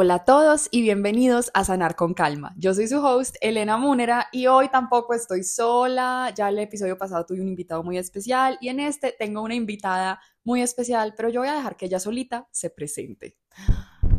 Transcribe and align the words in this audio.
Hola 0.00 0.14
a 0.14 0.24
todos 0.24 0.68
y 0.70 0.82
bienvenidos 0.82 1.50
a 1.54 1.64
Sanar 1.64 1.96
con 1.96 2.14
Calma. 2.14 2.54
Yo 2.56 2.72
soy 2.72 2.86
su 2.86 3.04
host, 3.04 3.34
Elena 3.40 3.78
Múnera, 3.78 4.28
y 4.30 4.46
hoy 4.46 4.68
tampoco 4.68 5.12
estoy 5.12 5.42
sola. 5.42 6.32
Ya 6.36 6.50
el 6.50 6.58
episodio 6.60 6.96
pasado 6.96 7.26
tuve 7.26 7.40
un 7.40 7.48
invitado 7.48 7.82
muy 7.82 7.98
especial 7.98 8.58
y 8.60 8.68
en 8.68 8.78
este 8.78 9.12
tengo 9.18 9.42
una 9.42 9.56
invitada 9.56 10.20
muy 10.44 10.62
especial, 10.62 11.14
pero 11.16 11.30
yo 11.30 11.40
voy 11.40 11.48
a 11.48 11.54
dejar 11.54 11.76
que 11.76 11.86
ella 11.86 11.98
solita 11.98 12.46
se 12.52 12.70
presente. 12.70 13.38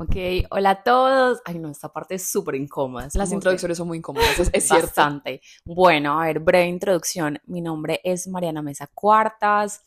Ok, 0.02 0.18
hola 0.52 0.72
a 0.72 0.84
todos. 0.84 1.42
Ay, 1.46 1.60
no, 1.60 1.72
esta 1.72 1.94
parte 1.94 2.16
es 2.16 2.30
súper 2.30 2.56
incómoda. 2.56 3.08
Las 3.14 3.32
introducciones 3.32 3.78
son 3.78 3.88
muy 3.88 4.00
incómodas, 4.00 4.38
es, 4.38 4.50
es 4.52 4.68
cierto. 4.68 4.88
Bastante. 4.88 5.40
Bueno, 5.64 6.20
a 6.20 6.26
ver, 6.26 6.42
breve 6.42 6.68
introducción. 6.68 7.40
Mi 7.46 7.62
nombre 7.62 8.02
es 8.04 8.28
Mariana 8.28 8.62
Mesa 8.62 8.90
Cuartas. 8.94 9.82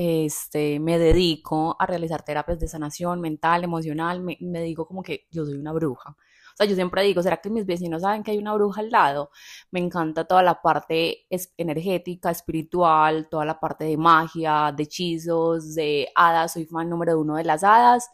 Este, 0.00 0.78
me 0.78 0.96
dedico 0.96 1.74
a 1.76 1.84
realizar 1.84 2.22
terapias 2.22 2.60
de 2.60 2.68
sanación 2.68 3.20
mental, 3.20 3.64
emocional. 3.64 4.20
Me, 4.20 4.38
me 4.40 4.62
digo 4.62 4.86
como 4.86 5.02
que 5.02 5.26
yo 5.32 5.44
soy 5.44 5.54
una 5.58 5.72
bruja. 5.72 6.10
O 6.10 6.56
sea, 6.56 6.66
yo 6.66 6.76
siempre 6.76 7.02
digo, 7.02 7.20
¿será 7.20 7.38
que 7.38 7.50
mis 7.50 7.66
vecinos 7.66 8.02
saben 8.02 8.22
que 8.22 8.30
hay 8.30 8.38
una 8.38 8.54
bruja 8.54 8.80
al 8.80 8.90
lado? 8.90 9.30
Me 9.72 9.80
encanta 9.80 10.24
toda 10.24 10.44
la 10.44 10.62
parte 10.62 11.26
es- 11.30 11.52
energética, 11.56 12.30
espiritual, 12.30 13.28
toda 13.28 13.44
la 13.44 13.58
parte 13.58 13.86
de 13.86 13.96
magia, 13.96 14.72
de 14.76 14.84
hechizos, 14.84 15.74
de 15.74 16.08
hadas. 16.14 16.52
Soy 16.52 16.64
fan 16.66 16.88
número 16.88 17.18
uno 17.18 17.34
de 17.34 17.42
las 17.44 17.64
hadas. 17.64 18.08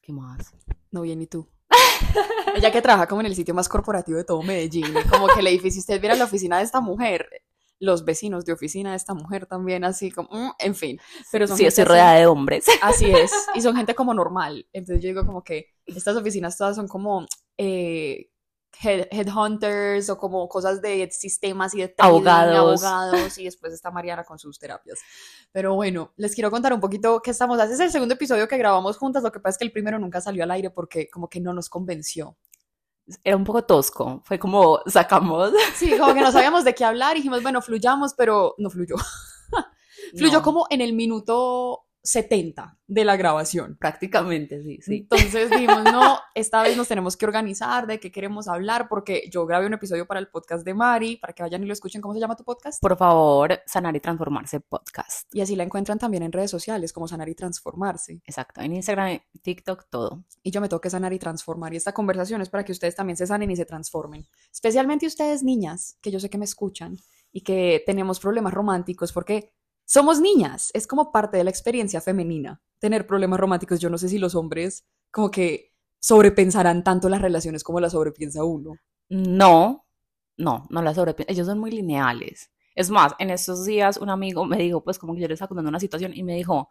¿Qué 0.00 0.12
más? 0.12 0.54
No 0.90 1.02
bien, 1.02 1.22
¿y 1.22 1.26
tú? 1.28 1.48
ella 2.56 2.70
que 2.72 2.82
trabaja 2.82 3.06
como 3.06 3.20
en 3.20 3.26
el 3.28 3.34
sitio 3.36 3.54
más 3.54 3.68
corporativo 3.68 4.18
de 4.18 4.24
todo 4.24 4.42
Medellín, 4.42 4.92
como 5.10 5.26
que 5.28 5.40
el 5.40 5.46
edificio, 5.48 5.80
usted 5.80 6.00
viera 6.00 6.14
la 6.16 6.24
oficina 6.24 6.58
de 6.58 6.64
esta 6.64 6.80
mujer, 6.80 7.28
los 7.84 8.04
vecinos 8.04 8.44
de 8.44 8.52
oficina 8.52 8.90
de 8.90 8.96
esta 8.96 9.14
mujer 9.14 9.46
también, 9.46 9.84
así 9.84 10.10
como, 10.10 10.28
mm, 10.30 10.50
en 10.58 10.74
fin. 10.74 11.00
Pero 11.30 11.46
son 11.46 11.56
Sí, 11.56 11.66
estoy 11.66 11.84
rodeada 11.84 12.14
de 12.14 12.26
hombres. 12.26 12.64
Así 12.82 13.10
es, 13.10 13.30
y 13.54 13.60
son 13.60 13.76
gente 13.76 13.94
como 13.94 14.14
normal. 14.14 14.66
Entonces 14.72 15.02
yo 15.02 15.08
digo 15.08 15.24
como 15.26 15.44
que 15.44 15.68
estas 15.86 16.16
oficinas 16.16 16.56
todas 16.56 16.76
son 16.76 16.88
como 16.88 17.26
eh, 17.58 18.30
head- 18.82 19.06
headhunters 19.10 20.10
o 20.10 20.18
como 20.18 20.48
cosas 20.48 20.82
de 20.82 21.08
sistemas 21.12 21.74
y 21.74 21.80
de 21.82 21.88
trading, 21.88 22.12
Abogados. 22.14 22.82
abogados, 22.84 23.38
y 23.38 23.44
después 23.44 23.72
está 23.72 23.90
Mariana 23.90 24.24
con 24.24 24.38
sus 24.38 24.58
terapias. 24.58 24.98
Pero 25.52 25.74
bueno, 25.74 26.12
les 26.16 26.34
quiero 26.34 26.50
contar 26.50 26.72
un 26.72 26.80
poquito 26.80 27.20
qué 27.22 27.30
estamos 27.30 27.56
haciendo. 27.58 27.74
Es 27.74 27.80
el 27.80 27.92
segundo 27.92 28.14
episodio 28.14 28.48
que 28.48 28.56
grabamos 28.58 28.96
juntas, 28.98 29.22
lo 29.22 29.30
que 29.30 29.38
pasa 29.40 29.50
es 29.54 29.58
que 29.58 29.64
el 29.64 29.72
primero 29.72 29.98
nunca 29.98 30.20
salió 30.20 30.42
al 30.44 30.50
aire 30.50 30.70
porque 30.70 31.08
como 31.08 31.28
que 31.28 31.40
no 31.40 31.52
nos 31.52 31.68
convenció. 31.68 32.36
Era 33.22 33.36
un 33.36 33.44
poco 33.44 33.64
tosco. 33.64 34.22
Fue 34.24 34.38
como, 34.38 34.80
sacamos. 34.86 35.52
Sí, 35.74 35.96
como 35.98 36.14
que 36.14 36.20
no 36.20 36.32
sabíamos 36.32 36.64
de 36.64 36.74
qué 36.74 36.84
hablar 36.84 37.16
dijimos, 37.16 37.42
bueno, 37.42 37.60
fluyamos, 37.62 38.14
pero 38.14 38.54
no 38.58 38.70
fluyó. 38.70 38.96
Fluyó 40.16 40.38
No, 40.38 40.42
como 40.42 40.66
en 40.70 40.80
el 40.80 40.92
minuto 40.92 41.83
70 42.04 42.78
de 42.86 43.04
la 43.04 43.16
grabación. 43.16 43.76
Prácticamente, 43.80 44.62
sí, 44.62 44.78
sí. 44.82 44.96
Entonces 45.10 45.50
dijimos, 45.50 45.84
no, 45.84 46.18
esta 46.34 46.62
vez 46.62 46.76
nos 46.76 46.86
tenemos 46.86 47.16
que 47.16 47.24
organizar 47.24 47.86
de 47.86 47.98
qué 47.98 48.12
queremos 48.12 48.46
hablar, 48.46 48.88
porque 48.88 49.28
yo 49.32 49.46
grabé 49.46 49.66
un 49.66 49.72
episodio 49.72 50.06
para 50.06 50.20
el 50.20 50.28
podcast 50.28 50.66
de 50.66 50.74
Mari, 50.74 51.16
para 51.16 51.32
que 51.32 51.42
vayan 51.42 51.62
y 51.62 51.66
lo 51.66 51.72
escuchen. 51.72 52.02
¿Cómo 52.02 52.12
se 52.12 52.20
llama 52.20 52.36
tu 52.36 52.44
podcast? 52.44 52.80
Por 52.80 52.96
favor, 52.96 53.58
Sanar 53.66 53.96
y 53.96 54.00
Transformarse 54.00 54.60
Podcast. 54.60 55.34
Y 55.34 55.40
así 55.40 55.56
la 55.56 55.64
encuentran 55.64 55.98
también 55.98 56.22
en 56.22 56.32
redes 56.32 56.50
sociales, 56.50 56.92
como 56.92 57.08
Sanar 57.08 57.28
y 57.30 57.34
Transformarse. 57.34 58.20
Exacto. 58.26 58.60
En 58.60 58.74
Instagram, 58.74 59.20
TikTok, 59.42 59.86
todo. 59.88 60.24
Y 60.42 60.50
yo 60.50 60.60
me 60.60 60.68
tengo 60.68 60.82
que 60.82 60.90
sanar 60.90 61.14
y 61.14 61.18
transformar. 61.18 61.72
Y 61.72 61.78
esta 61.78 61.92
conversación 61.92 62.42
es 62.42 62.50
para 62.50 62.64
que 62.64 62.72
ustedes 62.72 62.94
también 62.94 63.16
se 63.16 63.26
sanen 63.26 63.50
y 63.50 63.56
se 63.56 63.64
transformen. 63.64 64.26
Especialmente 64.52 65.06
ustedes, 65.06 65.42
niñas, 65.42 65.96
que 66.02 66.10
yo 66.10 66.20
sé 66.20 66.28
que 66.28 66.38
me 66.38 66.44
escuchan 66.44 66.98
y 67.32 67.40
que 67.40 67.82
tenemos 67.86 68.20
problemas 68.20 68.52
románticos, 68.52 69.12
porque 69.12 69.54
somos 69.84 70.20
niñas. 70.20 70.70
Es 70.74 70.86
como 70.86 71.12
parte 71.12 71.36
de 71.36 71.44
la 71.44 71.50
experiencia 71.50 72.00
femenina 72.00 72.60
tener 72.78 73.06
problemas 73.06 73.40
románticos. 73.40 73.80
Yo 73.80 73.90
no 73.90 73.98
sé 73.98 74.08
si 74.08 74.18
los 74.18 74.34
hombres 74.34 74.84
como 75.10 75.30
que 75.30 75.72
sobrepensarán 76.00 76.84
tanto 76.84 77.08
las 77.08 77.22
relaciones 77.22 77.64
como 77.64 77.80
las 77.80 77.92
sobrepiensa 77.92 78.44
uno. 78.44 78.76
No, 79.08 79.86
no, 80.36 80.66
no 80.68 80.82
la 80.82 80.94
sobrepienso. 80.94 81.32
Ellos 81.32 81.46
son 81.46 81.58
muy 81.58 81.70
lineales. 81.70 82.50
Es 82.74 82.90
más, 82.90 83.14
en 83.18 83.30
estos 83.30 83.64
días 83.64 83.96
un 83.96 84.10
amigo 84.10 84.44
me 84.44 84.58
dijo, 84.58 84.82
pues 84.82 84.98
como 84.98 85.14
que 85.14 85.20
yo 85.20 85.28
le 85.28 85.34
estaba 85.34 85.48
contando 85.48 85.68
una 85.68 85.80
situación 85.80 86.12
y 86.14 86.22
me 86.22 86.34
dijo, 86.34 86.68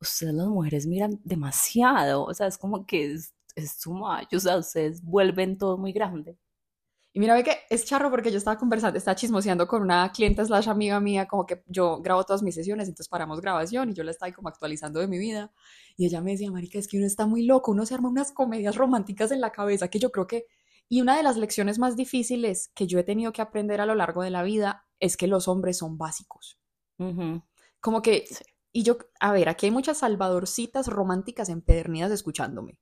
ustedes 0.00 0.34
las 0.34 0.46
mujeres 0.46 0.86
miran 0.86 1.20
demasiado. 1.24 2.24
O 2.24 2.34
sea, 2.34 2.46
es 2.46 2.58
como 2.58 2.86
que 2.86 3.12
es, 3.12 3.34
es 3.56 3.86
much. 3.86 4.32
O 4.34 4.40
sea, 4.40 4.58
ustedes 4.58 5.02
vuelven 5.02 5.58
todo 5.58 5.78
muy 5.78 5.92
grande. 5.92 6.36
Y 7.18 7.20
mira, 7.20 7.34
ve 7.34 7.42
que 7.42 7.58
es 7.68 7.84
charro 7.84 8.12
porque 8.12 8.30
yo 8.30 8.38
estaba 8.38 8.56
conversando, 8.56 8.96
estaba 8.96 9.16
chismoseando 9.16 9.66
con 9.66 9.82
una 9.82 10.12
clienta 10.12 10.44
slash 10.44 10.68
amiga 10.68 11.00
mía, 11.00 11.26
como 11.26 11.46
que 11.46 11.64
yo 11.66 12.00
grabo 12.00 12.22
todas 12.22 12.44
mis 12.44 12.54
sesiones, 12.54 12.86
entonces 12.86 13.08
paramos 13.08 13.40
grabación 13.40 13.90
y 13.90 13.94
yo 13.94 14.04
la 14.04 14.12
estaba 14.12 14.30
como 14.30 14.48
actualizando 14.48 15.00
de 15.00 15.08
mi 15.08 15.18
vida. 15.18 15.50
Y 15.96 16.06
ella 16.06 16.20
me 16.20 16.30
decía, 16.30 16.48
marica, 16.52 16.78
es 16.78 16.86
que 16.86 16.96
uno 16.96 17.06
está 17.08 17.26
muy 17.26 17.42
loco, 17.42 17.72
uno 17.72 17.84
se 17.86 17.94
arma 17.94 18.08
unas 18.08 18.30
comedias 18.30 18.76
románticas 18.76 19.32
en 19.32 19.40
la 19.40 19.50
cabeza 19.50 19.88
que 19.88 19.98
yo 19.98 20.12
creo 20.12 20.28
que... 20.28 20.46
Y 20.88 21.00
una 21.00 21.16
de 21.16 21.24
las 21.24 21.36
lecciones 21.36 21.80
más 21.80 21.96
difíciles 21.96 22.70
que 22.72 22.86
yo 22.86 23.00
he 23.00 23.02
tenido 23.02 23.32
que 23.32 23.42
aprender 23.42 23.80
a 23.80 23.86
lo 23.86 23.96
largo 23.96 24.22
de 24.22 24.30
la 24.30 24.44
vida 24.44 24.86
es 25.00 25.16
que 25.16 25.26
los 25.26 25.48
hombres 25.48 25.78
son 25.78 25.98
básicos. 25.98 26.60
Como 27.80 28.00
que... 28.00 28.26
Sí. 28.28 28.44
Y 28.70 28.84
yo, 28.84 28.96
a 29.18 29.32
ver, 29.32 29.48
aquí 29.48 29.66
hay 29.66 29.72
muchas 29.72 29.98
salvadorcitas 29.98 30.86
románticas 30.86 31.48
empedernidas 31.48 32.12
escuchándome, 32.12 32.78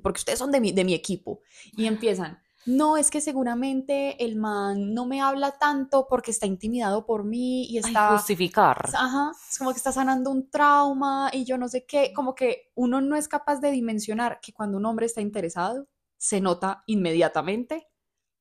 porque 0.00 0.18
ustedes 0.18 0.38
son 0.38 0.52
de 0.52 0.60
mi, 0.60 0.70
de 0.70 0.84
mi 0.84 0.94
equipo, 0.94 1.40
y 1.72 1.86
empiezan, 1.86 2.40
no, 2.66 2.96
es 2.98 3.10
que 3.10 3.20
seguramente 3.20 4.22
el 4.22 4.36
man 4.36 4.92
no 4.92 5.06
me 5.06 5.20
habla 5.20 5.52
tanto 5.52 6.06
porque 6.08 6.30
está 6.30 6.46
intimidado 6.46 7.06
por 7.06 7.24
mí 7.24 7.64
y 7.64 7.78
Ay, 7.78 7.84
está... 7.86 8.12
justificar. 8.12 8.90
Ajá, 8.94 9.32
es 9.50 9.58
como 9.58 9.70
que 9.70 9.78
está 9.78 9.92
sanando 9.92 10.30
un 10.30 10.50
trauma 10.50 11.30
y 11.32 11.44
yo 11.44 11.56
no 11.56 11.68
sé 11.68 11.86
qué, 11.86 12.12
como 12.12 12.34
que 12.34 12.70
uno 12.74 13.00
no 13.00 13.16
es 13.16 13.28
capaz 13.28 13.60
de 13.60 13.70
dimensionar 13.70 14.40
que 14.40 14.52
cuando 14.52 14.76
un 14.76 14.84
hombre 14.84 15.06
está 15.06 15.22
interesado, 15.22 15.88
se 16.18 16.40
nota 16.42 16.84
inmediatamente, 16.86 17.88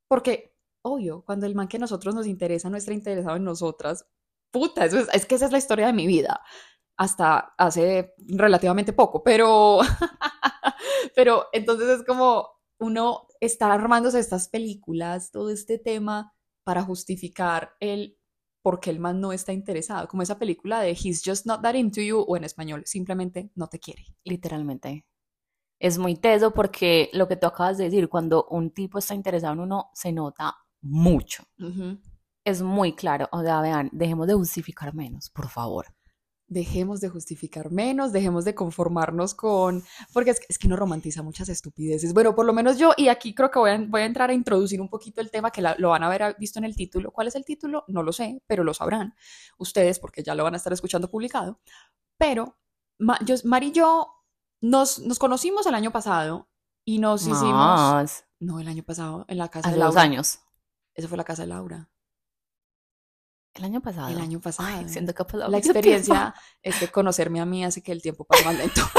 porque, 0.10 0.54
obvio, 0.82 1.24
cuando 1.26 1.46
el 1.46 1.56
man 1.56 1.70
que 1.70 1.78
a 1.78 1.80
nosotros 1.80 2.14
nos 2.14 2.28
interesa 2.28 2.70
no 2.70 2.76
está 2.76 2.94
interesado 2.94 3.38
en 3.38 3.46
nosotras, 3.46 4.06
puta, 4.52 4.84
eso 4.84 5.00
es, 5.00 5.08
es 5.14 5.26
que 5.26 5.36
esa 5.36 5.46
es 5.46 5.54
la 5.54 5.60
historia 5.60 5.88
de 5.88 5.94
mi 5.94 6.08
vida, 6.08 6.42
hasta 6.98 7.54
hace 7.58 8.16
relativamente 8.18 8.92
poco, 8.92 9.24
pero, 9.24 9.80
pero 11.16 11.48
entonces 11.54 11.88
es 11.88 12.06
como 12.06 12.59
uno 12.80 13.28
está 13.40 13.72
armándose 13.72 14.20
estas 14.20 14.48
películas, 14.48 15.32
todo 15.32 15.50
este 15.50 15.78
tema 15.78 16.34
para 16.64 16.84
justificar 16.84 17.76
el 17.80 18.18
por 18.62 18.80
qué 18.80 18.90
el 18.90 19.00
man 19.00 19.22
no 19.22 19.32
está 19.32 19.54
interesado, 19.54 20.08
como 20.08 20.24
esa 20.24 20.38
película 20.38 20.82
de 20.82 20.92
He's 20.92 21.22
just 21.26 21.46
not 21.46 21.62
that 21.62 21.76
into 21.76 22.02
you 22.02 22.20
o 22.20 22.38
en 22.38 22.44
español, 22.44 22.84
simplemente 22.86 23.52
no 23.56 23.68
te 23.68 23.80
quiere. 23.80 24.06
Literalmente. 24.24 25.06
Es 25.80 25.98
muy 25.98 26.16
teso 26.16 26.54
porque 26.54 27.10
lo 27.14 27.28
que 27.28 27.38
tú 27.38 27.48
acabas 27.48 27.78
de 27.78 27.86
decir, 27.86 28.10
cuando 28.10 28.46
un 28.50 28.72
tipo 28.72 29.00
está 29.00 29.16
interesado 29.16 29.54
en 29.54 29.62
uno, 29.62 29.90
se 29.94 30.12
nota 30.12 30.58
mucho. 30.82 31.44
Es 32.44 32.62
muy 32.62 32.94
claro. 32.94 33.30
O 33.32 33.42
sea, 33.42 33.62
vean, 33.62 33.90
dejemos 33.94 34.28
de 34.28 34.34
justificar 34.34 34.94
menos, 34.94 35.30
por 35.30 35.48
favor. 35.48 35.86
Dejemos 36.52 37.00
de 37.00 37.10
justificar 37.10 37.72
menos, 37.72 38.12
dejemos 38.12 38.44
de 38.44 38.56
conformarnos 38.56 39.36
con, 39.36 39.84
porque 40.14 40.32
es 40.32 40.40
que, 40.40 40.48
es 40.50 40.58
que 40.58 40.66
uno 40.66 40.76
romantiza 40.76 41.22
muchas 41.22 41.48
estupideces. 41.48 42.12
Bueno, 42.14 42.34
por 42.34 42.46
lo 42.46 42.54
menos 42.54 42.80
yo, 42.80 42.92
y 42.98 43.08
aquí 43.08 43.36
creo 43.36 43.52
que 43.52 43.60
voy 43.60 43.70
a, 43.70 43.78
voy 43.88 44.02
a 44.02 44.06
entrar 44.06 44.32
a 44.32 44.34
introducir 44.34 44.82
un 44.82 44.90
poquito 44.90 45.22
el 45.22 45.30
tema 45.30 45.52
que 45.52 45.62
la- 45.62 45.76
lo 45.78 45.90
van 45.90 46.02
a 46.02 46.08
haber 46.08 46.36
visto 46.40 46.58
en 46.58 46.66
el 46.66 46.76
título. 46.76 47.12
¿Cuál 47.12 47.28
es 47.28 47.36
el 47.36 47.46
título? 47.46 47.84
No 47.88 48.02
lo 48.02 48.12
sé, 48.12 48.42
pero 48.48 48.64
lo 48.64 48.74
sabrán 48.74 49.14
ustedes 49.60 50.00
porque 50.00 50.24
ya 50.24 50.34
lo 50.34 50.44
van 50.44 50.56
a 50.56 50.58
estar 50.58 50.74
escuchando 50.74 51.10
publicado. 51.12 51.60
Pero 52.18 52.58
Ma- 52.98 53.20
yo, 53.24 53.36
Mari 53.44 53.68
y 53.68 53.72
yo 53.72 54.12
nos, 54.62 55.00
nos 55.00 55.20
conocimos 55.20 55.68
el 55.68 55.76
año 55.76 55.92
pasado 55.92 56.50
y 56.84 56.98
nos 57.00 57.22
hicimos... 57.28 58.24
No, 58.40 58.60
el 58.60 58.68
año 58.70 58.84
pasado, 58.84 59.26
en 59.28 59.38
la 59.38 59.50
casa 59.50 59.68
Hace 59.70 59.78
de 59.78 59.84
dos 59.84 59.94
Laura. 59.94 60.02
años. 60.02 60.40
Eso 60.96 61.08
fue 61.08 61.18
la 61.18 61.24
casa 61.26 61.44
de 61.44 61.50
Laura. 61.50 61.89
El 63.60 63.66
año 63.66 63.82
pasado. 63.82 64.08
El 64.08 64.20
año 64.20 64.40
pasado. 64.40 64.70
Ay, 64.72 64.88
siento 64.90 65.14
que 65.14 65.24
La 65.38 65.58
experiencia 65.58 66.34
es 66.64 66.78
que 66.78 66.88
conocerme 66.88 67.42
a 67.42 67.46
mí 67.46 67.64
hace 67.66 67.84
que 67.84 67.92
el 67.92 68.02
tiempo 68.02 68.24
pase 68.26 68.44
más 68.46 68.56
lento. 68.58 68.82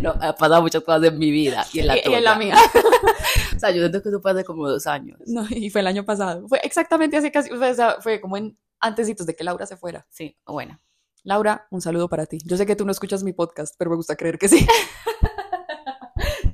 No, 0.00 0.10
ha 0.20 0.34
pasado 0.34 0.60
muchas 0.60 0.82
cosas 0.82 1.04
en 1.04 1.18
mi 1.18 1.30
vida 1.30 1.64
y 1.72 1.80
en 1.80 1.86
la 1.86 1.96
Y- 1.96 2.02
y 2.04 2.14
en 2.14 2.24
la 2.24 2.34
mía. 2.36 2.56
O 3.56 3.58
sea, 3.58 3.70
yo 3.70 3.78
siento 3.80 4.02
que 4.02 4.08
eso 4.10 4.20
fue 4.20 4.32
hace 4.32 4.44
como 4.44 4.68
dos 4.68 4.86
años. 4.86 5.18
No, 5.26 5.46
y 5.48 5.70
fue 5.70 5.80
el 5.80 5.86
año 5.86 6.04
pasado. 6.04 6.46
Fue 6.48 6.58
exactamente 6.62 7.16
hace 7.16 7.30
casi, 7.32 7.50
o 7.52 7.74
sea, 7.74 7.96
fue 8.00 8.20
como 8.20 8.36
en 8.36 8.58
antesitos 8.80 9.26
de 9.26 9.34
que 9.34 9.44
Laura 9.44 9.64
se 9.64 9.76
fuera. 9.76 10.06
Sí, 10.10 10.36
bueno. 10.44 10.78
Laura, 11.22 11.66
un 11.70 11.80
saludo 11.80 12.08
para 12.08 12.26
ti. 12.26 12.38
Yo 12.44 12.56
sé 12.58 12.66
que 12.66 12.76
tú 12.76 12.84
no 12.84 12.90
escuchas 12.92 13.22
mi 13.22 13.32
podcast, 13.32 13.74
pero 13.78 13.90
me 13.90 13.96
gusta 13.96 14.16
creer 14.16 14.38
que 14.38 14.48
sí. 14.48 14.66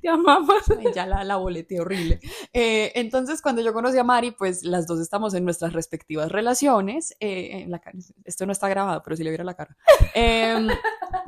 Te 0.00 0.08
amamos. 0.08 0.62
Ay, 0.78 0.86
ya 0.94 1.06
la, 1.06 1.24
la 1.24 1.36
boleté 1.36 1.80
horrible. 1.80 2.20
Eh, 2.52 2.92
entonces, 2.94 3.42
cuando 3.42 3.62
yo 3.62 3.72
conocí 3.72 3.98
a 3.98 4.04
Mari, 4.04 4.30
pues 4.32 4.62
las 4.64 4.86
dos 4.86 5.00
estamos 5.00 5.34
en 5.34 5.44
nuestras 5.44 5.72
respectivas 5.72 6.30
relaciones. 6.32 7.14
eh, 7.20 7.62
en 7.62 7.70
la 7.70 7.80
esto 8.24 8.46
no 8.46 8.52
está 8.52 8.68
grabado, 8.68 9.02
pero 9.02 9.16
si 9.16 9.24
le 9.24 9.30
viera 9.30 9.44
la 9.44 9.54
cara. 9.54 9.76
Eh, 10.14 10.66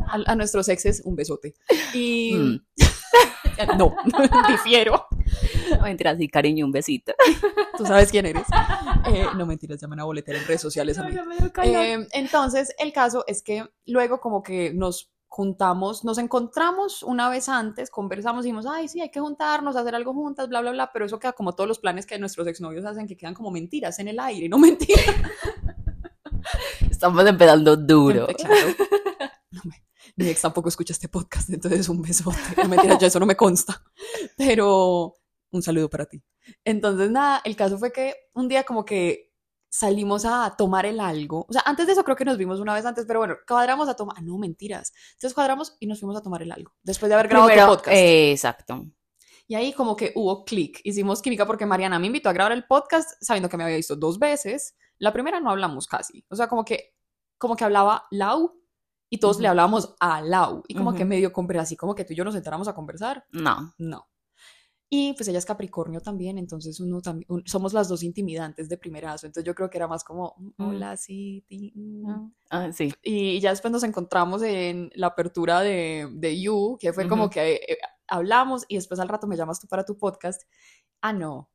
a, 0.08 0.18
a 0.32 0.34
nuestros 0.36 0.68
exes, 0.68 1.02
un 1.04 1.16
besote. 1.16 1.54
Y 1.94 2.34
Mm. 2.34 2.60
no, 3.78 3.94
difiero. 4.48 5.06
No, 5.70 5.82
mentira, 5.82 6.16
sí, 6.16 6.28
cariño, 6.28 6.64
un 6.66 6.72
besito. 6.72 7.12
Tú 7.76 7.84
sabes 7.86 8.10
quién 8.10 8.26
eres. 8.26 8.44
Eh, 9.06 9.26
no 9.36 9.46
mentiras, 9.46 9.80
llaman 9.80 10.00
a 10.00 10.04
boletera 10.04 10.38
en 10.38 10.46
redes 10.46 10.60
sociales 10.60 10.98
a 10.98 11.04
mí. 11.04 11.14
Eh, 11.64 12.06
entonces, 12.12 12.74
el 12.78 12.92
caso 12.92 13.24
es 13.26 13.42
que 13.42 13.66
luego 13.86 14.20
como 14.20 14.42
que 14.42 14.72
nos 14.72 15.10
juntamos, 15.34 16.04
nos 16.04 16.18
encontramos 16.18 17.02
una 17.02 17.30
vez 17.30 17.48
antes, 17.48 17.88
conversamos 17.88 18.44
y 18.44 18.48
dijimos, 18.48 18.66
ay, 18.66 18.86
sí, 18.86 19.00
hay 19.00 19.10
que 19.10 19.18
juntarnos, 19.18 19.76
hacer 19.76 19.94
algo 19.94 20.12
juntas, 20.12 20.46
bla, 20.46 20.60
bla, 20.60 20.72
bla, 20.72 20.90
pero 20.92 21.06
eso 21.06 21.18
queda 21.18 21.32
como 21.32 21.54
todos 21.54 21.66
los 21.66 21.78
planes 21.78 22.04
que 22.04 22.18
nuestros 22.18 22.46
exnovios 22.46 22.84
hacen, 22.84 23.06
que 23.06 23.16
quedan 23.16 23.32
como 23.32 23.50
mentiras 23.50 23.98
en 23.98 24.08
el 24.08 24.20
aire, 24.20 24.46
no 24.50 24.58
mentiras. 24.66 25.06
Estamos 26.90 27.26
empezando 27.26 27.76
duro. 27.76 28.26
Claro. 28.36 28.68
No 29.50 29.62
me- 29.64 29.82
mi 30.16 30.28
ex 30.28 30.42
tampoco 30.42 30.68
escucha 30.68 30.92
este 30.92 31.08
podcast, 31.08 31.48
entonces 31.48 31.88
un 31.88 32.02
besote. 32.02 32.36
No 32.62 32.68
mentira, 32.68 32.98
yo 32.98 33.06
eso 33.06 33.18
no 33.18 33.24
me 33.24 33.34
consta. 33.36 33.82
Pero 34.36 35.14
un 35.50 35.62
saludo 35.62 35.88
para 35.88 36.04
ti. 36.04 36.22
Entonces, 36.62 37.10
nada, 37.10 37.40
el 37.44 37.56
caso 37.56 37.78
fue 37.78 37.90
que 37.90 38.14
un 38.34 38.48
día 38.48 38.64
como 38.64 38.84
que 38.84 39.31
salimos 39.74 40.26
a 40.26 40.54
tomar 40.56 40.84
el 40.84 41.00
algo. 41.00 41.46
O 41.48 41.52
sea, 41.52 41.62
antes 41.64 41.86
de 41.86 41.92
eso 41.94 42.04
creo 42.04 42.14
que 42.14 42.26
nos 42.26 42.36
vimos 42.36 42.60
una 42.60 42.74
vez 42.74 42.84
antes, 42.84 43.06
pero 43.06 43.20
bueno, 43.20 43.36
cuadramos 43.48 43.88
a 43.88 43.94
tomar. 43.94 44.16
Ah, 44.18 44.22
no, 44.22 44.36
mentiras. 44.36 44.92
Entonces 45.14 45.32
cuadramos 45.32 45.76
y 45.80 45.86
nos 45.86 45.98
fuimos 45.98 46.14
a 46.16 46.22
tomar 46.22 46.42
el 46.42 46.52
algo. 46.52 46.72
Después 46.82 47.08
de 47.08 47.14
haber 47.14 47.28
grabado 47.28 47.48
Primero, 47.48 47.68
podcast. 47.68 47.88
eh, 47.96 48.32
exacto. 48.32 48.84
Y 49.48 49.54
ahí 49.54 49.72
como 49.72 49.96
que 49.96 50.12
hubo 50.14 50.44
clic. 50.44 50.80
Hicimos 50.84 51.22
química 51.22 51.46
porque 51.46 51.64
Mariana 51.64 51.98
me 51.98 52.06
invitó 52.08 52.28
a 52.28 52.32
grabar 52.34 52.52
el 52.52 52.64
podcast 52.66 53.10
sabiendo 53.22 53.48
que 53.48 53.56
me 53.56 53.64
había 53.64 53.76
visto 53.76 53.96
dos 53.96 54.18
veces. 54.18 54.76
La 54.98 55.10
primera 55.12 55.40
no 55.40 55.50
hablamos 55.50 55.86
casi. 55.86 56.22
O 56.28 56.36
sea, 56.36 56.48
como 56.48 56.64
que, 56.66 56.94
como 57.38 57.56
que 57.56 57.64
hablaba 57.64 58.04
Lau 58.10 58.52
y 59.10 59.18
todos 59.18 59.38
le 59.38 59.44
Ujú. 59.44 59.50
hablábamos 59.52 59.94
a 60.00 60.20
Lau. 60.20 60.62
Y 60.68 60.74
como 60.74 60.92
que 60.92 61.02
Ujú. 61.02 61.08
medio 61.08 61.32
conversar, 61.32 61.62
así 61.64 61.76
como 61.76 61.94
que 61.94 62.04
tú 62.04 62.12
y 62.12 62.16
yo 62.16 62.24
nos 62.24 62.34
sentáramos 62.34 62.68
a 62.68 62.74
conversar. 62.74 63.24
No. 63.30 63.72
No. 63.78 64.06
Y 64.94 65.14
pues 65.14 65.26
ella 65.28 65.38
es 65.38 65.46
Capricornio 65.46 66.02
también, 66.02 66.36
entonces 66.36 66.78
uno 66.78 67.00
también, 67.00 67.24
un- 67.30 67.42
somos 67.46 67.72
las 67.72 67.88
dos 67.88 68.02
intimidantes 68.02 68.68
de 68.68 68.76
primerazo. 68.76 69.24
Entonces 69.26 69.46
yo 69.46 69.54
creo 69.54 69.70
que 69.70 69.78
era 69.78 69.88
más 69.88 70.04
como, 70.04 70.34
"Mm, 70.36 70.50
hola, 70.62 70.96
sí, 70.98 71.42
ti, 71.48 71.72
mm". 71.74 72.04
Ah, 72.50 72.70
sí. 72.72 72.92
Y 73.02 73.40
ya 73.40 73.50
después 73.50 73.72
nos 73.72 73.84
encontramos 73.84 74.42
en 74.42 74.90
la 74.94 75.06
apertura 75.06 75.60
de, 75.62 76.10
de 76.12 76.38
You, 76.38 76.76
que 76.78 76.92
fue 76.92 77.04
como 77.08 77.30
que 77.30 77.54
eh, 77.54 77.78
hablamos 78.06 78.66
y 78.68 78.74
después 78.74 79.00
al 79.00 79.08
rato 79.08 79.26
me 79.26 79.34
llamas 79.38 79.60
tú 79.60 79.66
para 79.66 79.86
tu 79.86 79.96
podcast. 79.96 80.42
Ah, 81.00 81.14
no. 81.14 81.48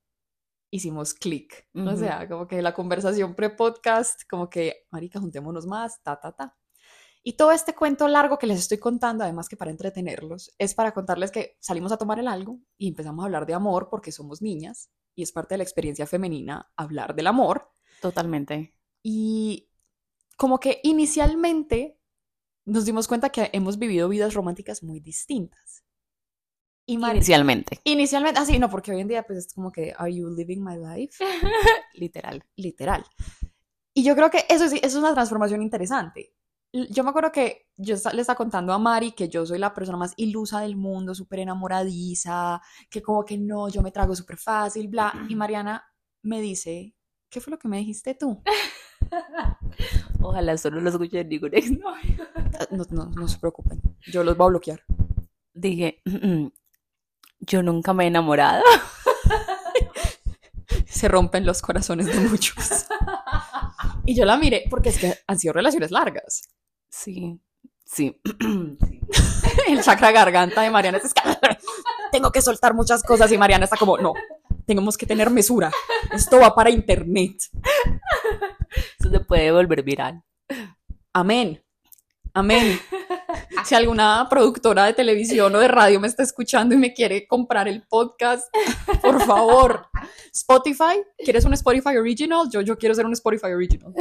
Hicimos 0.72 1.14
clic. 1.14 1.68
O 1.76 1.96
sea, 1.96 2.28
como 2.28 2.48
que 2.48 2.62
la 2.64 2.74
conversación 2.74 3.36
pre-podcast, 3.36 4.22
como 4.28 4.50
que, 4.50 4.88
marica, 4.90 5.20
juntémonos 5.20 5.68
más, 5.68 6.02
ta, 6.02 6.20
ta, 6.20 6.32
ta. 6.32 6.58
Y 7.28 7.34
todo 7.34 7.52
este 7.52 7.76
cuento 7.76 8.08
largo 8.08 8.38
que 8.40 8.48
les 8.48 8.58
estoy 8.60 8.78
contando, 8.78 9.26
además 9.26 9.50
que 9.50 9.58
para 9.58 9.70
entretenerlos, 9.70 10.56
es 10.58 10.74
para 10.74 10.94
contarles 10.94 11.30
que 11.30 11.58
salimos 11.60 11.92
a 11.92 11.98
tomar 11.98 12.20
el 12.20 12.28
algo 12.30 12.62
y 12.78 12.88
empezamos 12.88 13.22
a 13.22 13.26
hablar 13.26 13.46
de 13.46 13.54
amor 13.54 13.90
porque 13.90 14.14
somos 14.14 14.42
niñas 14.42 14.92
y 15.14 15.24
es 15.24 15.34
parte 15.34 15.56
de 15.56 15.58
la 15.58 15.64
experiencia 15.66 16.08
femenina 16.08 16.72
hablar 16.78 17.16
del 17.16 17.28
amor. 17.28 17.70
Totalmente. 18.02 18.74
Y 19.04 19.68
como 20.38 20.58
que 20.62 20.80
inicialmente 20.84 22.00
nos 22.64 22.86
dimos 22.86 23.10
cuenta 23.10 23.30
que 23.30 23.50
hemos 23.52 23.78
vivido 23.78 24.08
vidas 24.08 24.34
románticas 24.34 24.82
muy 24.82 25.02
distintas. 25.02 25.84
Y 26.86 26.94
Inicialmente. 26.94 27.82
inicialmente, 27.84 28.40
así, 28.40 28.58
no, 28.58 28.70
porque 28.70 28.94
hoy 28.94 29.02
en 29.02 29.10
día 29.10 29.24
pues 29.24 29.40
es 29.40 29.54
como 29.54 29.74
que, 29.74 29.94
¿Are 29.98 30.16
you 30.16 30.30
living 30.30 30.62
my 30.64 30.78
life? 30.78 31.18
Literal. 31.94 32.42
Literal. 32.56 33.04
Y 33.94 34.06
yo 34.06 34.16
creo 34.16 34.30
que 34.30 34.46
eso, 34.48 34.70
sí- 34.70 34.78
eso 34.78 34.88
es 35.00 35.04
una 35.04 35.14
transformación 35.14 35.62
interesante. 35.62 36.34
Yo 36.92 37.04
me 37.04 37.10
acuerdo 37.10 37.32
que 37.32 37.68
yo 37.76 37.96
le 38.14 38.22
estaba 38.22 38.38
contando 38.38 38.74
a 38.74 38.80
Mari 38.80 39.14
que 39.14 39.30
yo 39.30 39.46
soy 39.46 39.58
la 39.58 39.74
persona 39.74 39.98
más 39.98 40.14
ilusa 40.18 40.62
del 40.62 40.76
mundo, 40.76 41.16
súper 41.16 41.40
enamoradiza, 41.40 42.62
que 42.90 43.02
como 43.02 43.26
que 43.26 43.38
no, 43.38 43.70
yo 43.70 43.82
me 43.82 43.92
trago 43.92 44.16
súper 44.16 44.38
fácil, 44.38 44.88
bla. 44.88 45.14
Y 45.30 45.36
Mariana 45.36 45.84
me 46.24 46.42
dice, 46.42 46.94
¿qué 47.30 47.42
fue 47.42 47.52
lo 47.52 47.60
que 47.60 47.68
me 47.68 47.78
dijiste 47.78 48.16
tú? 48.16 48.42
Ojalá 50.22 50.58
solo 50.58 50.82
lo 50.82 50.90
escuche 50.90 51.24
ningún 51.24 51.54
exnovio. 51.54 52.28
No, 52.72 52.84
no, 52.90 53.06
no 53.06 53.28
se 53.28 53.38
preocupen, 53.38 53.80
yo 54.12 54.24
los 54.24 54.36
voy 54.36 54.46
a 54.46 54.50
bloquear. 54.50 54.82
Dije, 55.54 56.02
"Mm, 56.06 56.48
yo 57.40 57.62
nunca 57.62 57.94
me 57.94 58.06
he 58.06 58.08
enamorado. 58.08 58.64
Se 60.88 61.08
rompen 61.08 61.46
los 61.46 61.62
corazones 61.62 62.08
de 62.08 62.20
muchos. 62.30 62.88
Y 64.06 64.16
yo 64.16 64.26
la 64.26 64.38
miré 64.38 64.64
porque 64.70 64.90
es 64.90 64.98
que 64.98 65.14
han 65.28 65.38
sido 65.38 65.54
relaciones 65.54 65.92
largas. 65.92 66.50
Sí, 66.90 67.40
sí. 67.86 68.20
Sí. 68.20 68.20
El 69.68 69.82
chakra 69.82 70.12
garganta 70.12 70.62
de 70.62 70.70
Mariana 70.70 70.98
es 70.98 71.14
tengo 72.12 72.32
que 72.32 72.42
soltar 72.42 72.74
muchas 72.74 73.04
cosas 73.04 73.32
y 73.32 73.38
Mariana 73.38 73.66
está 73.66 73.78
como, 73.78 73.98
no, 73.98 74.14
tenemos 74.66 74.98
que 74.98 75.06
tener 75.06 75.30
mesura. 75.30 75.72
Esto 76.12 76.40
va 76.40 76.54
para 76.54 76.70
internet. 76.70 77.38
Eso 79.00 79.10
se 79.10 79.20
puede 79.22 79.52
volver 79.52 79.84
viral. 79.84 80.22
Amén. 81.14 81.64
Amén. 82.34 82.80
Si 83.66 83.74
alguna 83.74 84.28
productora 84.30 84.86
de 84.86 84.94
televisión 84.94 85.56
o 85.56 85.60
de 85.60 85.68
radio 85.68 86.00
me 86.00 86.08
está 86.08 86.22
escuchando 86.22 86.76
y 86.76 86.78
me 86.78 86.94
quiere 86.94 87.28
comprar 87.28 87.68
el 87.68 87.84
podcast, 87.88 88.48
por 89.02 89.22
favor. 89.26 89.88
Spotify, 90.34 91.02
¿quieres 91.18 91.46
un 91.46 91.54
Spotify 91.54 91.98
original? 91.98 92.48
Yo, 92.52 92.62
yo 92.62 92.78
quiero 92.78 92.94
ser 92.94 93.06
un 93.06 93.14
Spotify 93.14 93.54
original. 93.54 93.92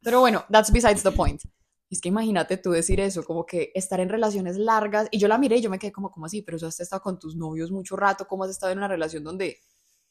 Pero 0.00 0.20
bueno, 0.20 0.44
that's 0.50 0.70
besides 0.70 1.02
the 1.02 1.10
point. 1.10 1.42
Es 1.88 2.00
que 2.00 2.08
imagínate 2.08 2.56
tú 2.56 2.70
decir 2.70 3.00
eso, 3.00 3.22
como 3.22 3.46
que 3.46 3.70
estar 3.74 4.00
en 4.00 4.08
relaciones 4.08 4.56
largas. 4.56 5.08
Y 5.10 5.18
yo 5.18 5.28
la 5.28 5.38
miré 5.38 5.58
y 5.58 5.62
yo 5.62 5.70
me 5.70 5.78
quedé 5.78 5.92
como, 5.92 6.10
como 6.10 6.26
así? 6.26 6.42
Pero 6.42 6.58
tú 6.58 6.66
has 6.66 6.80
estado 6.80 7.02
con 7.02 7.18
tus 7.18 7.36
novios 7.36 7.70
mucho 7.70 7.96
rato, 7.96 8.26
¿cómo 8.26 8.44
has 8.44 8.50
estado 8.50 8.72
en 8.72 8.78
una 8.78 8.88
relación 8.88 9.22
donde 9.22 9.58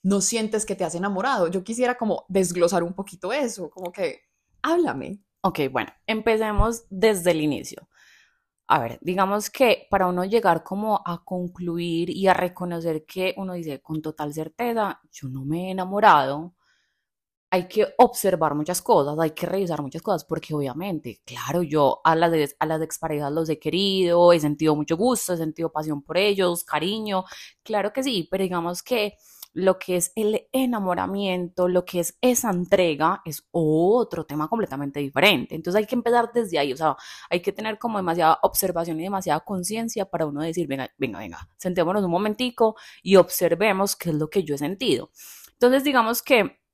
no 0.03 0.21
sientes 0.21 0.65
que 0.65 0.75
te 0.75 0.85
has 0.85 0.95
enamorado? 0.95 1.47
Yo 1.47 1.63
quisiera 1.63 1.95
como 1.97 2.25
desglosar 2.29 2.83
un 2.83 2.93
poquito 2.93 3.33
eso, 3.33 3.69
como 3.69 3.91
que, 3.91 4.21
háblame. 4.61 5.19
Ok, 5.41 5.59
bueno, 5.71 5.91
empecemos 6.07 6.85
desde 6.89 7.31
el 7.31 7.41
inicio. 7.41 7.87
A 8.67 8.79
ver, 8.79 8.97
digamos 9.01 9.51
que 9.51 9.87
para 9.91 10.07
uno 10.07 10.25
llegar 10.25 10.63
como 10.63 11.03
a 11.05 11.23
concluir 11.23 12.09
y 12.09 12.27
a 12.27 12.33
reconocer 12.33 13.05
que 13.05 13.35
uno 13.37 13.53
dice 13.53 13.79
con 13.81 14.01
total 14.01 14.33
certeza, 14.33 15.01
yo 15.11 15.29
no 15.29 15.45
me 15.45 15.67
he 15.67 15.71
enamorado, 15.71 16.55
hay 17.55 17.69
que 17.69 17.87
observar 17.97 18.53
muchas 18.53 18.81
cosas, 18.81 19.17
hay 19.17 19.31
que 19.31 19.45
revisar 19.45 19.81
muchas 19.81 20.01
cosas, 20.01 20.25
porque 20.25 20.53
obviamente, 20.53 21.21
claro, 21.25 21.63
yo 21.63 22.01
a 22.03 22.13
las, 22.13 22.53
a 22.59 22.65
las 22.65 22.81
exparejas 22.81 23.31
los 23.31 23.49
he 23.49 23.59
querido, 23.59 24.33
he 24.33 24.41
sentido 24.41 24.75
mucho 24.75 24.97
gusto, 24.97 25.33
he 25.33 25.37
sentido 25.37 25.71
pasión 25.71 26.01
por 26.01 26.17
ellos, 26.17 26.65
cariño, 26.65 27.23
claro 27.63 27.93
que 27.93 28.03
sí, 28.03 28.27
pero 28.29 28.43
digamos 28.43 28.83
que 28.83 29.13
lo 29.53 29.79
que 29.79 29.95
es 29.95 30.11
el 30.17 30.49
enamoramiento, 30.51 31.69
lo 31.69 31.85
que 31.85 32.01
es 32.01 32.17
esa 32.19 32.49
entrega, 32.51 33.21
es 33.23 33.47
otro 33.51 34.25
tema 34.25 34.49
completamente 34.49 34.99
diferente. 34.99 35.55
Entonces 35.55 35.79
hay 35.79 35.85
que 35.85 35.95
empezar 35.95 36.31
desde 36.33 36.59
ahí, 36.59 36.73
o 36.73 36.77
sea, 36.77 36.97
hay 37.29 37.41
que 37.41 37.53
tener 37.53 37.79
como 37.79 37.97
demasiada 37.97 38.37
observación 38.41 38.99
y 38.99 39.03
demasiada 39.03 39.39
conciencia 39.39 40.03
para 40.03 40.25
uno 40.25 40.41
decir, 40.41 40.67
venga, 40.67 40.91
venga, 40.97 41.19
venga, 41.19 41.49
sentémonos 41.55 42.03
un 42.03 42.11
momentico 42.11 42.75
y 43.01 43.15
observemos 43.15 43.95
qué 43.95 44.09
es 44.09 44.15
lo 44.15 44.29
que 44.29 44.43
yo 44.43 44.55
he 44.55 44.57
sentido. 44.57 45.09
Entonces 45.53 45.85
digamos 45.85 46.21
que 46.21 46.64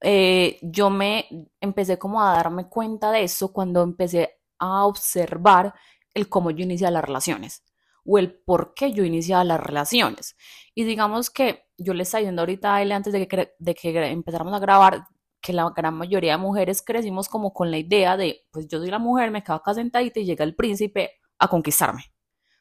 eh, 0.00 0.58
yo 0.62 0.90
me 0.90 1.26
empecé 1.60 1.98
como 1.98 2.22
a 2.22 2.32
darme 2.32 2.68
cuenta 2.68 3.10
de 3.10 3.24
eso 3.24 3.52
cuando 3.52 3.82
empecé 3.82 4.40
a 4.58 4.86
observar 4.86 5.74
el 6.14 6.28
cómo 6.28 6.50
yo 6.50 6.64
iniciaba 6.64 6.92
las 6.92 7.04
relaciones 7.04 7.64
o 8.04 8.18
el 8.18 8.34
por 8.34 8.74
qué 8.74 8.92
yo 8.92 9.04
iniciaba 9.04 9.44
las 9.44 9.60
relaciones. 9.60 10.36
Y 10.74 10.84
digamos 10.84 11.30
que 11.30 11.64
yo 11.78 11.94
le 11.94 12.02
estaba 12.02 12.20
diciendo 12.20 12.42
ahorita 12.42 12.74
a 12.74 12.82
él 12.82 12.92
antes 12.92 13.12
de 13.12 13.26
que, 13.28 13.54
de 13.58 13.74
que 13.74 14.06
empezáramos 14.10 14.54
a 14.54 14.58
grabar 14.58 15.06
que 15.40 15.52
la 15.52 15.70
gran 15.70 15.94
mayoría 15.94 16.32
de 16.32 16.38
mujeres 16.38 16.82
crecimos 16.82 17.28
como 17.28 17.52
con 17.52 17.70
la 17.70 17.78
idea 17.78 18.16
de, 18.16 18.46
pues 18.50 18.68
yo 18.68 18.78
soy 18.78 18.90
la 18.90 18.98
mujer, 18.98 19.30
me 19.30 19.42
quedo 19.42 19.56
acá 19.56 19.74
sentadita 19.74 20.20
y 20.20 20.24
llega 20.24 20.44
el 20.44 20.54
príncipe 20.54 21.20
a 21.38 21.48
conquistarme. 21.48 22.04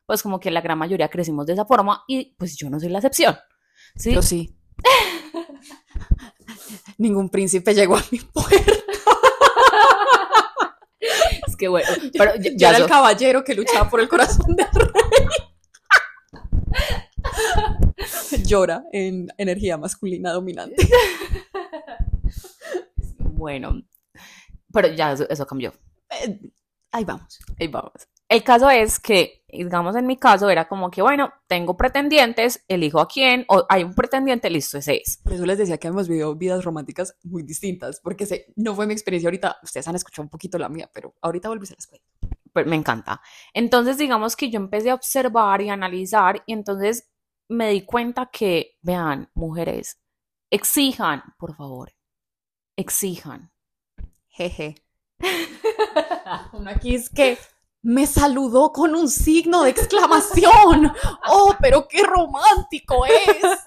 Pues 0.05 0.23
como 0.23 0.39
que 0.39 0.51
la 0.51 0.61
gran 0.61 0.77
mayoría 0.77 1.09
crecimos 1.09 1.45
de 1.45 1.53
esa 1.53 1.65
forma 1.65 2.03
y 2.07 2.35
pues 2.35 2.57
yo 2.57 2.69
no 2.69 2.79
soy 2.79 2.89
la 2.89 2.97
excepción. 2.97 3.38
¿sí? 3.95 4.13
Yo 4.13 4.21
sí. 4.21 4.57
Ningún 7.01 7.29
príncipe 7.29 7.74
llegó 7.74 7.98
a 7.98 8.03
mi 8.12 8.20
puerta. 8.20 8.74
Es 11.48 11.55
que 11.55 11.67
bueno, 11.67 11.88
pero 12.13 12.36
ya, 12.36 12.51
Yo 12.55 12.67
era 12.67 12.77
el 12.77 12.86
caballero 12.86 13.43
que 13.43 13.55
luchaba 13.55 13.89
por 13.89 14.01
el 14.01 14.08
corazón 14.08 14.55
del 14.55 14.67
rey. 14.72 15.27
Llora 18.46 18.84
en 18.91 19.29
energía 19.36 19.79
masculina 19.79 20.31
dominante. 20.31 20.88
bueno, 23.17 23.81
pero 24.72 24.89
ya 24.89 25.13
eso, 25.13 25.27
eso 25.27 25.48
cambió. 25.48 25.74
Eh, 26.12 26.39
Ahí 26.91 27.05
vamos. 27.05 27.39
Ahí 27.60 27.67
vamos. 27.67 27.93
El 28.27 28.43
caso 28.43 28.70
es 28.70 29.00
que, 29.00 29.40
digamos, 29.51 29.96
en 29.96 30.08
mi 30.08 30.17
caso 30.17 30.50
era 30.50 30.67
como 30.67 30.89
que, 30.89 31.01
bueno, 31.01 31.34
tengo 31.48 31.75
pretendientes, 31.75 32.63
elijo 32.67 33.00
a 33.00 33.08
quién, 33.08 33.46
o 33.50 33.65
hay 33.70 33.84
un 33.84 33.93
pretendiente, 33.93 34.50
listo, 34.50 34.77
ese 34.77 35.01
es. 35.03 35.17
Por 35.17 35.34
eso 35.34 35.46
les 35.46 35.58
decía 35.58 35.77
que 35.77 35.88
hemos 35.88 36.08
vivido 36.08 36.36
vidas 36.36 36.63
románticas 36.63 37.15
muy 37.24 37.43
distintas, 37.43 38.00
porque 38.01 38.25
sé, 38.25 38.53
no 38.55 38.75
fue 38.75 38.88
mi 38.88 38.93
experiencia 38.93 39.27
ahorita. 39.27 39.58
Ustedes 39.63 39.88
han 39.88 39.96
escuchado 39.96 40.24
un 40.24 40.29
poquito 40.29 40.58
la 40.58 40.70
mía, 40.70 40.89
pero 40.93 41.15
ahorita 41.22 41.50
vuelvo 41.50 41.65
se 41.65 41.75
las 41.75 41.88
cuento. 41.88 42.08
Pero 42.53 42.70
me 42.70 42.75
encanta. 42.75 43.22
Entonces, 43.53 43.98
digamos 43.98 44.36
que 44.36 44.50
yo 44.50 44.58
empecé 44.58 44.89
a 44.89 44.96
observar 44.96 45.62
y 45.62 45.70
analizar, 45.70 46.43
y 46.46 46.53
entonces 46.53 47.10
me 47.50 47.70
di 47.70 47.81
cuenta 47.81 48.29
que, 48.31 48.77
vean, 48.81 49.29
mujeres, 49.34 50.00
exijan, 50.50 51.24
por 51.38 51.55
favor, 51.55 51.93
exijan. 52.77 53.51
Jeje. 54.27 54.75
Uno 56.53 56.70
aquí 56.70 56.96
es 56.96 57.10
que 57.10 57.38
me 57.83 58.05
saludó 58.07 58.71
con 58.71 58.93
un 58.95 59.09
signo 59.09 59.63
de 59.63 59.71
exclamación. 59.71 60.91
¡Oh, 61.29 61.55
pero 61.59 61.88
qué 61.88 62.03
romántico 62.03 63.05
es! 63.05 63.59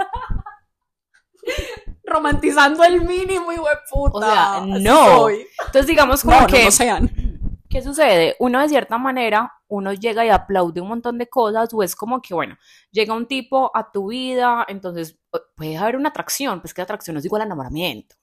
Romantizando 2.04 2.84
el 2.84 3.00
mínimo, 3.02 3.52
y 3.52 3.56
puta. 3.90 4.16
O 4.18 4.20
sea, 4.20 4.60
no. 4.66 5.28
Entonces, 5.28 5.86
digamos 5.86 6.22
como 6.22 6.40
No, 6.40 6.46
que. 6.46 6.58
no, 6.58 6.64
no 6.66 6.70
sean. 6.70 7.10
¿Qué 7.68 7.82
sucede? 7.82 8.36
Uno 8.38 8.60
de 8.60 8.68
cierta 8.68 8.98
manera, 8.98 9.52
uno 9.66 9.92
llega 9.92 10.24
y 10.24 10.28
aplaude 10.28 10.80
un 10.80 10.88
montón 10.88 11.18
de 11.18 11.28
cosas, 11.28 11.72
o 11.74 11.82
es 11.82 11.96
como 11.96 12.22
que, 12.22 12.32
bueno, 12.34 12.56
llega 12.92 13.14
un 13.14 13.26
tipo 13.26 13.70
a 13.74 13.90
tu 13.90 14.10
vida, 14.10 14.64
entonces 14.68 15.18
puede 15.56 15.76
haber 15.76 15.96
una 15.96 16.10
atracción, 16.10 16.60
pues 16.60 16.72
que 16.72 16.82
atracción 16.82 17.14
no 17.14 17.18
es 17.18 17.24
igual 17.26 17.42
a 17.42 17.46
enamoramiento. 17.46 18.14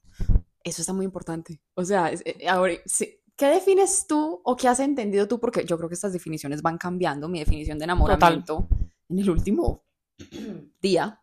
Eso 0.64 0.82
está 0.82 0.94
muy 0.94 1.04
importante. 1.06 1.60
O 1.74 1.84
sea, 1.84 2.10
es- 2.12 2.22
eh, 2.26 2.48
ahora, 2.48 2.76
sí, 2.86 3.20
¿qué 3.42 3.48
defines 3.48 4.06
tú 4.06 4.40
o 4.44 4.56
qué 4.56 4.68
has 4.68 4.80
entendido 4.80 5.28
tú? 5.28 5.40
Porque 5.40 5.66
yo 5.66 5.76
creo 5.76 5.90
que 5.90 5.96
estas 5.96 6.14
definiciones 6.14 6.62
van 6.62 6.78
cambiando. 6.78 7.28
Mi 7.28 7.40
definición 7.40 7.80
de 7.80 7.86
enamoramiento 7.86 8.68
en 9.10 9.18
el 9.18 9.28
último 9.32 9.84
día 10.80 11.20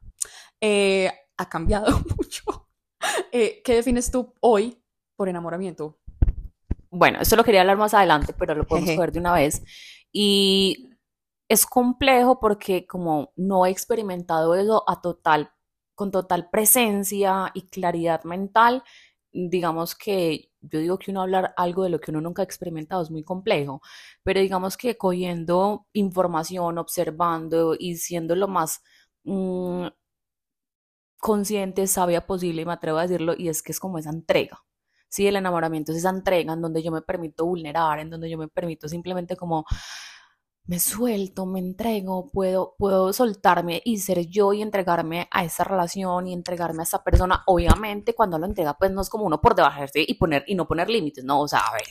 eh, 0.60 1.12
ha 1.36 1.48
cambiado 1.48 1.86
mucho. 2.16 2.68
Eh, 3.30 3.62
¿Qué 3.64 3.76
defines 3.76 4.10
tú 4.10 4.34
hoy 4.40 4.82
por 5.14 5.28
enamoramiento? 5.28 6.00
Bueno, 6.90 7.20
esto 7.20 7.36
lo 7.36 7.44
quería 7.44 7.60
hablar 7.60 7.76
más 7.76 7.94
adelante, 7.94 8.34
pero 8.36 8.56
lo 8.56 8.66
podemos 8.66 8.90
Jeje. 8.90 9.10
de 9.12 9.20
una 9.20 9.34
vez. 9.34 9.62
Y 10.10 10.90
es 11.48 11.66
complejo 11.66 12.40
porque 12.40 12.84
como 12.84 13.32
no 13.36 13.64
he 13.64 13.70
experimentado 13.70 14.56
eso 14.56 14.82
a 14.88 15.00
total, 15.00 15.52
con 15.94 16.10
total 16.10 16.50
presencia 16.50 17.52
y 17.54 17.68
claridad 17.68 18.24
mental, 18.24 18.82
digamos 19.32 19.94
que 19.94 20.50
yo 20.60 20.80
digo 20.80 20.98
que 20.98 21.10
uno 21.10 21.22
hablar 21.22 21.54
algo 21.56 21.84
de 21.84 21.90
lo 21.90 22.00
que 22.00 22.10
uno 22.10 22.20
nunca 22.20 22.42
ha 22.42 22.44
experimentado 22.44 23.02
es 23.02 23.10
muy 23.10 23.24
complejo, 23.24 23.80
pero 24.22 24.40
digamos 24.40 24.76
que 24.76 24.96
cogiendo 24.96 25.86
información, 25.92 26.78
observando 26.78 27.76
y 27.78 27.96
siendo 27.96 28.34
lo 28.36 28.48
más 28.48 28.82
mm, 29.24 29.86
consciente, 31.18 31.86
sabia 31.86 32.26
posible, 32.26 32.62
y 32.62 32.64
me 32.64 32.72
atrevo 32.72 32.98
a 32.98 33.02
decirlo, 33.02 33.34
y 33.36 33.48
es 33.48 33.62
que 33.62 33.72
es 33.72 33.80
como 33.80 33.98
esa 33.98 34.10
entrega. 34.10 34.64
Sí, 35.08 35.26
el 35.26 35.36
enamoramiento 35.36 35.92
es 35.92 35.98
esa 35.98 36.10
entrega 36.10 36.52
en 36.52 36.60
donde 36.62 36.82
yo 36.82 36.92
me 36.92 37.02
permito 37.02 37.46
vulnerar, 37.46 37.98
en 37.98 38.10
donde 38.10 38.28
yo 38.30 38.38
me 38.38 38.48
permito 38.48 38.88
simplemente 38.88 39.36
como 39.36 39.64
me 40.68 40.78
suelto, 40.78 41.46
me 41.46 41.60
entrego, 41.60 42.30
puedo, 42.30 42.74
puedo 42.78 43.10
soltarme 43.14 43.80
y 43.86 43.98
ser 44.00 44.26
yo 44.26 44.52
y 44.52 44.60
entregarme 44.60 45.26
a 45.30 45.42
esa 45.42 45.64
relación 45.64 46.26
y 46.26 46.34
entregarme 46.34 46.82
a 46.82 46.84
esa 46.84 47.02
persona. 47.02 47.42
Obviamente, 47.46 48.14
cuando 48.14 48.38
lo 48.38 48.44
entrega, 48.44 48.76
pues 48.76 48.90
no 48.90 49.00
es 49.00 49.08
como 49.08 49.24
uno 49.24 49.40
por 49.40 49.54
debajarse 49.54 50.04
y 50.06 50.14
poner 50.14 50.44
y 50.46 50.54
no 50.54 50.68
poner 50.68 50.90
límites, 50.90 51.24
no, 51.24 51.40
o 51.40 51.48
sea, 51.48 51.60
a 51.60 51.72
ver, 51.72 51.84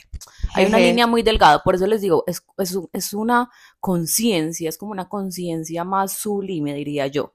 hay 0.54 0.66
una 0.66 0.78
línea 0.78 1.08
muy 1.08 1.24
delgada, 1.24 1.60
por 1.64 1.74
eso 1.74 1.88
les 1.88 2.00
digo, 2.00 2.22
es, 2.28 2.40
es, 2.56 2.78
es 2.92 3.14
una 3.14 3.50
conciencia, 3.80 4.68
es 4.68 4.78
como 4.78 4.92
una 4.92 5.08
conciencia 5.08 5.82
más 5.82 6.12
sublime, 6.12 6.72
diría 6.72 7.08
yo. 7.08 7.34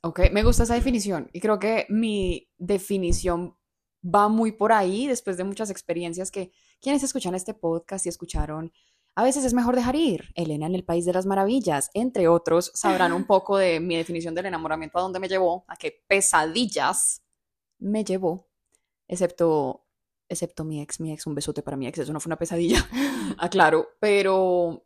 Ok, 0.00 0.30
me 0.32 0.44
gusta 0.44 0.62
esa 0.62 0.74
definición 0.74 1.28
y 1.34 1.40
creo 1.40 1.58
que 1.58 1.84
mi 1.90 2.48
definición 2.56 3.54
va 4.02 4.28
muy 4.28 4.52
por 4.52 4.72
ahí 4.72 5.06
después 5.06 5.36
de 5.36 5.44
muchas 5.44 5.68
experiencias 5.68 6.30
que 6.30 6.52
quienes 6.80 7.02
escuchan 7.02 7.34
este 7.34 7.52
podcast 7.52 8.06
y 8.06 8.08
escucharon, 8.08 8.72
a 9.16 9.22
veces 9.22 9.44
es 9.44 9.54
mejor 9.54 9.76
dejar 9.76 9.96
ir, 9.96 10.32
Elena 10.34 10.66
en 10.66 10.74
el 10.74 10.84
País 10.84 11.04
de 11.04 11.12
las 11.12 11.26
Maravillas, 11.26 11.90
entre 11.94 12.28
otros, 12.28 12.70
sabrán 12.74 13.12
un 13.12 13.24
poco 13.26 13.56
de 13.56 13.80
mi 13.80 13.96
definición 13.96 14.34
del 14.34 14.46
enamoramiento, 14.46 14.98
a 14.98 15.02
dónde 15.02 15.20
me 15.20 15.28
llevó, 15.28 15.64
a 15.68 15.76
qué 15.76 16.02
pesadillas 16.06 17.22
me 17.78 18.04
llevó, 18.04 18.48
excepto, 19.06 19.86
excepto 20.28 20.64
mi 20.64 20.80
ex, 20.80 21.00
mi 21.00 21.12
ex, 21.12 21.26
un 21.26 21.34
besote 21.34 21.62
para 21.62 21.76
mi 21.76 21.86
ex, 21.86 21.98
eso 21.98 22.12
no 22.12 22.20
fue 22.20 22.30
una 22.30 22.38
pesadilla, 22.38 22.78
aclaro, 23.38 23.88
pero 24.00 24.84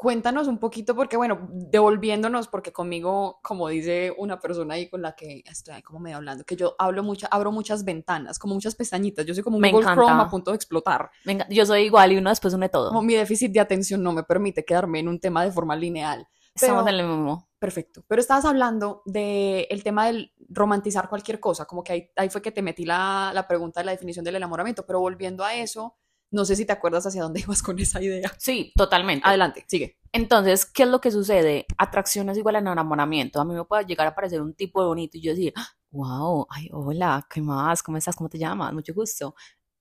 cuéntanos 0.00 0.48
un 0.48 0.56
poquito, 0.56 0.96
porque 0.96 1.18
bueno, 1.18 1.46
devolviéndonos, 1.50 2.48
porque 2.48 2.72
conmigo, 2.72 3.38
como 3.42 3.68
dice 3.68 4.14
una 4.16 4.40
persona 4.40 4.72
ahí 4.72 4.88
con 4.88 5.02
la 5.02 5.14
que 5.14 5.44
estoy 5.44 5.82
como 5.82 6.00
medio 6.00 6.16
hablando, 6.16 6.42
que 6.42 6.56
yo 6.56 6.74
hablo 6.78 7.02
mucha, 7.02 7.26
abro 7.26 7.52
muchas 7.52 7.84
ventanas, 7.84 8.38
como 8.38 8.54
muchas 8.54 8.74
pestañitas, 8.74 9.26
yo 9.26 9.34
soy 9.34 9.42
como 9.42 9.58
un 9.58 9.60
Me 9.60 9.70
Google 9.70 9.92
Chrome 9.92 10.22
a 10.22 10.30
punto 10.30 10.52
de 10.52 10.56
explotar, 10.56 11.10
Venga, 11.26 11.46
yo 11.50 11.66
soy 11.66 11.82
igual 11.82 12.12
y 12.12 12.16
uno 12.16 12.30
después 12.30 12.54
une 12.54 12.70
como 12.70 12.90
todo. 12.90 13.02
mi 13.02 13.14
déficit 13.14 13.52
de 13.52 13.60
atención 13.60 14.02
no 14.02 14.12
me 14.12 14.22
permite 14.22 14.64
quedarme 14.64 15.00
en 15.00 15.08
un 15.08 15.20
tema 15.20 15.44
de 15.44 15.52
forma 15.52 15.76
lineal. 15.76 16.26
Estamos 16.54 16.86
en 16.88 16.94
el 16.94 17.06
mismo. 17.06 17.46
Perfecto. 17.58 18.02
Pero 18.08 18.22
estabas 18.22 18.46
hablando 18.46 19.02
del 19.04 19.66
el 19.68 19.82
tema 19.84 20.06
del 20.06 20.32
romantizar 20.48 21.10
cualquier 21.10 21.40
cosa, 21.40 21.66
como 21.66 21.84
que 21.84 21.92
ahí, 21.92 22.10
ahí 22.16 22.30
fue 22.30 22.40
que 22.40 22.52
te 22.52 22.62
metí 22.62 22.86
la, 22.86 23.32
la 23.34 23.46
pregunta 23.46 23.80
de 23.80 23.84
la 23.84 23.92
definición 23.92 24.24
del 24.24 24.36
enamoramiento, 24.36 24.86
pero 24.86 24.98
volviendo 24.98 25.44
a 25.44 25.54
eso, 25.54 25.98
no 26.30 26.44
sé 26.44 26.56
si 26.56 26.64
te 26.64 26.72
acuerdas 26.72 27.06
hacia 27.06 27.22
dónde 27.22 27.40
ibas 27.44 27.62
con 27.62 27.78
esa 27.78 28.02
idea. 28.02 28.32
Sí, 28.38 28.72
totalmente. 28.76 29.26
Adelante, 29.26 29.64
sigue. 29.68 29.98
Entonces, 30.12 30.66
¿qué 30.66 30.84
es 30.84 30.88
lo 30.88 31.00
que 31.00 31.10
sucede? 31.10 31.66
Atracción 31.78 32.28
es 32.30 32.38
igual 32.38 32.56
a 32.56 32.58
enamoramiento. 32.60 33.40
A 33.40 33.44
mí 33.44 33.54
me 33.54 33.64
puede 33.64 33.84
llegar 33.84 34.06
a 34.06 34.14
parecer 34.14 34.40
un 34.40 34.54
tipo 34.54 34.84
bonito 34.84 35.18
y 35.18 35.22
yo 35.22 35.32
decir, 35.32 35.52
wow, 35.90 36.46
ay, 36.50 36.68
hola, 36.72 37.26
¿qué 37.30 37.40
más? 37.40 37.82
¿Cómo 37.82 37.98
estás? 37.98 38.16
¿Cómo 38.16 38.28
te 38.28 38.38
llamas? 38.38 38.72
Mucho 38.72 38.94
gusto. 38.94 39.34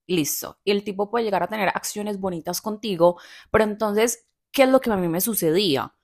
Listo. 0.07 0.59
Y 0.63 0.71
el 0.71 0.83
tipo 0.83 1.09
puede 1.09 1.25
llegar 1.25 1.43
a 1.43 1.47
tener 1.47 1.69
acciones 1.69 2.19
bonitas 2.19 2.61
contigo, 2.61 3.19
pero 3.51 3.63
entonces, 3.63 4.27
¿qué 4.51 4.63
es 4.63 4.69
lo 4.69 4.81
que 4.81 4.91
a 4.91 4.97
mí 4.97 5.07
me 5.07 5.21
sucedía? 5.21 5.95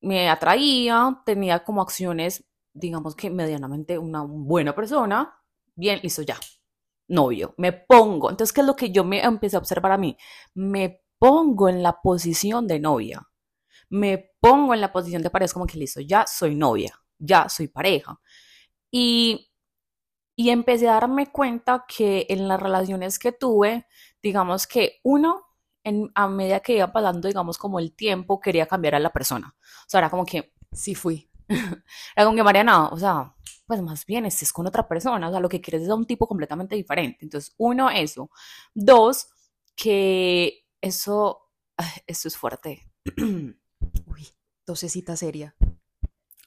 Me 0.00 0.30
atraía, 0.30 1.22
tenía 1.26 1.64
como 1.64 1.82
acciones, 1.82 2.44
digamos 2.74 3.16
que 3.16 3.30
medianamente 3.30 3.98
una 3.98 4.22
buena 4.22 4.74
persona. 4.74 5.34
Bien, 5.76 6.00
listo, 6.02 6.22
ya. 6.22 6.36
Novio, 7.08 7.54
me 7.58 7.72
pongo. 7.72 8.30
Entonces, 8.30 8.52
¿qué 8.52 8.60
es 8.62 8.66
lo 8.66 8.76
que 8.76 8.90
yo 8.90 9.04
me 9.04 9.22
empecé 9.22 9.56
a 9.56 9.60
observar 9.60 9.92
a 9.92 9.98
mí? 9.98 10.16
Me 10.54 11.02
pongo 11.18 11.68
en 11.68 11.82
la 11.82 12.00
posición 12.00 12.66
de 12.66 12.80
novia 12.80 13.28
me 13.94 14.32
pongo 14.40 14.74
en 14.74 14.80
la 14.80 14.92
posición 14.92 15.22
de 15.22 15.30
pareja, 15.30 15.46
es 15.46 15.52
como 15.54 15.66
que 15.66 15.78
listo, 15.78 16.00
ya 16.00 16.26
soy 16.26 16.54
novia, 16.54 16.98
ya 17.18 17.48
soy 17.48 17.68
pareja. 17.68 18.20
Y, 18.90 19.50
y 20.36 20.50
empecé 20.50 20.88
a 20.88 20.94
darme 20.94 21.30
cuenta 21.30 21.84
que 21.86 22.26
en 22.28 22.48
las 22.48 22.60
relaciones 22.60 23.18
que 23.18 23.32
tuve, 23.32 23.86
digamos 24.22 24.66
que 24.66 25.00
uno, 25.04 25.44
en, 25.84 26.10
a 26.14 26.28
medida 26.28 26.60
que 26.60 26.76
iba 26.76 26.92
pasando, 26.92 27.28
digamos, 27.28 27.58
como 27.58 27.78
el 27.78 27.94
tiempo, 27.94 28.40
quería 28.40 28.66
cambiar 28.66 28.96
a 28.96 29.00
la 29.00 29.12
persona. 29.12 29.54
O 29.58 29.88
sea, 29.88 29.98
era 29.98 30.10
como 30.10 30.24
que, 30.24 30.52
Sí 30.72 30.96
fui. 30.96 31.30
era 32.16 32.24
como 32.24 32.34
que 32.34 32.42
Mariana, 32.42 32.88
o 32.88 32.96
sea, 32.96 33.32
pues 33.66 33.82
más 33.82 34.04
bien 34.06 34.26
estés 34.26 34.52
con 34.52 34.66
otra 34.66 34.86
persona, 34.86 35.28
o 35.28 35.30
sea, 35.30 35.40
lo 35.40 35.48
que 35.48 35.60
quieres 35.60 35.82
es 35.82 35.88
a 35.88 35.94
un 35.94 36.06
tipo 36.06 36.26
completamente 36.26 36.76
diferente. 36.76 37.18
Entonces, 37.22 37.54
uno, 37.58 37.90
eso. 37.90 38.30
Dos, 38.74 39.28
que 39.74 40.66
eso, 40.80 41.50
eso 42.06 42.28
es 42.28 42.36
fuerte. 42.36 42.90
Uy, 43.16 44.28
tosecita 44.64 45.16
seria. 45.16 45.54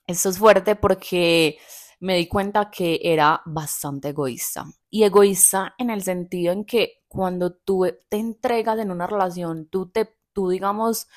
Esto 0.06 0.30
es 0.30 0.38
fuerte 0.38 0.76
porque 0.76 1.58
me 2.00 2.16
di 2.18 2.28
cuenta 2.28 2.70
que 2.70 3.00
era 3.04 3.42
bastante 3.46 4.10
egoísta. 4.10 4.66
Y 4.90 5.04
egoísta 5.04 5.76
en 5.78 5.90
el 5.90 6.04
sentido 6.04 6.54
en 6.54 6.66
que 6.66 7.04
cuando 7.08 7.56
tú 7.56 7.86
te 8.10 8.18
entregas 8.18 8.80
en 8.80 8.92
una 8.92 9.08
relación, 9.08 9.68
tú 9.68 9.90
te, 9.90 10.18
tú 10.34 10.50
digamos, 10.50 11.08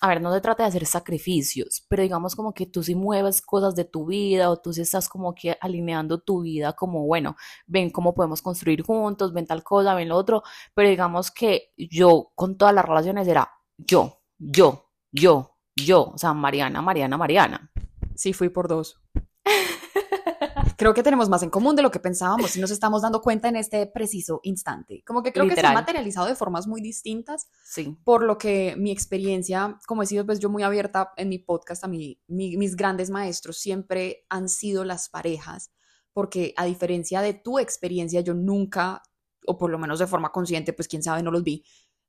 a 0.00 0.08
ver, 0.08 0.22
no 0.22 0.32
se 0.32 0.40
trata 0.40 0.62
de 0.62 0.68
hacer 0.68 0.86
sacrificios, 0.86 1.84
pero 1.88 2.02
digamos 2.02 2.34
como 2.34 2.54
que 2.54 2.66
tú 2.66 2.82
sí 2.82 2.94
mueves 2.94 3.42
cosas 3.42 3.74
de 3.74 3.84
tu 3.84 4.06
vida 4.06 4.50
o 4.50 4.56
tú 4.56 4.72
sí 4.72 4.80
estás 4.80 5.08
como 5.08 5.34
que 5.34 5.56
alineando 5.60 6.20
tu 6.20 6.42
vida 6.42 6.72
como, 6.72 7.06
bueno, 7.06 7.36
ven 7.66 7.90
cómo 7.90 8.14
podemos 8.14 8.40
construir 8.42 8.82
juntos, 8.82 9.32
ven 9.32 9.46
tal 9.46 9.62
cosa, 9.62 9.94
ven 9.94 10.08
lo 10.08 10.16
otro, 10.16 10.42
pero 10.74 10.88
digamos 10.88 11.30
que 11.30 11.72
yo 11.76 12.32
con 12.34 12.56
todas 12.56 12.74
las 12.74 12.84
relaciones 12.84 13.28
era 13.28 13.50
yo, 13.76 14.22
yo, 14.38 14.90
yo, 15.12 15.56
yo, 15.76 16.12
o 16.14 16.18
sea, 16.18 16.34
Mariana, 16.34 16.82
Mariana, 16.82 17.16
Mariana. 17.16 17.70
Sí 18.14 18.32
fui 18.32 18.48
por 18.48 18.68
dos. 18.68 19.00
Creo 20.80 20.94
que 20.94 21.02
tenemos 21.02 21.28
más 21.28 21.42
en 21.42 21.50
común 21.50 21.76
de 21.76 21.82
lo 21.82 21.90
que 21.90 22.00
pensábamos 22.00 22.56
y 22.56 22.60
nos 22.60 22.70
estamos 22.70 23.02
dando 23.02 23.20
cuenta 23.20 23.48
en 23.50 23.56
este 23.56 23.86
preciso 23.86 24.40
instante. 24.44 25.02
Como 25.06 25.22
que 25.22 25.30
creo 25.30 25.44
que 25.44 25.50
se 25.50 25.60
ha 25.60 25.62
Literal. 25.64 25.74
materializado 25.74 26.26
de 26.26 26.34
formas 26.34 26.66
muy 26.66 26.80
distintas, 26.80 27.48
Sí, 27.62 27.98
por 28.02 28.22
lo 28.24 28.38
que 28.38 28.76
mi 28.78 28.90
experiencia, 28.90 29.78
como 29.86 30.02
he 30.02 30.06
sido 30.06 30.24
pues 30.24 30.38
yo 30.40 30.48
muy 30.48 30.62
abierta 30.62 31.12
en 31.18 31.28
mi 31.28 31.38
podcast, 31.38 31.84
a 31.84 31.88
mí, 31.88 32.18
mi- 32.28 32.56
mis 32.56 32.76
grandes 32.76 33.10
maestros 33.10 33.58
siempre 33.58 34.24
han 34.30 34.48
sido 34.48 34.84
las 34.84 35.10
parejas, 35.10 35.70
porque 36.14 36.54
a 36.56 36.64
diferencia 36.64 37.20
de 37.20 37.34
tu 37.34 37.58
experiencia, 37.58 38.22
yo 38.22 38.32
nunca, 38.32 39.02
o 39.46 39.58
por 39.58 39.70
lo 39.70 39.78
menos 39.78 39.98
de 39.98 40.06
forma 40.06 40.32
consciente, 40.32 40.72
pues 40.72 40.88
quién 40.88 41.02
sabe, 41.02 41.22
no 41.22 41.30
los 41.30 41.42
vi, 41.44 41.62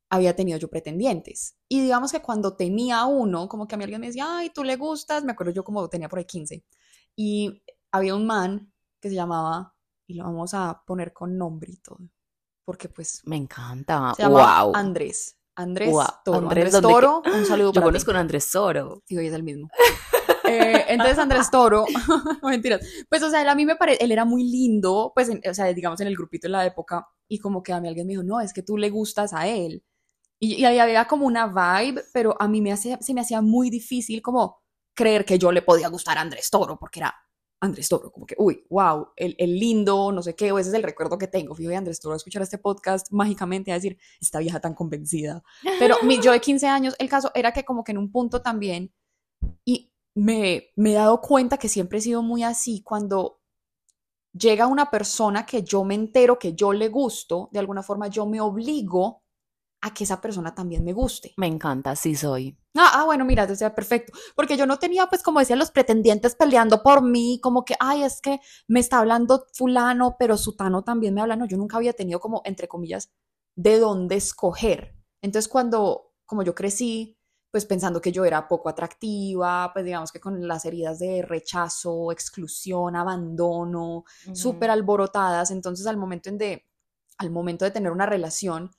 había 0.09 0.33
tenido 0.33 0.57
yo 0.57 0.69
pretendientes. 0.69 1.57
Y 1.67 1.81
digamos 1.81 2.13
que 2.13 2.21
cuando 2.21 2.55
tenía 2.55 3.03
uno, 3.03 3.49
como 3.49 3.67
que 3.67 3.75
a 3.75 3.77
mí 3.77 3.83
alguien 3.83 3.99
me 3.99 4.07
decía, 4.07 4.27
ay, 4.37 4.49
tú 4.49 4.63
le 4.63 4.77
gustas, 4.77 5.25
me 5.25 5.33
acuerdo 5.33 5.51
yo 5.51 5.65
como 5.65 5.89
tenía 5.89 6.07
por 6.07 6.19
ahí 6.19 6.25
15, 6.25 6.63
y 7.17 7.61
había 7.91 8.15
un 8.15 8.25
man 8.25 8.71
que 8.99 9.09
se 9.09 9.15
llamaba, 9.15 9.75
y 10.07 10.13
lo 10.15 10.25
vamos 10.25 10.53
a 10.53 10.83
poner 10.85 11.13
con 11.13 11.37
nombre 11.37 11.71
y 11.71 11.77
todo, 11.77 11.99
porque 12.65 12.89
pues 12.89 13.21
me 13.25 13.35
encanta. 13.37 14.13
se 14.15 14.27
Wow. 14.27 14.73
Andrés. 14.75 15.37
Andrés 15.55 15.91
Wow. 15.91 16.05
Toro. 16.23 16.37
Andrés, 16.37 16.65
Andrés, 16.65 16.71
¿dónde 16.73 16.87
Toro, 16.93 17.21
que- 17.23 17.31
un 17.31 17.45
saludo 17.45 17.71
Yo 17.73 17.81
conozco 17.81 18.11
a 18.11 18.19
Andrés 18.19 18.45
Soro. 18.45 19.03
Sí, 19.05 19.17
hoy 19.17 19.27
es 19.27 19.33
el 19.33 19.43
mismo. 19.43 19.69
Eh, 20.43 20.85
entonces 20.89 21.17
Andrés 21.17 21.49
Toro, 21.49 21.85
mentiras. 22.43 22.81
Pues, 23.07 23.23
o 23.23 23.29
sea, 23.29 23.41
él 23.41 23.47
a 23.47 23.55
mí 23.55 23.65
me 23.65 23.77
parece, 23.77 24.03
él 24.03 24.11
era 24.11 24.25
muy 24.25 24.43
lindo, 24.43 25.13
pues, 25.15 25.29
en- 25.29 25.41
o 25.49 25.53
sea, 25.53 25.65
digamos 25.73 26.01
en 26.01 26.07
el 26.07 26.15
grupito 26.17 26.47
en 26.47 26.51
la 26.53 26.65
época, 26.65 27.07
y 27.29 27.39
como 27.39 27.63
que 27.63 27.71
a 27.71 27.79
mí 27.79 27.87
alguien 27.87 28.05
me 28.05 28.11
dijo, 28.13 28.23
no, 28.23 28.41
es 28.41 28.51
que 28.51 28.61
tú 28.61 28.75
le 28.77 28.89
gustas 28.89 29.31
a 29.33 29.47
él. 29.47 29.85
Y, 30.39 30.55
y 30.55 30.65
ahí 30.65 30.79
había 30.79 31.07
como 31.07 31.25
una 31.25 31.47
vibe, 31.47 32.03
pero 32.11 32.35
a 32.37 32.49
mí 32.49 32.59
me 32.61 32.73
hacía, 32.73 32.97
se 33.01 33.13
me 33.13 33.21
hacía 33.21 33.41
muy 33.41 33.69
difícil 33.69 34.21
como 34.21 34.61
creer 34.93 35.23
que 35.23 35.39
yo 35.39 35.53
le 35.53 35.61
podía 35.61 35.87
gustar 35.87 36.17
a 36.17 36.21
Andrés 36.21 36.49
Toro, 36.49 36.77
porque 36.77 36.99
era 36.99 37.15
Andrés 37.61 37.87
Toro, 37.89 38.11
como 38.11 38.25
que, 38.25 38.35
uy, 38.39 38.65
wow, 38.69 39.09
el, 39.15 39.35
el 39.37 39.57
lindo, 39.57 40.11
no 40.11 40.23
sé 40.23 40.35
qué, 40.35 40.51
o 40.51 40.57
ese 40.57 40.69
es 40.69 40.75
el 40.75 40.81
recuerdo 40.81 41.19
que 41.19 41.27
tengo. 41.27 41.53
Fijo, 41.53 41.71
Andrés 41.75 41.99
Toro 41.99 42.13
a 42.13 42.17
escuchar 42.17 42.41
este 42.41 42.57
podcast 42.57 43.11
mágicamente 43.11 43.71
a 43.71 43.75
decir, 43.75 43.99
esta 44.19 44.39
vieja 44.39 44.59
tan 44.59 44.73
convencida. 44.73 45.43
Pero 45.79 45.97
mi, 46.03 46.19
yo 46.19 46.31
de 46.31 46.41
15 46.41 46.67
años, 46.67 46.95
el 46.97 47.07
caso 47.07 47.31
era 47.35 47.53
que 47.53 47.63
como 47.63 47.83
que 47.83 47.91
en 47.91 47.99
un 47.99 48.11
punto 48.11 48.41
también, 48.41 48.91
y 49.63 49.93
me, 50.15 50.71
me 50.75 50.91
he 50.91 50.95
dado 50.95 51.21
cuenta 51.21 51.57
que 51.57 51.69
siempre 51.69 51.99
he 51.99 52.01
sido 52.01 52.23
muy 52.23 52.41
así, 52.41 52.81
cuando 52.81 53.41
llega 54.33 54.65
una 54.65 54.89
persona 54.89 55.45
que 55.45 55.61
yo 55.61 55.83
me 55.83 55.93
entero 55.93 56.39
que 56.39 56.53
yo 56.53 56.73
le 56.73 56.87
gusto, 56.87 57.49
de 57.51 57.59
alguna 57.59 57.83
forma 57.83 58.07
yo 58.07 58.25
me 58.25 58.41
obligo 58.41 59.20
a 59.81 59.93
que 59.93 60.03
esa 60.03 60.21
persona 60.21 60.53
también 60.53 60.83
me 60.83 60.93
guste. 60.93 61.33
Me 61.37 61.47
encanta, 61.47 61.95
sí 61.95 62.15
soy. 62.15 62.57
Ah, 62.77 62.91
ah, 62.93 63.05
bueno, 63.05 63.25
mira, 63.25 63.53
sea 63.55 63.73
perfecto. 63.73 64.13
Porque 64.35 64.55
yo 64.55 64.65
no 64.67 64.77
tenía, 64.77 65.07
pues, 65.07 65.23
como 65.23 65.39
decían 65.39 65.59
los 65.59 65.71
pretendientes 65.71 66.35
peleando 66.35 66.83
por 66.83 67.01
mí, 67.01 67.39
como 67.41 67.65
que, 67.65 67.75
ay, 67.79 68.03
es 68.03 68.21
que 68.21 68.39
me 68.67 68.79
está 68.79 68.99
hablando 68.99 69.47
fulano, 69.53 70.15
pero 70.19 70.37
sutano 70.37 70.83
también 70.83 71.15
me 71.15 71.21
habla. 71.21 71.35
No, 71.35 71.45
yo 71.45 71.57
nunca 71.57 71.77
había 71.77 71.93
tenido 71.93 72.19
como, 72.19 72.41
entre 72.45 72.67
comillas, 72.67 73.11
de 73.55 73.79
dónde 73.79 74.15
escoger. 74.15 74.95
Entonces, 75.21 75.49
cuando, 75.49 76.13
como 76.25 76.43
yo 76.43 76.53
crecí, 76.53 77.17
pues 77.51 77.65
pensando 77.65 77.99
que 77.99 78.11
yo 78.11 78.23
era 78.23 78.47
poco 78.47 78.69
atractiva, 78.69 79.71
pues 79.73 79.83
digamos 79.83 80.11
que 80.11 80.21
con 80.21 80.47
las 80.47 80.63
heridas 80.63 80.99
de 80.99 81.21
rechazo, 81.21 82.11
exclusión, 82.11 82.95
abandono, 82.95 84.05
súper 84.33 84.69
alborotadas, 84.69 85.51
entonces 85.51 85.85
al 85.85 85.97
momento, 85.97 86.29
en 86.29 86.37
de, 86.37 86.65
al 87.17 87.29
momento 87.29 87.65
de 87.65 87.71
tener 87.71 87.91
una 87.91 88.05
relación, 88.05 88.71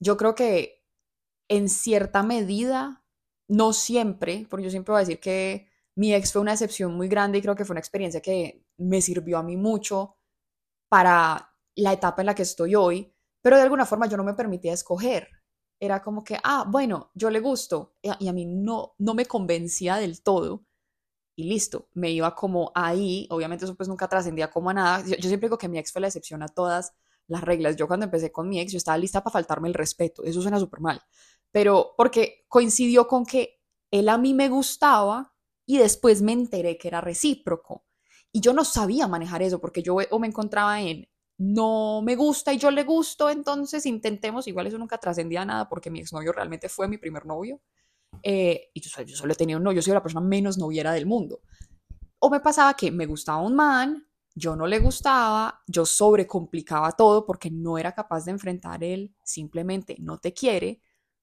yo 0.00 0.16
creo 0.16 0.34
que 0.34 0.84
en 1.48 1.68
cierta 1.68 2.22
medida, 2.22 3.04
no 3.48 3.72
siempre, 3.72 4.46
porque 4.48 4.64
yo 4.64 4.70
siempre 4.70 4.92
voy 4.92 4.98
a 4.98 5.06
decir 5.06 5.20
que 5.20 5.68
mi 5.96 6.14
ex 6.14 6.32
fue 6.32 6.42
una 6.42 6.52
excepción 6.52 6.94
muy 6.94 7.08
grande 7.08 7.38
y 7.38 7.42
creo 7.42 7.56
que 7.56 7.64
fue 7.64 7.74
una 7.74 7.80
experiencia 7.80 8.22
que 8.22 8.64
me 8.78 9.02
sirvió 9.02 9.38
a 9.38 9.42
mí 9.42 9.56
mucho 9.56 10.16
para 10.88 11.54
la 11.76 11.92
etapa 11.92 12.22
en 12.22 12.26
la 12.26 12.34
que 12.34 12.42
estoy 12.42 12.74
hoy, 12.74 13.12
pero 13.42 13.56
de 13.56 13.62
alguna 13.62 13.86
forma 13.86 14.06
yo 14.06 14.16
no 14.16 14.24
me 14.24 14.34
permitía 14.34 14.72
escoger. 14.72 15.28
Era 15.80 16.02
como 16.02 16.24
que, 16.24 16.38
ah, 16.44 16.64
bueno, 16.68 17.10
yo 17.14 17.30
le 17.30 17.40
gusto 17.40 17.96
y 18.02 18.28
a 18.28 18.32
mí 18.32 18.46
no, 18.46 18.94
no 18.98 19.14
me 19.14 19.26
convencía 19.26 19.96
del 19.96 20.22
todo 20.22 20.64
y 21.36 21.44
listo, 21.44 21.88
me 21.94 22.10
iba 22.10 22.34
como 22.34 22.70
ahí, 22.74 23.26
obviamente 23.30 23.64
eso 23.64 23.74
pues 23.74 23.88
nunca 23.88 24.08
trascendía 24.08 24.50
como 24.50 24.70
a 24.70 24.74
nada. 24.74 25.00
Yo, 25.06 25.16
yo 25.16 25.28
siempre 25.28 25.48
digo 25.48 25.58
que 25.58 25.68
mi 25.68 25.78
ex 25.78 25.92
fue 25.92 26.02
la 26.02 26.08
excepción 26.08 26.42
a 26.42 26.48
todas 26.48 26.94
las 27.30 27.42
reglas. 27.42 27.76
Yo 27.76 27.86
cuando 27.86 28.04
empecé 28.04 28.30
con 28.30 28.48
mi 28.48 28.60
ex, 28.60 28.72
yo 28.72 28.78
estaba 28.78 28.98
lista 28.98 29.22
para 29.22 29.32
faltarme 29.32 29.68
el 29.68 29.74
respeto. 29.74 30.24
Eso 30.24 30.42
suena 30.42 30.58
súper 30.58 30.80
mal. 30.80 31.00
Pero 31.50 31.94
porque 31.96 32.44
coincidió 32.48 33.06
con 33.06 33.24
que 33.24 33.60
él 33.90 34.08
a 34.08 34.18
mí 34.18 34.34
me 34.34 34.48
gustaba 34.48 35.34
y 35.66 35.78
después 35.78 36.22
me 36.22 36.32
enteré 36.32 36.76
que 36.76 36.88
era 36.88 37.00
recíproco. 37.00 37.84
Y 38.32 38.40
yo 38.40 38.52
no 38.52 38.64
sabía 38.64 39.08
manejar 39.08 39.42
eso 39.42 39.60
porque 39.60 39.82
yo 39.82 39.96
o 40.10 40.18
me 40.18 40.26
encontraba 40.26 40.80
en 40.80 41.08
no 41.38 42.02
me 42.02 42.16
gusta 42.16 42.52
y 42.52 42.58
yo 42.58 42.70
le 42.70 42.84
gusto, 42.84 43.30
entonces 43.30 43.86
intentemos, 43.86 44.46
igual 44.46 44.66
eso 44.66 44.76
nunca 44.76 44.98
trascendía 44.98 45.42
nada 45.42 45.70
porque 45.70 45.90
mi 45.90 46.00
exnovio 46.00 46.32
realmente 46.32 46.68
fue 46.68 46.86
mi 46.86 46.98
primer 46.98 47.24
novio. 47.24 47.62
Eh, 48.22 48.70
y 48.74 48.80
yo, 48.82 49.02
yo 49.02 49.16
solo 49.16 49.34
tenía 49.34 49.56
un 49.56 49.62
novio, 49.62 49.76
yo 49.76 49.82
soy 49.82 49.94
la 49.94 50.02
persona 50.02 50.26
menos 50.26 50.58
noviera 50.58 50.92
del 50.92 51.06
mundo. 51.06 51.40
O 52.18 52.28
me 52.28 52.40
pasaba 52.40 52.74
que 52.74 52.90
me 52.90 53.06
gustaba 53.06 53.40
un 53.40 53.54
man, 53.54 54.06
yo 54.34 54.56
no 54.56 54.66
le 54.66 54.78
gustaba, 54.78 55.62
yo 55.66 55.86
sobrecomplicaba 55.86 56.92
todo 56.92 57.26
porque 57.26 57.50
no 57.50 57.78
era 57.78 57.92
capaz 57.92 58.24
de 58.24 58.32
enfrentar 58.32 58.84
él, 58.84 59.14
simplemente 59.24 59.96
no 59.98 60.18
te 60.18 60.32
quiere, 60.32 60.80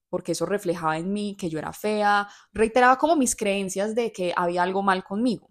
porque 0.10 0.34
eso 0.34 0.46
reflejaba 0.46 0.98
en 0.98 1.12
mí 1.14 1.36
que 1.38 1.50
yo 1.50 1.60
era 1.60 1.74
fea, 1.74 2.28
reiteraba 2.54 2.98
como 2.98 3.16
mis 3.16 3.36
creencias 3.36 3.96
de 3.96 4.12
que 4.12 4.34
había 4.36 4.64
algo 4.64 4.82
mal 4.84 5.04
conmigo. 5.04 5.50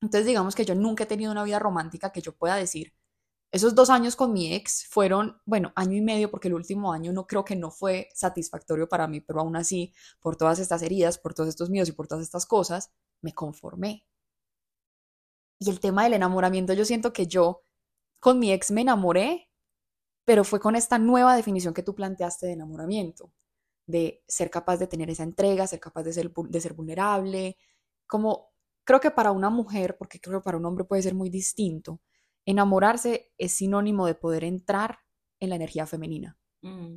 Entonces 0.00 0.26
digamos 0.26 0.54
que 0.54 0.64
yo 0.64 0.74
nunca 0.74 1.04
he 1.04 1.06
tenido 1.06 1.32
una 1.32 1.44
vida 1.44 1.58
romántica 1.58 2.12
que 2.12 2.20
yo 2.20 2.36
pueda 2.36 2.56
decir, 2.56 2.94
esos 3.54 3.76
dos 3.76 3.88
años 3.88 4.16
con 4.16 4.32
mi 4.32 4.52
ex 4.52 4.84
fueron, 4.88 5.40
bueno, 5.46 5.72
año 5.76 5.96
y 5.96 6.00
medio, 6.00 6.28
porque 6.28 6.48
el 6.48 6.54
último 6.54 6.92
año 6.92 7.12
no 7.12 7.28
creo 7.28 7.44
que 7.44 7.54
no 7.54 7.70
fue 7.70 8.08
satisfactorio 8.12 8.88
para 8.88 9.06
mí, 9.06 9.20
pero 9.20 9.40
aún 9.40 9.54
así, 9.54 9.94
por 10.20 10.34
todas 10.34 10.58
estas 10.58 10.82
heridas, 10.82 11.18
por 11.18 11.34
todos 11.34 11.50
estos 11.50 11.70
miedos 11.70 11.88
y 11.88 11.92
por 11.92 12.08
todas 12.08 12.24
estas 12.24 12.46
cosas, 12.46 12.90
me 13.22 13.32
conformé. 13.32 14.04
Y 15.64 15.70
el 15.70 15.80
tema 15.80 16.04
del 16.04 16.12
enamoramiento, 16.12 16.74
yo 16.74 16.84
siento 16.84 17.12
que 17.12 17.26
yo 17.26 17.62
con 18.20 18.38
mi 18.38 18.52
ex 18.52 18.70
me 18.70 18.82
enamoré, 18.82 19.50
pero 20.24 20.44
fue 20.44 20.60
con 20.60 20.76
esta 20.76 20.98
nueva 20.98 21.34
definición 21.36 21.72
que 21.72 21.82
tú 21.82 21.94
planteaste 21.94 22.46
de 22.46 22.52
enamoramiento, 22.52 23.32
de 23.86 24.22
ser 24.28 24.50
capaz 24.50 24.76
de 24.76 24.86
tener 24.86 25.08
esa 25.08 25.22
entrega, 25.22 25.66
ser 25.66 25.80
capaz 25.80 26.02
de 26.02 26.12
ser, 26.12 26.32
de 26.32 26.60
ser 26.60 26.74
vulnerable, 26.74 27.56
como 28.06 28.52
creo 28.84 29.00
que 29.00 29.10
para 29.10 29.32
una 29.32 29.48
mujer, 29.48 29.96
porque 29.96 30.20
creo 30.20 30.40
que 30.40 30.44
para 30.44 30.58
un 30.58 30.66
hombre 30.66 30.84
puede 30.84 31.02
ser 31.02 31.14
muy 31.14 31.30
distinto, 31.30 32.00
enamorarse 32.44 33.32
es 33.38 33.52
sinónimo 33.52 34.06
de 34.06 34.14
poder 34.14 34.44
entrar 34.44 34.98
en 35.40 35.48
la 35.48 35.56
energía 35.56 35.86
femenina. 35.86 36.38
Mm. 36.62 36.96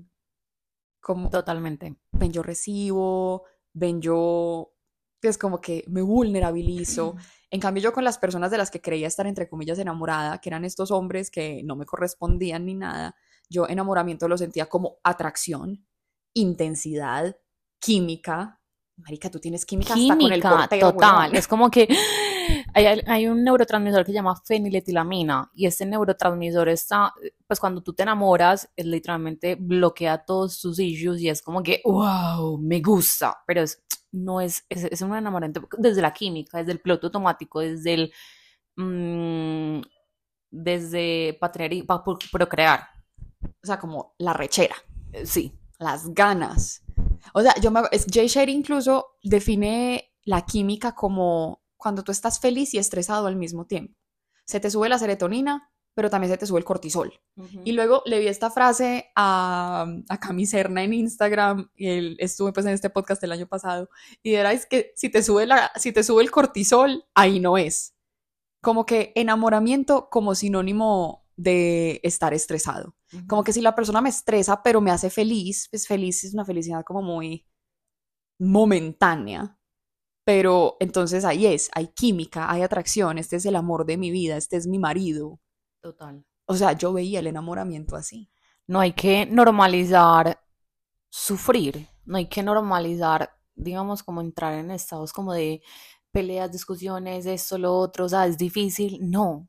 Como, 1.00 1.30
Totalmente. 1.30 1.96
Ven, 2.12 2.34
yo 2.34 2.44
recibo, 2.44 3.46
ven, 3.72 4.02
yo 4.02 4.74
es 5.22 5.38
como 5.38 5.62
que 5.62 5.84
me 5.88 6.02
vulnerabilizo. 6.02 7.16
En 7.50 7.60
cambio, 7.60 7.84
yo 7.84 7.94
con 7.94 8.04
las 8.04 8.18
personas 8.18 8.52
de 8.52 8.58
las 8.58 8.72
que 8.72 8.82
creía 8.82 9.08
estar, 9.08 9.26
entre 9.26 9.48
comillas, 9.50 9.80
enamorada, 9.80 10.40
que 10.40 10.50
eran 10.50 10.66
estos 10.66 10.92
hombres 10.92 11.32
que 11.32 11.62
no 11.64 11.76
me 11.76 11.86
correspondían 11.86 12.66
ni 12.66 12.76
nada, 12.76 13.16
yo 13.50 13.68
enamoramiento 13.68 14.28
lo 14.28 14.38
sentía 14.38 14.68
como 14.68 14.98
atracción, 15.04 15.86
intensidad, 16.34 17.38
química. 17.80 18.62
Marica, 18.98 19.30
tú 19.30 19.40
tienes 19.40 19.66
química, 19.66 19.94
hasta 19.94 20.18
con 20.18 20.32
el 20.32 20.42
portero, 20.42 20.92
total. 20.92 21.36
Es 21.36 21.48
como 21.48 21.70
que 21.70 21.88
hay, 22.74 23.28
un 23.28 23.44
neurotransmisor 23.44 24.04
que 24.04 24.12
se 24.12 24.16
llama 24.16 24.36
feniletilamina 24.44 25.52
y 25.54 25.68
este 25.68 25.86
neurotransmisor 25.86 26.70
está, 26.70 27.14
pues 27.46 27.60
cuando 27.60 27.82
tú 27.82 27.94
te 27.94 28.04
enamoras, 28.04 28.70
es 28.76 28.86
literalmente 28.86 29.56
bloquea 29.56 30.26
todos 30.26 30.60
tus 30.60 30.80
issues 30.80 31.22
y 31.22 31.30
es 31.30 31.42
como 31.42 31.62
que, 31.62 31.82
wow, 31.86 32.58
me 32.58 32.82
gusta, 32.82 33.38
pero 33.46 33.62
es 33.62 33.84
no 34.12 34.42
es, 34.42 34.66
es, 34.70 35.02
un 35.02 35.16
enamoramiento 35.16 35.68
desde 35.78 36.02
la 36.02 36.14
química, 36.14 36.60
desde 36.60 36.72
el 36.72 36.80
piloto 36.80 37.08
automático, 37.08 37.60
desde 37.60 37.94
el, 37.94 38.14
mm, 38.76 39.82
desde 40.50 41.38
para 41.40 41.52
tener, 41.52 41.86
para 41.86 42.04
procrear. 42.32 42.88
O 43.42 43.66
sea, 43.66 43.80
como 43.80 44.16
la 44.18 44.34
rechera. 44.34 44.76
Eh, 45.14 45.26
sí. 45.26 45.54
Las 45.80 46.12
ganas. 46.14 46.82
O 47.34 47.42
sea, 47.42 47.54
yo 47.62 47.70
me, 47.70 47.82
Jay 48.12 48.28
Sherry 48.28 48.52
incluso 48.52 49.18
define 49.24 50.12
la 50.24 50.42
química 50.42 50.96
como 50.96 51.62
cuando 51.78 52.04
tú 52.04 52.12
estás 52.12 52.40
feliz 52.40 52.74
y 52.74 52.80
estresado 52.80 53.28
al 53.28 53.36
mismo 53.36 53.66
tiempo. 53.66 53.98
Se 54.46 54.60
te 54.60 54.72
sube 54.72 54.90
la 54.90 54.98
serotonina, 54.98 55.70
pero 55.98 56.12
también 56.12 56.32
se 56.32 56.38
te 56.38 56.46
sube 56.46 56.60
el 56.60 56.64
cortisol. 56.64 57.12
Y 57.66 57.72
luego 57.72 58.04
le 58.06 58.20
vi 58.20 58.28
esta 58.28 58.52
frase 58.52 59.10
a, 59.16 59.88
a 60.08 60.20
Cami 60.20 60.46
Serna 60.46 60.84
en 60.84 60.94
Instagram, 60.94 61.72
y 61.76 61.88
él, 61.88 62.18
estuve 62.20 62.54
pues 62.54 62.68
en 62.68 62.74
este 62.74 62.92
podcast 62.92 63.24
el 63.24 63.32
año 63.32 63.48
pasado, 63.48 63.90
y 64.22 64.36
era 64.36 64.54
es 64.54 64.68
que 64.68 64.94
si 64.96 65.10
te, 65.10 65.24
sube 65.24 65.48
la, 65.48 65.72
si 65.76 65.92
te 65.92 66.04
sube 66.04 66.22
el 66.22 66.30
cortisol, 66.30 67.06
ahí 67.16 67.40
no 67.40 67.58
es. 67.58 67.96
Como 68.62 68.86
que 68.86 69.12
enamoramiento 69.16 70.08
como 70.12 70.36
sinónimo 70.36 71.26
de 71.36 72.00
estar 72.04 72.32
estresado. 72.32 72.96
Como 73.28 73.44
que 73.44 73.52
si 73.52 73.62
la 73.62 73.74
persona 73.74 74.00
me 74.00 74.10
estresa, 74.10 74.62
pero 74.62 74.82
me 74.82 74.92
hace 74.92 75.10
feliz, 75.10 75.68
pues 75.72 75.88
feliz 75.88 76.24
es 76.26 76.36
una 76.36 76.46
felicidad 76.46 76.84
como 76.86 77.02
muy 77.02 77.48
momentánea. 78.38 79.58
Pero 80.24 80.78
entonces 80.80 81.26
ahí 81.26 81.48
es, 81.48 81.72
hay 81.74 81.88
química, 81.88 82.52
hay 82.52 82.62
atracción, 82.62 83.18
este 83.18 83.38
es 83.38 83.48
el 83.48 83.56
amor 83.56 83.88
de 83.88 83.98
mi 83.98 84.12
vida, 84.12 84.38
este 84.38 84.58
es 84.58 84.68
mi 84.68 84.78
marido, 84.78 85.40
Total. 85.88 86.26
O 86.48 86.54
sea, 86.54 86.74
yo 86.74 86.92
veía 86.92 87.20
el 87.22 87.28
enamoramiento 87.28 87.96
así. 87.96 88.30
No 88.68 88.82
hay 88.82 88.92
que 88.92 89.26
normalizar 89.26 90.38
sufrir, 91.10 91.88
no 92.06 92.18
hay 92.18 92.28
que 92.28 92.44
normalizar, 92.44 93.32
digamos, 93.56 94.04
como 94.04 94.20
entrar 94.20 94.54
en 94.56 94.72
estados 94.72 95.14
como 95.14 95.32
de 95.32 95.62
peleas, 96.12 96.52
discusiones, 96.52 97.26
esto, 97.26 97.58
lo 97.58 97.74
otro, 97.74 98.04
o 98.06 98.10
sea, 98.10 98.26
es 98.26 98.38
difícil, 98.38 99.00
no. 99.10 99.48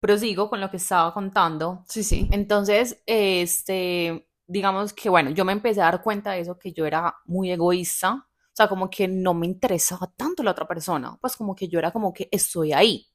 Prosigo 0.00 0.48
con 0.48 0.62
lo 0.62 0.70
que 0.70 0.78
estaba 0.78 1.12
contando. 1.12 1.84
Sí, 1.86 2.02
sí. 2.02 2.26
Entonces, 2.32 3.02
este, 3.04 4.26
digamos 4.46 4.94
que, 4.94 5.10
bueno, 5.10 5.28
yo 5.30 5.44
me 5.44 5.52
empecé 5.52 5.82
a 5.82 5.84
dar 5.84 6.02
cuenta 6.02 6.32
de 6.32 6.40
eso, 6.40 6.58
que 6.58 6.72
yo 6.72 6.86
era 6.86 7.14
muy 7.26 7.50
egoísta, 7.50 8.14
o 8.14 8.54
sea, 8.54 8.68
como 8.68 8.88
que 8.88 9.06
no 9.06 9.34
me 9.34 9.46
interesaba 9.46 10.10
tanto 10.16 10.42
la 10.42 10.52
otra 10.52 10.66
persona, 10.66 11.18
pues 11.20 11.36
como 11.36 11.54
que 11.54 11.68
yo 11.68 11.78
era 11.78 11.90
como 11.92 12.14
que 12.14 12.26
estoy 12.32 12.72
ahí, 12.72 13.09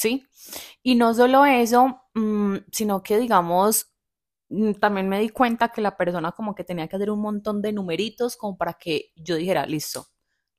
¿sí? 0.00 0.26
Y 0.82 0.94
no 0.96 1.14
solo 1.14 1.44
eso, 1.46 2.02
mm, 2.14 2.56
sino 2.72 3.02
que 3.02 3.18
digamos, 3.18 3.92
mm, 4.50 4.74
también 4.74 5.08
me 5.08 5.20
di 5.20 5.30
cuenta 5.30 5.70
que 5.70 5.80
la 5.82 5.96
persona 5.96 6.32
como 6.32 6.54
que 6.54 6.64
tenía 6.64 6.88
que 6.88 6.96
hacer 6.96 7.10
un 7.10 7.20
montón 7.22 7.62
de 7.62 7.72
numeritos 7.72 8.36
como 8.36 8.56
para 8.58 8.74
que 8.74 9.12
yo 9.16 9.36
dijera, 9.36 9.66
listo, 9.66 10.06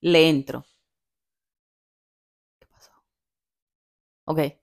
le 0.02 0.30
entro. 0.30 0.66
¿Qué 2.62 2.68
pasó? 2.68 2.92
Ok. 4.26 4.61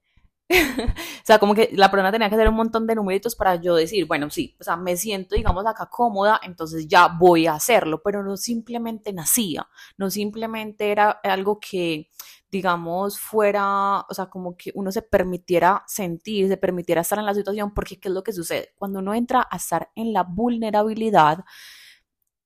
o 0.50 1.24
sea, 1.24 1.38
como 1.38 1.54
que 1.54 1.70
la 1.74 1.90
persona 1.90 2.10
tenía 2.10 2.28
que 2.30 2.34
hacer 2.34 2.48
un 2.48 2.54
montón 2.54 2.86
de 2.86 2.94
numeritos 2.94 3.36
para 3.36 3.56
yo 3.56 3.74
decir, 3.74 4.06
bueno, 4.06 4.30
sí, 4.30 4.56
o 4.58 4.64
sea, 4.64 4.76
me 4.76 4.96
siento, 4.96 5.34
digamos, 5.34 5.66
acá 5.66 5.86
cómoda, 5.90 6.40
entonces 6.42 6.88
ya 6.88 7.08
voy 7.08 7.46
a 7.46 7.54
hacerlo, 7.54 8.00
pero 8.02 8.22
no 8.22 8.36
simplemente 8.38 9.12
nacía, 9.12 9.68
no 9.98 10.10
simplemente 10.10 10.90
era 10.90 11.10
algo 11.22 11.60
que, 11.60 12.08
digamos, 12.50 13.20
fuera, 13.20 14.00
o 14.08 14.14
sea, 14.14 14.26
como 14.26 14.56
que 14.56 14.72
uno 14.74 14.90
se 14.90 15.02
permitiera 15.02 15.84
sentir, 15.86 16.48
se 16.48 16.56
permitiera 16.56 17.02
estar 17.02 17.18
en 17.18 17.26
la 17.26 17.34
situación, 17.34 17.74
porque 17.74 18.00
¿qué 18.00 18.08
es 18.08 18.14
lo 18.14 18.22
que 18.24 18.32
sucede? 18.32 18.72
Cuando 18.76 19.00
uno 19.00 19.12
entra 19.12 19.46
a 19.50 19.56
estar 19.56 19.90
en 19.96 20.14
la 20.14 20.22
vulnerabilidad, 20.22 21.44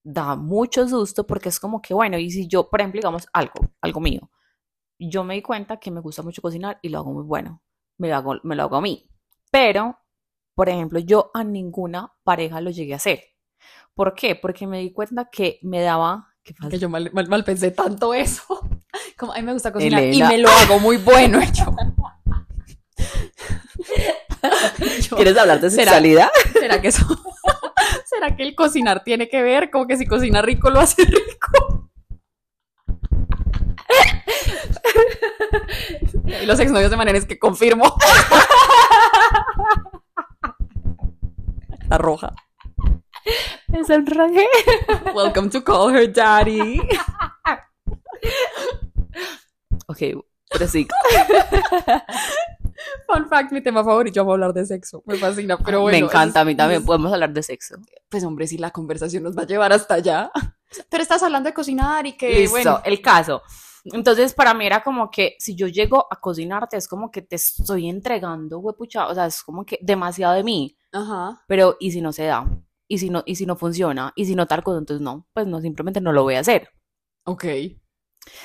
da 0.05 0.37
mucho 0.37 0.88
susto 0.88 1.27
porque 1.27 1.49
es 1.51 1.61
como 1.61 1.81
que, 1.81 1.95
bueno, 1.95 2.19
y 2.19 2.31
si 2.31 2.49
yo, 2.49 2.69
por 2.69 2.81
ejemplo, 2.81 2.99
digamos, 2.99 3.29
algo, 3.33 3.55
algo 3.81 4.01
mío, 4.01 4.31
yo 4.99 5.25
me 5.25 5.35
di 5.35 5.43
cuenta 5.43 5.79
que 5.79 5.91
me 5.93 6.01
gusta 6.01 6.23
mucho 6.23 6.43
cocinar 6.43 6.79
y 6.83 6.88
lo 6.88 6.99
hago 6.99 7.12
muy 7.12 7.25
bueno 7.25 7.62
me 8.03 8.09
lo 8.09 8.17
hago, 8.17 8.41
me 8.43 8.57
lo 8.57 8.65
hago 8.65 8.77
a 8.77 8.81
mí. 8.81 9.09
Pero, 9.53 9.97
por 10.57 10.69
ejemplo, 10.69 10.99
yo 10.99 11.31
a 11.35 11.45
ninguna 11.45 12.12
pareja 12.25 12.61
lo 12.61 12.71
llegué 12.71 12.95
a 12.95 12.97
hacer. 12.97 13.23
¿Por 13.95 14.15
qué? 14.15 14.35
Porque 14.35 14.67
me 14.67 14.81
di 14.81 14.93
cuenta 14.93 15.29
que 15.31 15.61
me 15.62 15.81
daba... 15.81 16.35
Que 16.43 16.79
yo 16.79 16.88
mal, 16.88 17.12
mal, 17.12 17.45
pensé 17.45 17.71
tanto 17.71 18.12
eso. 18.12 18.43
Como 19.17 19.33
a 19.33 19.37
mí 19.37 19.43
me 19.43 19.53
gusta 19.53 19.73
cocinar 19.73 20.03
y 20.03 20.21
me 20.21 20.38
lo 20.38 20.49
hago 20.49 20.81
muy 20.81 20.97
bueno. 20.97 21.38
¿Quieres 25.17 25.38
hablar 25.38 25.61
de 25.61 25.71
sexualidad? 25.71 26.29
¿Será 26.53 26.81
que 26.81 26.88
eso? 26.88 27.07
¿Será 28.05 28.35
que 28.35 28.43
el 28.43 28.57
cocinar 28.57 29.05
tiene 29.05 29.29
que 29.29 29.43
ver? 29.43 29.71
Como 29.71 29.87
que 29.87 29.97
si 29.97 30.07
cocina 30.07 30.43
rico 30.43 30.71
lo 30.71 30.81
hace 30.81 31.05
rico. 31.05 31.22
Y 36.42 36.46
los 36.46 36.59
exnovios 36.59 36.90
de 36.90 36.96
manera 36.96 37.16
es 37.16 37.24
que 37.24 37.38
confirmo. 37.38 37.96
Está 41.81 41.98
roja. 41.98 42.33
Me 43.68 43.85
sonrojé. 43.85 44.48
Welcome 45.14 45.50
to 45.50 45.62
call 45.62 45.94
her 45.94 46.12
daddy. 46.12 46.81
Ok, 49.87 49.98
pero 50.50 50.66
sí. 50.66 50.88
Fun 53.07 53.28
fact, 53.28 53.52
mi 53.52 53.61
tema 53.61 53.85
favorito, 53.85 54.20
vamos 54.20 54.33
a 54.33 54.35
hablar 54.35 54.52
de 54.52 54.66
sexo. 54.66 55.02
Me 55.07 55.16
fascina, 55.16 55.57
pero 55.59 55.83
bueno. 55.83 55.96
Me 55.98 56.05
encanta, 56.05 56.40
a 56.40 56.44
mí 56.44 56.57
también 56.57 56.85
podemos 56.85 57.12
hablar 57.12 57.33
de 57.33 57.42
sexo. 57.42 57.76
Pues 58.09 58.24
hombre, 58.24 58.48
si 58.48 58.59
la 58.59 58.70
conversación 58.70 59.22
nos 59.22 59.37
va 59.38 59.42
a 59.42 59.46
llevar 59.46 59.72
hasta 59.72 59.94
allá. 59.94 60.33
Pero 60.88 61.02
estás 61.02 61.22
hablando 61.22 61.48
de 61.48 61.55
cocinar 61.55 62.07
y 62.07 62.16
que, 62.16 62.31
Listo, 62.31 62.50
bueno. 62.50 62.81
el 62.85 63.00
caso. 63.00 63.42
Entonces, 63.85 64.33
para 64.35 64.55
mí 64.55 64.66
era 64.66 64.83
como 64.83 65.11
que 65.11 65.35
si 65.38 65.57
yo 65.57 65.66
llego 65.66 66.07
a 66.11 66.21
cocinarte, 66.21 66.77
es 66.77 66.87
como 66.87 67.11
que 67.11 67.23
te 67.23 67.37
estoy 67.37 67.88
entregando, 67.88 68.61
huepucha, 68.61 69.09
o 69.09 69.14
sea, 69.14 69.27
es 69.27 69.42
como 69.42 69.64
que 69.66 69.79
demasiado 69.83 70.35
de 70.35 70.45
mí. 70.45 70.77
Ajá. 70.92 71.42
Pero, 71.49 71.77
¿y 71.81 71.90
si 71.90 72.01
no 72.01 72.12
se 72.12 72.25
da? 72.25 72.47
¿Y 72.88 72.99
si 72.99 73.11
no, 73.11 73.23
y 73.27 73.37
si 73.37 73.47
no 73.47 73.57
funciona? 73.57 74.12
¿Y 74.14 74.27
si 74.27 74.35
no 74.37 74.47
tal 74.47 74.62
cosa? 74.62 74.79
Entonces, 74.79 75.03
no, 75.03 75.27
pues 75.33 75.47
no, 75.47 75.61
simplemente 75.61 76.01
no 76.01 76.12
lo 76.12 76.23
voy 76.23 76.35
a 76.35 76.40
hacer. 76.40 76.71
Ok. 77.25 77.45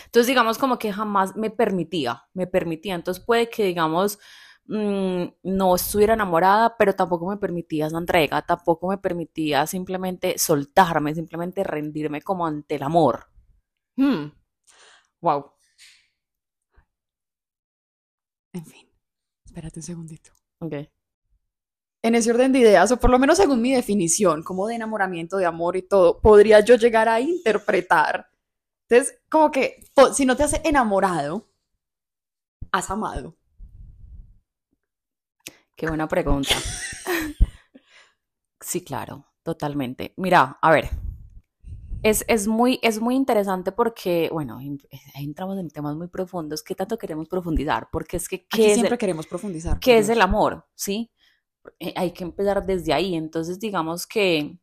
Entonces, 0.06 0.28
digamos 0.28 0.58
como 0.58 0.80
que 0.80 0.91
jamás 0.91 1.36
me 1.36 1.50
permitía, 1.52 2.23
me 2.34 2.47
permitía. 2.47 2.95
Entonces, 2.95 3.23
puede 3.23 3.50
que, 3.50 3.65
digamos, 3.65 4.19
mm, 4.65 5.23
no 5.43 5.76
estuviera 5.76 6.13
enamorada, 6.13 6.76
pero 6.78 6.95
tampoco 6.95 7.28
me 7.28 7.38
permitía 7.38 7.88
esa 7.88 7.97
entrega, 7.97 8.41
tampoco 8.41 8.88
me 8.88 8.97
permitía 8.97 9.67
simplemente 9.67 10.38
soltarme, 10.38 11.13
simplemente 11.13 11.63
rendirme 11.63 12.21
como 12.21 12.47
ante 12.47 12.76
el 12.76 12.84
amor. 12.84 13.28
Hmm. 13.95 14.32
Wow. 15.21 15.51
En 18.53 18.65
fin, 18.65 18.88
espérate 19.45 19.80
un 19.80 19.84
segundito. 19.84 20.32
Ok. 20.60 20.73
En 22.03 22.15
ese 22.15 22.32
orden 22.32 22.53
de 22.53 22.60
ideas, 22.60 22.91
o 22.91 22.99
por 22.99 23.10
lo 23.10 23.19
menos 23.19 23.38
según 23.38 23.62
mi 23.62 23.73
definición, 23.73 24.43
como 24.43 24.67
de 24.67 24.75
enamoramiento, 24.75 25.38
de 25.38 25.45
amor 25.45 25.75
y 25.75 25.82
todo, 25.82 26.21
podría 26.21 26.60
yo 26.62 26.75
llegar 26.75 27.10
a 27.10 27.19
interpretar. 27.19 28.30
Entonces, 28.89 29.19
como 29.30 29.51
que 29.51 29.84
si 30.13 30.25
no 30.25 30.38
te 30.38 30.43
has 30.43 30.62
enamorado, 30.63 31.49
has 32.71 32.89
amado. 32.89 33.36
Qué 35.75 35.88
buena 35.88 36.08
pregunta. 36.08 36.56
sí, 38.62 38.84
claro, 38.84 39.25
totalmente. 39.43 40.13
Mira, 40.17 40.58
a 40.62 40.71
ver, 40.71 40.89
es, 42.03 42.47
muy, 42.47 42.79
es 42.81 42.99
muy 42.99 43.15
interesante 43.15 43.71
porque, 43.71 44.29
bueno, 44.31 44.60
entramos 45.15 45.57
en 45.57 45.69
temas 45.69 45.95
muy 45.95 46.07
profundos. 46.07 46.63
¿Qué 46.63 46.75
tanto 46.75 46.97
queremos 46.97 47.27
profundizar? 47.27 47.89
Porque 47.91 48.17
es 48.17 48.27
que... 48.27 48.45
¿qué 48.47 48.73
siempre 48.73 48.97
queremos 48.97 49.27
profundizar. 49.27 49.79
¿Qué 49.79 49.97
es 49.97 50.10
el 50.10 50.21
amor? 50.21 50.65
¿Sí? 50.75 51.12
Eh, 51.79 51.93
hay 51.95 52.12
que 52.12 52.23
empezar 52.23 52.65
desde 52.65 52.93
ahí. 52.93 53.15
Entonces, 53.15 53.60
digamos 53.60 54.07
que... 54.07 54.57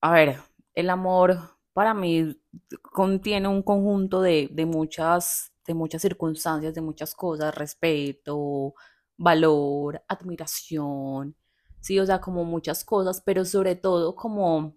A 0.00 0.12
ver, 0.12 0.38
el 0.74 0.90
amor 0.90 1.38
para 1.72 1.94
mí 1.94 2.36
contiene 2.82 3.48
un 3.48 3.62
conjunto 3.62 4.20
de, 4.20 4.48
de 4.52 4.66
muchas, 4.66 5.52
de 5.66 5.74
muchas 5.74 6.02
circunstancias, 6.02 6.74
de 6.74 6.80
muchas 6.80 7.14
cosas, 7.14 7.54
respeto, 7.54 8.74
valor, 9.16 10.02
admiración, 10.08 11.36
sí, 11.80 11.98
o 11.98 12.06
sea, 12.06 12.20
como 12.20 12.44
muchas 12.44 12.84
cosas, 12.84 13.22
pero 13.24 13.44
sobre 13.44 13.76
todo 13.76 14.14
como 14.14 14.76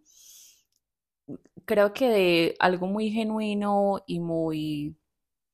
creo 1.65 1.93
que 1.93 2.09
de 2.09 2.55
algo 2.59 2.87
muy 2.87 3.11
genuino 3.11 4.03
y 4.07 4.19
muy 4.19 4.97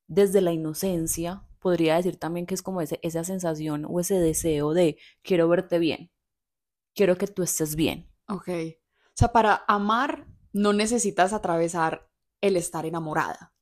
desde 0.08 0.42
la 0.42 0.54
inocencia, 0.54 1.44
podría 1.60 1.96
decir 1.96 2.18
también 2.18 2.46
que 2.46 2.54
es 2.54 2.62
como 2.62 2.82
ese, 2.82 3.00
esa 3.02 3.24
sensación 3.24 3.86
o 3.90 4.00
ese 4.00 4.20
deseo 4.20 4.74
de 4.74 4.98
quiero 5.24 5.48
verte 5.48 5.80
bien, 5.80 6.12
quiero 6.94 7.18
que 7.18 7.28
tú 7.28 7.44
estés 7.44 7.76
bien. 7.76 8.10
Ok. 8.28 8.50
O 8.50 9.18
sea, 9.18 9.32
para 9.32 9.64
amar 9.68 10.28
no 10.54 10.74
necesitas 10.74 11.34
atravesar 11.34 12.10
el 12.42 12.56
estar 12.56 12.86
enamorada. 12.86 13.54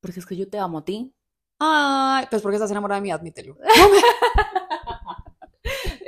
Porque 0.00 0.20
es 0.20 0.26
que 0.26 0.36
yo 0.36 0.48
te 0.48 0.58
amo 0.58 0.78
a 0.78 0.84
ti. 0.84 1.14
Ay, 1.58 2.26
pues 2.30 2.42
porque 2.42 2.56
estás 2.56 2.70
enamorada 2.70 3.00
de 3.00 3.02
mí, 3.02 3.10
admítelo. 3.10 3.56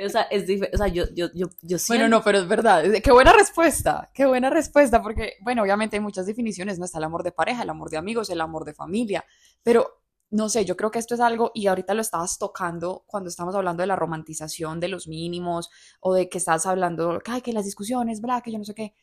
O 0.05 0.09
sea, 0.09 0.21
es 0.23 0.43
o 0.73 0.77
sea, 0.77 0.87
yo, 0.87 1.05
yo, 1.13 1.27
yo, 1.33 1.47
yo 1.61 1.77
Bueno, 1.87 2.07
no, 2.07 2.23
pero 2.23 2.39
es 2.39 2.47
verdad. 2.47 2.83
Qué 3.03 3.11
buena 3.11 3.33
respuesta, 3.33 4.09
qué 4.13 4.25
buena 4.25 4.49
respuesta, 4.49 5.01
porque, 5.01 5.33
bueno, 5.41 5.61
obviamente 5.61 5.97
hay 5.97 6.01
muchas 6.01 6.25
definiciones, 6.25 6.79
¿no? 6.79 6.85
Está 6.85 6.99
el 6.99 7.03
amor 7.03 7.23
de 7.23 7.31
pareja, 7.31 7.63
el 7.63 7.69
amor 7.69 7.89
de 7.89 7.97
amigos, 7.97 8.29
el 8.29 8.41
amor 8.41 8.65
de 8.65 8.73
familia, 8.73 9.25
pero 9.63 10.01
no 10.31 10.47
sé, 10.47 10.63
yo 10.63 10.77
creo 10.77 10.91
que 10.91 10.99
esto 10.99 11.15
es 11.15 11.21
algo, 11.21 11.51
y 11.53 11.67
ahorita 11.67 11.93
lo 11.93 12.01
estabas 12.01 12.37
tocando 12.37 13.03
cuando 13.07 13.29
estamos 13.29 13.55
hablando 13.55 13.81
de 13.81 13.87
la 13.87 13.95
romantización 13.95 14.79
de 14.79 14.87
los 14.87 15.07
mínimos, 15.07 15.69
o 15.99 16.13
de 16.13 16.29
que 16.29 16.37
estás 16.37 16.65
hablando, 16.65 17.19
ay, 17.25 17.41
que 17.41 17.51
las 17.51 17.65
discusiones, 17.65 18.21
bla, 18.21 18.41
que 18.41 18.51
yo 18.51 18.59
no 18.59 18.65
sé 18.65 18.75
qué. 18.75 18.93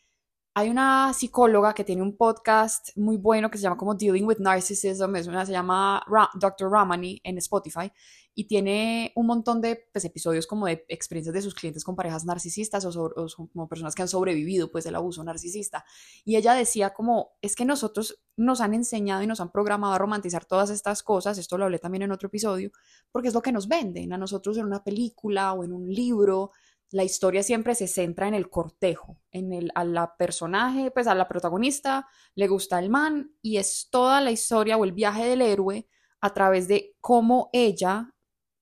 Hay 0.58 0.70
una 0.70 1.12
psicóloga 1.12 1.74
que 1.74 1.84
tiene 1.84 2.00
un 2.00 2.16
podcast 2.16 2.96
muy 2.96 3.18
bueno 3.18 3.50
que 3.50 3.58
se 3.58 3.64
llama 3.64 3.76
como 3.76 3.94
Dealing 3.94 4.24
with 4.24 4.38
Narcissism, 4.38 5.14
es 5.16 5.26
una, 5.26 5.44
se 5.44 5.52
llama 5.52 6.02
Dr. 6.32 6.72
Ramani 6.72 7.20
en 7.24 7.36
Spotify, 7.36 7.92
y 8.34 8.48
tiene 8.48 9.12
un 9.16 9.26
montón 9.26 9.60
de 9.60 9.86
pues, 9.92 10.06
episodios 10.06 10.46
como 10.46 10.64
de 10.64 10.86
experiencias 10.88 11.34
de 11.34 11.42
sus 11.42 11.54
clientes 11.54 11.84
con 11.84 11.94
parejas 11.94 12.24
narcisistas 12.24 12.86
o, 12.86 13.28
como 13.52 13.68
personas 13.68 13.94
que 13.94 14.00
han 14.00 14.08
sobrevivido 14.08 14.72
pues 14.72 14.86
el 14.86 14.94
abuso 14.94 15.22
narcisista. 15.22 15.84
Y 16.24 16.36
ella 16.36 16.54
decía 16.54 16.94
como, 16.94 17.32
es 17.42 17.54
que 17.54 17.66
nosotros 17.66 18.22
nos 18.34 18.62
han 18.62 18.72
enseñado 18.72 19.22
y 19.22 19.26
nos 19.26 19.40
han 19.42 19.52
programado 19.52 19.92
a 19.92 19.98
romantizar 19.98 20.46
todas 20.46 20.70
estas 20.70 21.02
cosas, 21.02 21.36
esto 21.36 21.58
lo 21.58 21.64
hablé 21.64 21.78
también 21.78 22.04
en 22.04 22.12
otro 22.12 22.28
episodio, 22.28 22.70
porque 23.12 23.28
es 23.28 23.34
lo 23.34 23.42
que 23.42 23.52
nos 23.52 23.68
venden 23.68 24.14
a 24.14 24.16
nosotros 24.16 24.56
en 24.56 24.64
una 24.64 24.82
película 24.82 25.52
o 25.52 25.64
en 25.64 25.74
un 25.74 25.86
libro. 25.86 26.52
La 26.90 27.04
historia 27.04 27.42
siempre 27.42 27.74
se 27.74 27.88
centra 27.88 28.28
en 28.28 28.34
el 28.34 28.48
cortejo, 28.48 29.18
en 29.30 29.52
el 29.52 29.72
a 29.74 29.84
la 29.84 30.16
personaje, 30.16 30.90
pues 30.90 31.06
a 31.06 31.14
la 31.14 31.28
protagonista 31.28 32.06
le 32.34 32.46
gusta 32.46 32.78
el 32.78 32.90
man 32.90 33.32
y 33.42 33.56
es 33.56 33.88
toda 33.90 34.20
la 34.20 34.30
historia 34.30 34.76
o 34.76 34.84
el 34.84 34.92
viaje 34.92 35.26
del 35.26 35.42
héroe 35.42 35.88
a 36.20 36.32
través 36.32 36.68
de 36.68 36.94
cómo 37.00 37.50
ella 37.52 38.12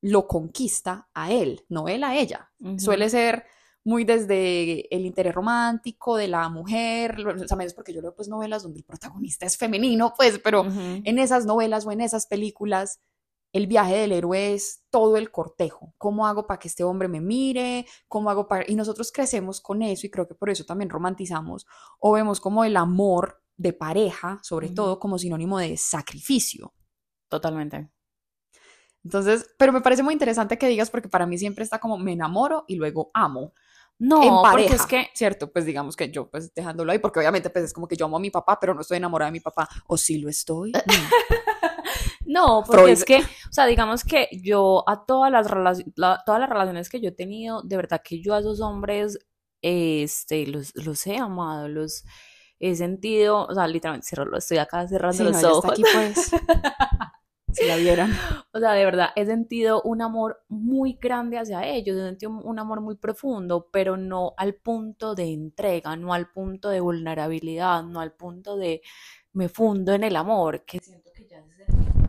lo 0.00 0.26
conquista 0.26 1.08
a 1.14 1.32
él, 1.32 1.64
no 1.68 1.88
él 1.88 2.04
a 2.04 2.16
ella. 2.16 2.50
Suele 2.78 3.08
ser 3.08 3.44
muy 3.84 4.04
desde 4.04 4.94
el 4.94 5.04
interés 5.04 5.34
romántico 5.34 6.16
de 6.16 6.28
la 6.28 6.48
mujer, 6.48 7.16
o 7.26 7.46
sea, 7.46 7.56
menos 7.56 7.74
porque 7.74 7.92
yo 7.92 8.00
leo 8.00 8.14
pues 8.14 8.28
novelas 8.28 8.62
donde 8.62 8.78
el 8.78 8.84
protagonista 8.84 9.44
es 9.46 9.56
femenino, 9.58 10.14
pues, 10.16 10.38
pero 10.38 10.66
en 10.66 11.18
esas 11.18 11.44
novelas 11.44 11.86
o 11.86 11.92
en 11.92 12.00
esas 12.00 12.26
películas 12.26 13.00
el 13.54 13.68
viaje 13.68 13.96
del 13.96 14.10
héroe 14.10 14.52
es 14.52 14.82
todo 14.90 15.16
el 15.16 15.30
cortejo. 15.30 15.94
¿Cómo 15.96 16.26
hago 16.26 16.44
para 16.44 16.58
que 16.58 16.66
este 16.66 16.82
hombre 16.82 17.06
me 17.06 17.20
mire? 17.20 17.86
¿Cómo 18.08 18.28
hago 18.28 18.48
para...? 18.48 18.64
Y 18.66 18.74
nosotros 18.74 19.12
crecemos 19.12 19.60
con 19.60 19.80
eso 19.80 20.06
y 20.06 20.10
creo 20.10 20.26
que 20.26 20.34
por 20.34 20.50
eso 20.50 20.64
también 20.64 20.90
romantizamos 20.90 21.64
o 22.00 22.12
vemos 22.12 22.40
como 22.40 22.64
el 22.64 22.76
amor 22.76 23.40
de 23.56 23.72
pareja, 23.72 24.40
sobre 24.42 24.70
todo, 24.70 24.98
como 24.98 25.18
sinónimo 25.18 25.56
de 25.58 25.76
sacrificio. 25.76 26.74
Totalmente. 27.28 27.88
Entonces, 29.04 29.48
pero 29.56 29.72
me 29.72 29.82
parece 29.82 30.02
muy 30.02 30.14
interesante 30.14 30.58
que 30.58 30.66
digas 30.66 30.90
porque 30.90 31.08
para 31.08 31.24
mí 31.24 31.38
siempre 31.38 31.62
está 31.62 31.78
como 31.78 31.96
me 31.96 32.12
enamoro 32.12 32.64
y 32.66 32.74
luego 32.74 33.12
amo. 33.14 33.54
No, 34.00 34.20
en 34.20 34.42
pareja, 34.42 34.50
porque 34.50 34.74
es 34.74 34.86
que, 34.86 35.10
cierto, 35.14 35.52
pues 35.52 35.64
digamos 35.64 35.94
que 35.94 36.10
yo, 36.10 36.28
pues 36.28 36.52
dejándolo 36.52 36.90
ahí, 36.90 36.98
porque 36.98 37.20
obviamente 37.20 37.50
pues 37.50 37.66
es 37.66 37.72
como 37.72 37.86
que 37.86 37.96
yo 37.96 38.06
amo 38.06 38.16
a 38.16 38.20
mi 38.20 38.30
papá, 38.30 38.58
pero 38.58 38.74
no 38.74 38.80
estoy 38.80 38.96
enamorada 38.96 39.30
de 39.30 39.38
mi 39.38 39.40
papá, 39.40 39.68
o 39.86 39.96
sí 39.96 40.18
lo 40.18 40.28
estoy. 40.28 40.72
No, 40.72 40.80
porque 42.66 42.92
es 42.92 43.04
que, 43.04 43.18
o 43.18 43.52
sea, 43.52 43.66
digamos 43.66 44.04
que 44.04 44.28
yo 44.32 44.84
a 44.88 45.04
todas 45.04 45.30
las, 45.30 45.46
todas 45.46 46.40
las 46.40 46.48
relaciones 46.48 46.88
que 46.88 47.00
yo 47.00 47.10
he 47.10 47.12
tenido, 47.12 47.62
de 47.62 47.76
verdad 47.76 48.00
que 48.02 48.20
yo 48.20 48.34
a 48.34 48.40
esos 48.40 48.60
hombres, 48.60 49.18
este, 49.62 50.46
los, 50.46 50.74
los 50.74 51.06
he 51.06 51.16
amado, 51.16 51.68
los 51.68 52.04
he 52.58 52.74
sentido, 52.76 53.46
o 53.46 53.54
sea, 53.54 53.66
literalmente 53.66 54.08
estoy 54.36 54.58
acá 54.58 54.86
cerrando 54.86 55.24
los 55.24 55.44
ojos. 55.44 55.72
aquí 55.72 55.82
pues. 55.82 56.30
si 57.54 57.66
la 57.66 57.76
vieran. 57.76 58.12
O 58.52 58.58
sea, 58.58 58.72
de 58.72 58.84
verdad, 58.84 59.10
he 59.16 59.26
sentido 59.26 59.82
un 59.82 60.02
amor 60.02 60.42
muy 60.48 60.98
grande 61.00 61.38
hacia 61.38 61.66
ellos, 61.66 61.96
he 61.96 62.04
sentido 62.04 62.32
un 62.32 62.58
amor 62.58 62.80
muy 62.80 62.96
profundo, 62.96 63.68
pero 63.72 63.96
no 63.96 64.34
al 64.36 64.54
punto 64.54 65.14
de 65.14 65.32
entrega, 65.32 65.96
no 65.96 66.12
al 66.12 66.30
punto 66.30 66.68
de 66.68 66.80
vulnerabilidad, 66.80 67.82
no 67.84 68.00
al 68.00 68.12
punto 68.12 68.56
de 68.56 68.82
me 69.32 69.48
fundo 69.48 69.92
en 69.92 70.04
el 70.04 70.16
amor, 70.16 70.64
que 70.64 70.78
siento 70.78 71.10
que 71.14 71.26
ya 71.26 71.38
es 71.38 71.68
el 71.68 72.03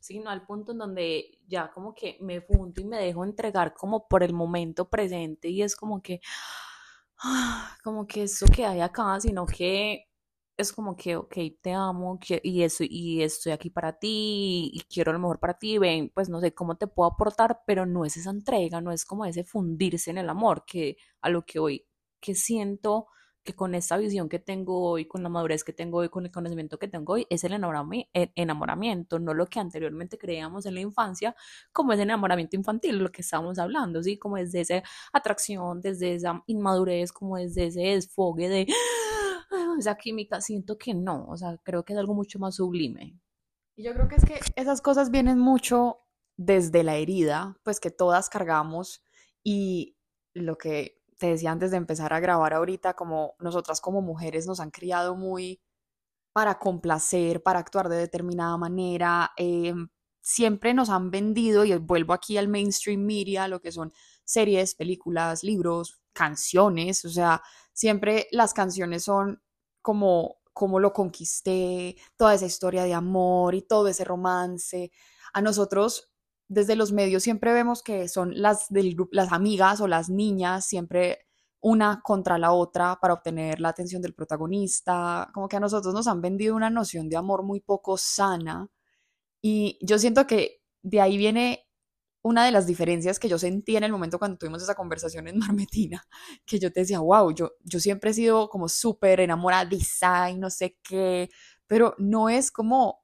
sino 0.00 0.30
al 0.30 0.44
punto 0.44 0.72
en 0.72 0.78
donde 0.78 1.38
ya 1.46 1.70
como 1.72 1.94
que 1.94 2.18
me 2.20 2.40
fundo 2.40 2.80
y 2.80 2.84
me 2.84 2.98
dejo 2.98 3.24
entregar 3.24 3.74
como 3.74 4.06
por 4.06 4.22
el 4.22 4.34
momento 4.34 4.88
presente 4.88 5.48
y 5.48 5.62
es 5.62 5.76
como 5.76 6.02
que, 6.02 6.20
como 7.84 8.06
que 8.06 8.24
eso 8.24 8.46
que 8.46 8.66
hay 8.66 8.80
acá, 8.80 9.18
sino 9.20 9.46
que 9.46 10.08
es 10.56 10.72
como 10.72 10.94
que, 10.96 11.16
ok, 11.16 11.34
te 11.60 11.72
amo 11.72 12.18
y, 12.42 12.62
eso, 12.62 12.84
y 12.86 13.22
estoy 13.22 13.52
aquí 13.52 13.70
para 13.70 13.98
ti 13.98 14.70
y 14.72 14.80
quiero 14.88 15.12
lo 15.12 15.18
mejor 15.18 15.40
para 15.40 15.58
ti, 15.58 15.78
ven, 15.78 16.10
pues 16.14 16.28
no 16.28 16.40
sé 16.40 16.54
cómo 16.54 16.76
te 16.76 16.86
puedo 16.86 17.10
aportar, 17.10 17.62
pero 17.66 17.86
no 17.86 18.04
es 18.04 18.16
esa 18.16 18.30
entrega, 18.30 18.80
no 18.80 18.92
es 18.92 19.04
como 19.04 19.24
ese 19.24 19.44
fundirse 19.44 20.10
en 20.10 20.18
el 20.18 20.28
amor, 20.28 20.64
que 20.66 20.96
a 21.22 21.28
lo 21.28 21.44
que 21.44 21.58
hoy, 21.58 21.86
que 22.20 22.34
siento 22.34 23.06
que 23.44 23.54
con 23.54 23.74
esta 23.74 23.96
visión 23.98 24.28
que 24.28 24.38
tengo 24.38 24.80
hoy, 24.80 25.06
con 25.06 25.22
la 25.22 25.28
madurez 25.28 25.62
que 25.62 25.72
tengo 25.72 25.98
hoy, 25.98 26.08
con 26.08 26.24
el 26.24 26.32
conocimiento 26.32 26.78
que 26.78 26.88
tengo 26.88 27.12
hoy, 27.12 27.26
es 27.28 27.44
el 27.44 27.52
enamoramiento, 27.52 29.18
no 29.18 29.34
lo 29.34 29.46
que 29.46 29.60
anteriormente 29.60 30.16
creíamos 30.18 30.64
en 30.66 30.74
la 30.74 30.80
infancia, 30.80 31.36
como 31.70 31.92
es 31.92 31.98
el 31.98 32.04
enamoramiento 32.04 32.56
infantil, 32.56 32.98
lo 32.98 33.12
que 33.12 33.20
estábamos 33.22 33.58
hablando, 33.58 34.02
¿sí? 34.02 34.18
Como 34.18 34.36
desde 34.36 34.62
esa 34.62 34.82
atracción, 35.12 35.80
desde 35.82 36.14
esa 36.14 36.42
inmadurez, 36.46 37.12
como 37.12 37.36
desde 37.36 37.66
ese 37.66 37.80
desfogue 37.80 38.48
de 38.48 38.66
esa 39.78 39.96
química, 39.96 40.40
siento 40.40 40.78
que 40.78 40.94
no, 40.94 41.26
o 41.28 41.36
sea, 41.36 41.58
creo 41.62 41.84
que 41.84 41.92
es 41.92 41.98
algo 41.98 42.14
mucho 42.14 42.38
más 42.38 42.56
sublime. 42.56 43.20
Y 43.76 43.84
yo 43.84 43.92
creo 43.92 44.08
que 44.08 44.16
es 44.16 44.24
que 44.24 44.40
esas 44.56 44.80
cosas 44.80 45.10
vienen 45.10 45.38
mucho 45.38 45.98
desde 46.36 46.82
la 46.82 46.96
herida, 46.96 47.58
pues 47.62 47.78
que 47.78 47.90
todas 47.90 48.28
cargamos 48.28 49.04
y 49.42 49.96
lo 50.32 50.56
que 50.56 51.03
te 51.18 51.28
decía 51.28 51.52
antes 51.52 51.70
de 51.70 51.76
empezar 51.78 52.12
a 52.12 52.20
grabar 52.20 52.54
ahorita, 52.54 52.94
como 52.94 53.34
nosotras 53.38 53.80
como 53.80 54.02
mujeres 54.02 54.46
nos 54.46 54.60
han 54.60 54.70
criado 54.70 55.16
muy 55.16 55.60
para 56.32 56.58
complacer, 56.58 57.42
para 57.42 57.60
actuar 57.60 57.88
de 57.88 57.96
determinada 57.96 58.56
manera, 58.58 59.32
em, 59.36 59.88
siempre 60.22 60.74
nos 60.74 60.90
han 60.90 61.10
vendido, 61.10 61.64
y 61.64 61.76
vuelvo 61.78 62.12
aquí 62.14 62.38
al 62.38 62.48
mainstream 62.48 63.00
media, 63.04 63.48
lo 63.48 63.60
que 63.60 63.72
son 63.72 63.92
series, 64.24 64.74
películas, 64.74 65.44
libros, 65.44 66.00
canciones, 66.12 67.04
o 67.04 67.10
sea, 67.10 67.42
siempre 67.72 68.28
las 68.32 68.54
canciones 68.54 69.04
son 69.04 69.42
como 69.82 70.38
cómo 70.54 70.80
lo 70.80 70.92
conquisté, 70.92 71.96
toda 72.16 72.34
esa 72.34 72.46
historia 72.46 72.84
de 72.84 72.94
amor 72.94 73.54
y 73.54 73.62
todo 73.62 73.88
ese 73.88 74.04
romance. 74.04 74.92
A 75.34 75.42
nosotros 75.42 76.10
desde 76.48 76.76
los 76.76 76.92
medios 76.92 77.22
siempre 77.22 77.52
vemos 77.52 77.82
que 77.82 78.08
son 78.08 78.32
las 78.40 78.68
del 78.68 78.96
las 79.12 79.32
amigas 79.32 79.80
o 79.80 79.88
las 79.88 80.10
niñas 80.10 80.66
siempre 80.66 81.26
una 81.60 82.02
contra 82.02 82.38
la 82.38 82.52
otra 82.52 82.98
para 83.00 83.14
obtener 83.14 83.58
la 83.60 83.70
atención 83.70 84.02
del 84.02 84.14
protagonista, 84.14 85.30
como 85.32 85.48
que 85.48 85.56
a 85.56 85.60
nosotros 85.60 85.94
nos 85.94 86.06
han 86.06 86.20
vendido 86.20 86.54
una 86.54 86.68
noción 86.68 87.08
de 87.08 87.16
amor 87.16 87.42
muy 87.42 87.60
poco 87.60 87.96
sana 87.96 88.68
y 89.42 89.78
yo 89.82 89.98
siento 89.98 90.26
que 90.26 90.62
de 90.82 91.00
ahí 91.00 91.16
viene 91.18 91.66
una 92.22 92.46
de 92.46 92.50
las 92.50 92.66
diferencias 92.66 93.18
que 93.18 93.28
yo 93.28 93.38
sentí 93.38 93.76
en 93.76 93.84
el 93.84 93.92
momento 93.92 94.18
cuando 94.18 94.38
tuvimos 94.38 94.62
esa 94.62 94.74
conversación 94.74 95.28
en 95.28 95.38
Marmetina, 95.38 96.02
que 96.46 96.58
yo 96.58 96.72
te 96.72 96.80
decía, 96.80 97.00
wow, 97.00 97.34
yo, 97.34 97.52
yo 97.62 97.80
siempre 97.80 98.10
he 98.10 98.14
sido 98.14 98.48
como 98.48 98.68
súper 98.68 99.20
enamoradiza 99.20 100.30
y 100.30 100.38
no 100.38 100.50
sé 100.50 100.78
qué, 100.82 101.28
pero 101.66 101.94
no 101.98 102.30
es 102.30 102.50
como 102.50 103.03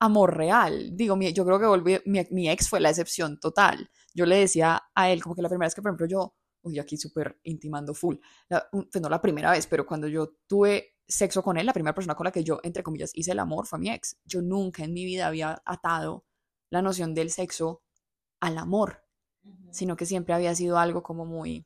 amor 0.00 0.36
real. 0.36 0.96
Digo, 0.96 1.18
yo 1.18 1.44
creo 1.44 1.58
que 1.58 1.66
volví, 1.66 1.98
mi, 2.06 2.48
ex 2.48 2.68
fue 2.68 2.80
la 2.80 2.90
excepción 2.90 3.38
total. 3.40 3.90
Yo 4.14 4.26
le 4.26 4.36
decía 4.36 4.82
a 4.94 5.10
él, 5.10 5.22
como 5.22 5.34
que 5.34 5.42
la 5.42 5.48
primera 5.48 5.66
vez 5.66 5.74
que, 5.74 5.82
por 5.82 5.90
ejemplo, 5.90 6.06
yo, 6.06 6.34
uy, 6.62 6.78
aquí 6.78 6.96
súper 6.96 7.38
intimando 7.44 7.94
full, 7.94 8.16
pues 8.48 9.02
no 9.02 9.08
la 9.08 9.20
primera 9.20 9.50
vez, 9.50 9.66
pero 9.66 9.86
cuando 9.86 10.08
yo 10.08 10.34
tuve 10.46 10.96
sexo 11.06 11.42
con 11.42 11.56
él, 11.56 11.66
la 11.66 11.72
primera 11.72 11.94
persona 11.94 12.14
con 12.14 12.24
la 12.24 12.32
que 12.32 12.44
yo, 12.44 12.60
entre 12.62 12.82
comillas, 12.82 13.10
hice 13.14 13.32
el 13.32 13.38
amor 13.38 13.66
fue 13.66 13.78
mi 13.78 13.90
ex. 13.90 14.18
Yo 14.24 14.42
nunca 14.42 14.84
en 14.84 14.92
mi 14.92 15.04
vida 15.04 15.26
había 15.26 15.62
atado 15.64 16.26
la 16.70 16.82
noción 16.82 17.14
del 17.14 17.30
sexo 17.30 17.82
al 18.40 18.58
amor, 18.58 19.04
sino 19.70 19.96
que 19.96 20.06
siempre 20.06 20.34
había 20.34 20.54
sido 20.54 20.78
algo 20.78 21.02
como 21.02 21.24
muy 21.24 21.64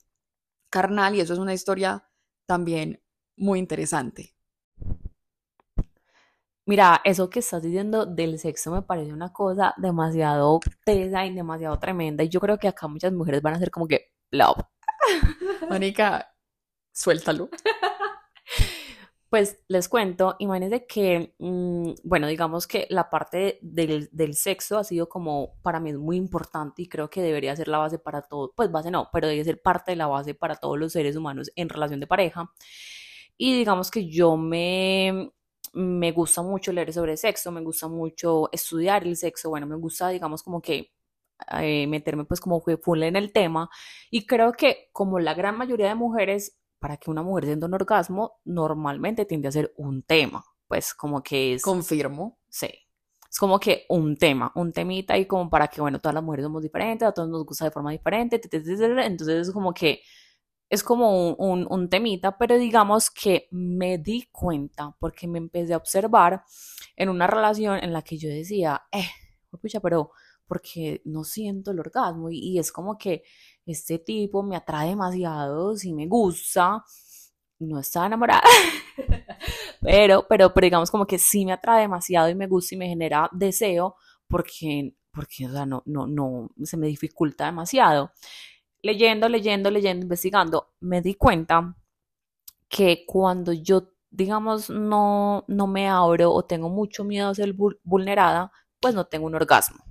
carnal 0.71 1.15
y 1.15 1.21
eso 1.21 1.33
es 1.33 1.39
una 1.39 1.55
historia 1.55 2.09
también 2.47 3.03
muy 3.37 3.59
interesante. 3.59 4.37
Mira, 6.65 7.01
eso 7.05 7.29
que 7.29 7.41
estás 7.41 7.63
diciendo 7.63 8.07
del 8.07 8.39
sexo 8.39 8.71
me 8.71 8.83
parece 8.83 9.13
una 9.13 9.33
cosa 9.33 9.75
demasiado 9.79 10.61
tesa 10.85 11.27
y 11.27 11.35
demasiado 11.35 11.79
tremenda. 11.79 12.23
Y 12.23 12.29
yo 12.29 12.41
creo 12.41 12.59
que 12.59 12.69
acá 12.69 12.87
muchas 12.87 13.13
mujeres 13.13 13.43
van 13.43 13.55
a 13.55 13.59
ser 13.59 13.71
como 13.71 13.89
que, 13.89 14.13
love. 14.31 14.59
Mónica, 15.71 16.35
suéltalo. 16.93 17.49
Pues 19.33 19.65
les 19.67 19.89
cuento, 19.89 20.37
imagínense 20.41 20.87
que, 20.87 21.35
mm, 21.39 21.93
bueno, 22.05 22.27
digamos 22.27 22.67
que 22.67 22.87
la 22.91 23.09
parte 23.09 23.59
del, 23.63 24.11
del, 24.13 24.35
sexo 24.35 24.77
ha 24.77 24.85
sido 24.85 25.09
como, 25.09 25.55
para 25.63 25.81
mí 25.81 25.89
es 25.89 25.97
muy 25.97 26.19
importante 26.19 26.83
y 26.83 26.87
creo 26.87 27.09
que 27.09 27.23
debería 27.23 27.57
ser 27.57 27.69
la 27.69 27.79
base 27.79 27.99
para 27.99 28.21
todo, 28.21 28.53
pues 28.55 28.71
base 28.71 28.91
no, 28.91 29.09
pero 29.11 29.29
debe 29.29 29.43
ser 29.43 29.63
parte 29.63 29.93
de 29.93 29.97
la 29.97 30.07
base 30.07 30.35
para 30.35 30.57
todos 30.57 30.79
los 30.79 30.93
seres 30.93 31.17
humanos 31.17 31.51
en 31.57 31.71
relación 31.71 31.99
de 31.99 32.07
pareja. 32.07 32.53
Y 33.39 33.57
digamos 33.57 33.91
que 33.91 34.11
yo 34.11 34.37
me, 34.37 35.33
me 35.73 36.13
gusta 36.13 36.43
mucho 36.43 36.73
leer 36.73 36.93
sobre 36.93 37.17
sexo, 37.17 37.51
me 37.51 37.63
gusta 37.63 37.89
mucho 37.89 38.49
estudiar 38.53 39.05
el 39.07 39.17
sexo, 39.17 39.51
bueno, 39.51 39.67
me 39.67 39.77
gusta, 39.77 40.09
digamos, 40.09 40.43
como 40.43 40.61
que 40.61 40.93
eh, 41.59 41.87
meterme 41.87 42.25
pues 42.25 42.41
como 42.41 42.61
fue 42.61 42.77
full 42.77 43.03
en 43.03 43.17
el 43.17 43.33
tema 43.33 43.69
y 44.11 44.27
creo 44.27 44.53
que 44.53 44.91
como 44.93 45.19
la 45.19 45.35
gran 45.35 45.57
mayoría 45.57 45.89
de 45.89 45.95
mujeres, 45.95 46.59
para 46.79 46.97
que 46.97 47.11
una 47.11 47.23
mujer 47.23 47.47
sienta 47.47 47.67
un 47.67 47.75
orgasmo, 47.75 48.41
normalmente 48.45 49.25
tiende 49.25 49.49
a 49.49 49.53
ser 49.53 49.73
un 49.77 50.03
tema, 50.03 50.45
pues 50.67 50.95
como 50.95 51.23
que 51.23 51.55
es... 51.55 51.63
Confirmo. 51.63 52.39
Sí. 52.49 52.69
Es 53.31 53.39
como 53.39 53.59
que 53.59 53.87
un 53.89 54.17
tema, 54.19 54.53
un 54.57 54.73
temita 54.73 55.17
y 55.17 55.27
como 55.27 55.49
para 55.49 55.69
que, 55.69 55.81
bueno, 55.81 56.01
todas 56.01 56.15
las 56.15 56.23
mujeres 56.23 56.45
somos 56.45 56.63
diferentes, 56.63 57.09
a 57.09 57.13
todos 57.13 57.31
nos 57.31 57.47
gusta 57.47 57.65
de 57.65 57.71
forma 57.71 57.91
diferente, 57.93 58.39
entonces 58.43 59.49
es 59.49 59.53
como 59.53 59.73
que 59.73 60.03
es 60.73 60.83
como 60.83 61.35
un, 61.35 61.89
temita, 61.91 62.39
pero 62.39 62.57
digamos 62.57 63.11
que 63.11 63.47
me 63.51 63.99
di 63.99 64.31
cuenta 64.33 64.97
porque 64.99 65.29
me 65.29 65.37
empecé 65.37 65.75
a 65.75 65.77
observar 65.77 66.45
en 66.97 67.11
una 67.11 67.27
relación 67.27 67.77
en 67.85 67.93
la 67.93 68.01
que 68.01 68.17
yo 68.17 68.31
decía, 68.31 68.83
eh, 68.91 69.05
pucha, 69.61 69.81
pero 69.81 70.13
porque 70.47 71.03
no 71.05 71.25
siento 71.25 71.73
el 71.73 71.81
orgasmo 71.81 72.31
y, 72.31 72.59
es 72.59 72.73
como 72.73 72.97
que 72.97 73.23
este 73.67 73.99
tipo 73.99 74.43
me 74.43 74.57
atrae 74.57 74.89
demasiado, 74.89 75.77
si 75.77 75.93
me 75.93 76.07
gusta, 76.07 76.83
no 77.59 77.79
está 77.79 78.07
enamorada, 78.07 78.49
pero, 79.83 80.25
pero, 80.27 80.55
pero 80.55 80.65
digamos 80.65 80.91
como 80.91 81.07
que 81.07 81.19
sí 81.19 81.45
me 81.45 81.53
atrae 81.53 81.83
demasiado 81.83 82.31
y 82.31 82.35
me 82.35 82.47
gusta 82.47 82.77
y 82.77 82.79
me 82.79 82.89
genera 82.89 83.29
deseo 83.31 83.97
porque, 84.27 84.95
porque 85.13 85.45
o 85.45 85.53
sea, 85.53 85.67
no, 85.67 85.83
no, 85.85 86.07
no, 86.07 86.51
se 86.63 86.79
me 86.79 86.87
dificulta 86.87 87.45
demasiado 87.45 88.11
leyendo, 88.83 89.29
leyendo, 89.29 89.71
leyendo, 89.71 90.05
investigando, 90.05 90.75
me 90.81 91.01
di 91.01 91.15
cuenta 91.15 91.77
que 92.69 93.05
cuando 93.07 93.53
yo, 93.53 93.93
digamos, 94.11 94.69
no, 94.69 95.45
no 95.47 95.67
me 95.67 95.89
abro 95.89 96.33
o 96.33 96.45
tengo 96.45 96.69
mucho 96.69 97.05
miedo 97.05 97.29
a 97.29 97.35
ser 97.35 97.55
vulnerada, 97.85 98.53
pues 98.81 98.95
no 98.95 99.07
tengo 99.07 99.27
un 99.27 99.35
orgasmo. 99.35 99.85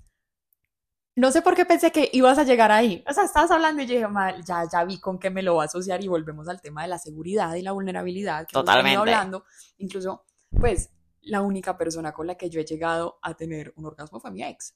No 1.16 1.32
sé 1.32 1.42
por 1.42 1.56
qué 1.56 1.66
pensé 1.66 1.92
que 1.92 2.10
ibas 2.14 2.38
a 2.38 2.44
llegar 2.44 2.72
ahí. 2.72 3.04
O 3.08 3.14
sea, 3.14 3.26
estabas 3.26 3.52
hablando 3.52 3.82
y 3.82 3.86
yo 3.86 3.96
dije, 3.96 4.08
ya, 4.46 4.64
ya 4.72 4.84
vi 4.86 5.00
con 5.00 5.20
qué 5.20 5.30
me 5.30 5.44
lo 5.44 5.56
va 5.56 5.64
a 5.64 5.66
asociar 5.66 6.02
y 6.04 6.08
volvemos 6.08 6.48
al 6.48 6.62
tema 6.62 6.84
de 6.84 6.88
la 6.88 6.98
seguridad 6.98 7.54
y 7.56 7.62
la 7.62 7.74
vulnerabilidad 7.74 8.48
que 8.48 8.54
Totalmente. 8.54 8.98
hablando. 8.98 9.44
Incluso, 9.78 10.26
pues, 10.50 10.90
la 11.22 11.42
única 11.42 11.78
persona 11.78 12.14
con 12.14 12.28
la 12.28 12.36
que 12.36 12.50
yo 12.50 12.62
he 12.62 12.66
llegado 12.66 13.20
a 13.22 13.34
tener 13.34 13.74
un 13.76 13.86
orgasmo 13.86 14.20
fue 14.20 14.32
mi 14.32 14.42
ex. 14.44 14.74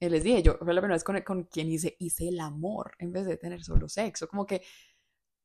Y 0.00 0.08
les 0.08 0.22
dije, 0.22 0.42
yo 0.42 0.58
fue 0.58 0.74
la 0.74 0.80
primera 0.80 0.96
vez 0.96 1.04
con, 1.04 1.20
con 1.22 1.44
quien 1.44 1.70
hice, 1.70 1.96
hice 1.98 2.28
el 2.28 2.40
amor 2.40 2.92
en 2.98 3.12
vez 3.12 3.26
de 3.26 3.36
tener 3.36 3.62
solo 3.62 3.88
sexo. 3.88 4.28
Como 4.28 4.46
que 4.46 4.62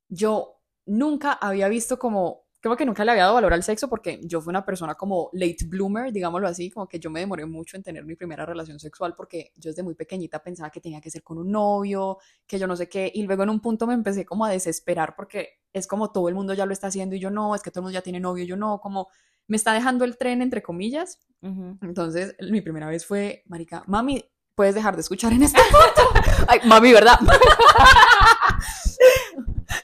yo 0.10 0.62
nunca 0.86 1.34
había 1.34 1.70
visto 1.70 2.00
como, 2.00 2.48
creo 2.60 2.76
que 2.76 2.86
nunca 2.86 3.06
le 3.06 3.12
había 3.12 3.24
dado 3.24 3.36
valor 3.36 3.54
al 3.54 3.64
sexo 3.64 3.88
porque 3.88 4.20
yo 4.24 4.42
fui 4.42 4.52
una 4.52 4.66
persona 4.66 4.96
como 4.96 5.30
late 5.34 5.66
bloomer, 5.66 6.12
digámoslo 6.12 6.48
así, 6.48 6.70
como 6.72 6.88
que 6.88 7.00
yo 7.00 7.10
me 7.10 7.20
demoré 7.20 7.46
mucho 7.46 7.78
en 7.78 7.84
tener 7.84 8.04
mi 8.06 8.16
primera 8.16 8.46
relación 8.46 8.80
sexual 8.80 9.16
porque 9.16 9.54
yo 9.56 9.70
desde 9.70 9.84
muy 9.84 9.96
pequeñita 9.96 10.42
pensaba 10.42 10.70
que 10.70 10.82
tenía 10.82 11.00
que 11.00 11.12
ser 11.12 11.24
con 11.24 11.38
un 11.38 11.52
novio, 11.52 12.18
que 12.48 12.58
yo 12.58 12.68
no 12.68 12.76
sé 12.76 12.90
qué, 12.90 13.12
y 13.14 13.24
luego 13.24 13.44
en 13.44 13.50
un 13.50 13.60
punto 13.60 13.86
me 13.88 13.94
empecé 13.94 14.26
como 14.26 14.46
a 14.46 14.50
desesperar 14.50 15.16
porque 15.16 15.60
es 15.72 15.88
como 15.88 16.12
todo 16.12 16.28
el 16.28 16.36
mundo 16.36 16.54
ya 16.54 16.66
lo 16.66 16.74
está 16.74 16.88
haciendo 16.88 17.16
y 17.16 17.20
yo 17.20 17.30
no, 17.30 17.54
es 17.56 17.62
que 17.62 17.70
todo 17.72 17.82
el 17.82 17.84
mundo 17.84 17.94
ya 17.94 18.02
tiene 18.02 18.20
novio 18.20 18.44
y 18.44 18.48
yo 18.48 18.58
no, 18.58 18.82
como 18.82 19.08
me 19.48 19.58
está 19.58 19.74
dejando 19.74 20.06
el 20.06 20.18
tren, 20.18 20.42
entre 20.42 20.62
comillas. 20.62 21.20
Ujú. 21.42 21.78
Entonces, 21.82 22.36
mi 22.52 22.62
primera 22.62 22.88
vez 22.88 23.06
fue, 23.06 23.44
marica, 23.48 23.84
mami, 23.88 24.24
puedes 24.60 24.76
dejar 24.76 24.94
de 24.94 25.00
escuchar 25.00 25.32
en 25.32 25.42
este 25.44 25.62
punto. 25.72 26.20
Ay, 26.46 26.60
mami, 26.66 26.92
¿verdad? 26.92 27.18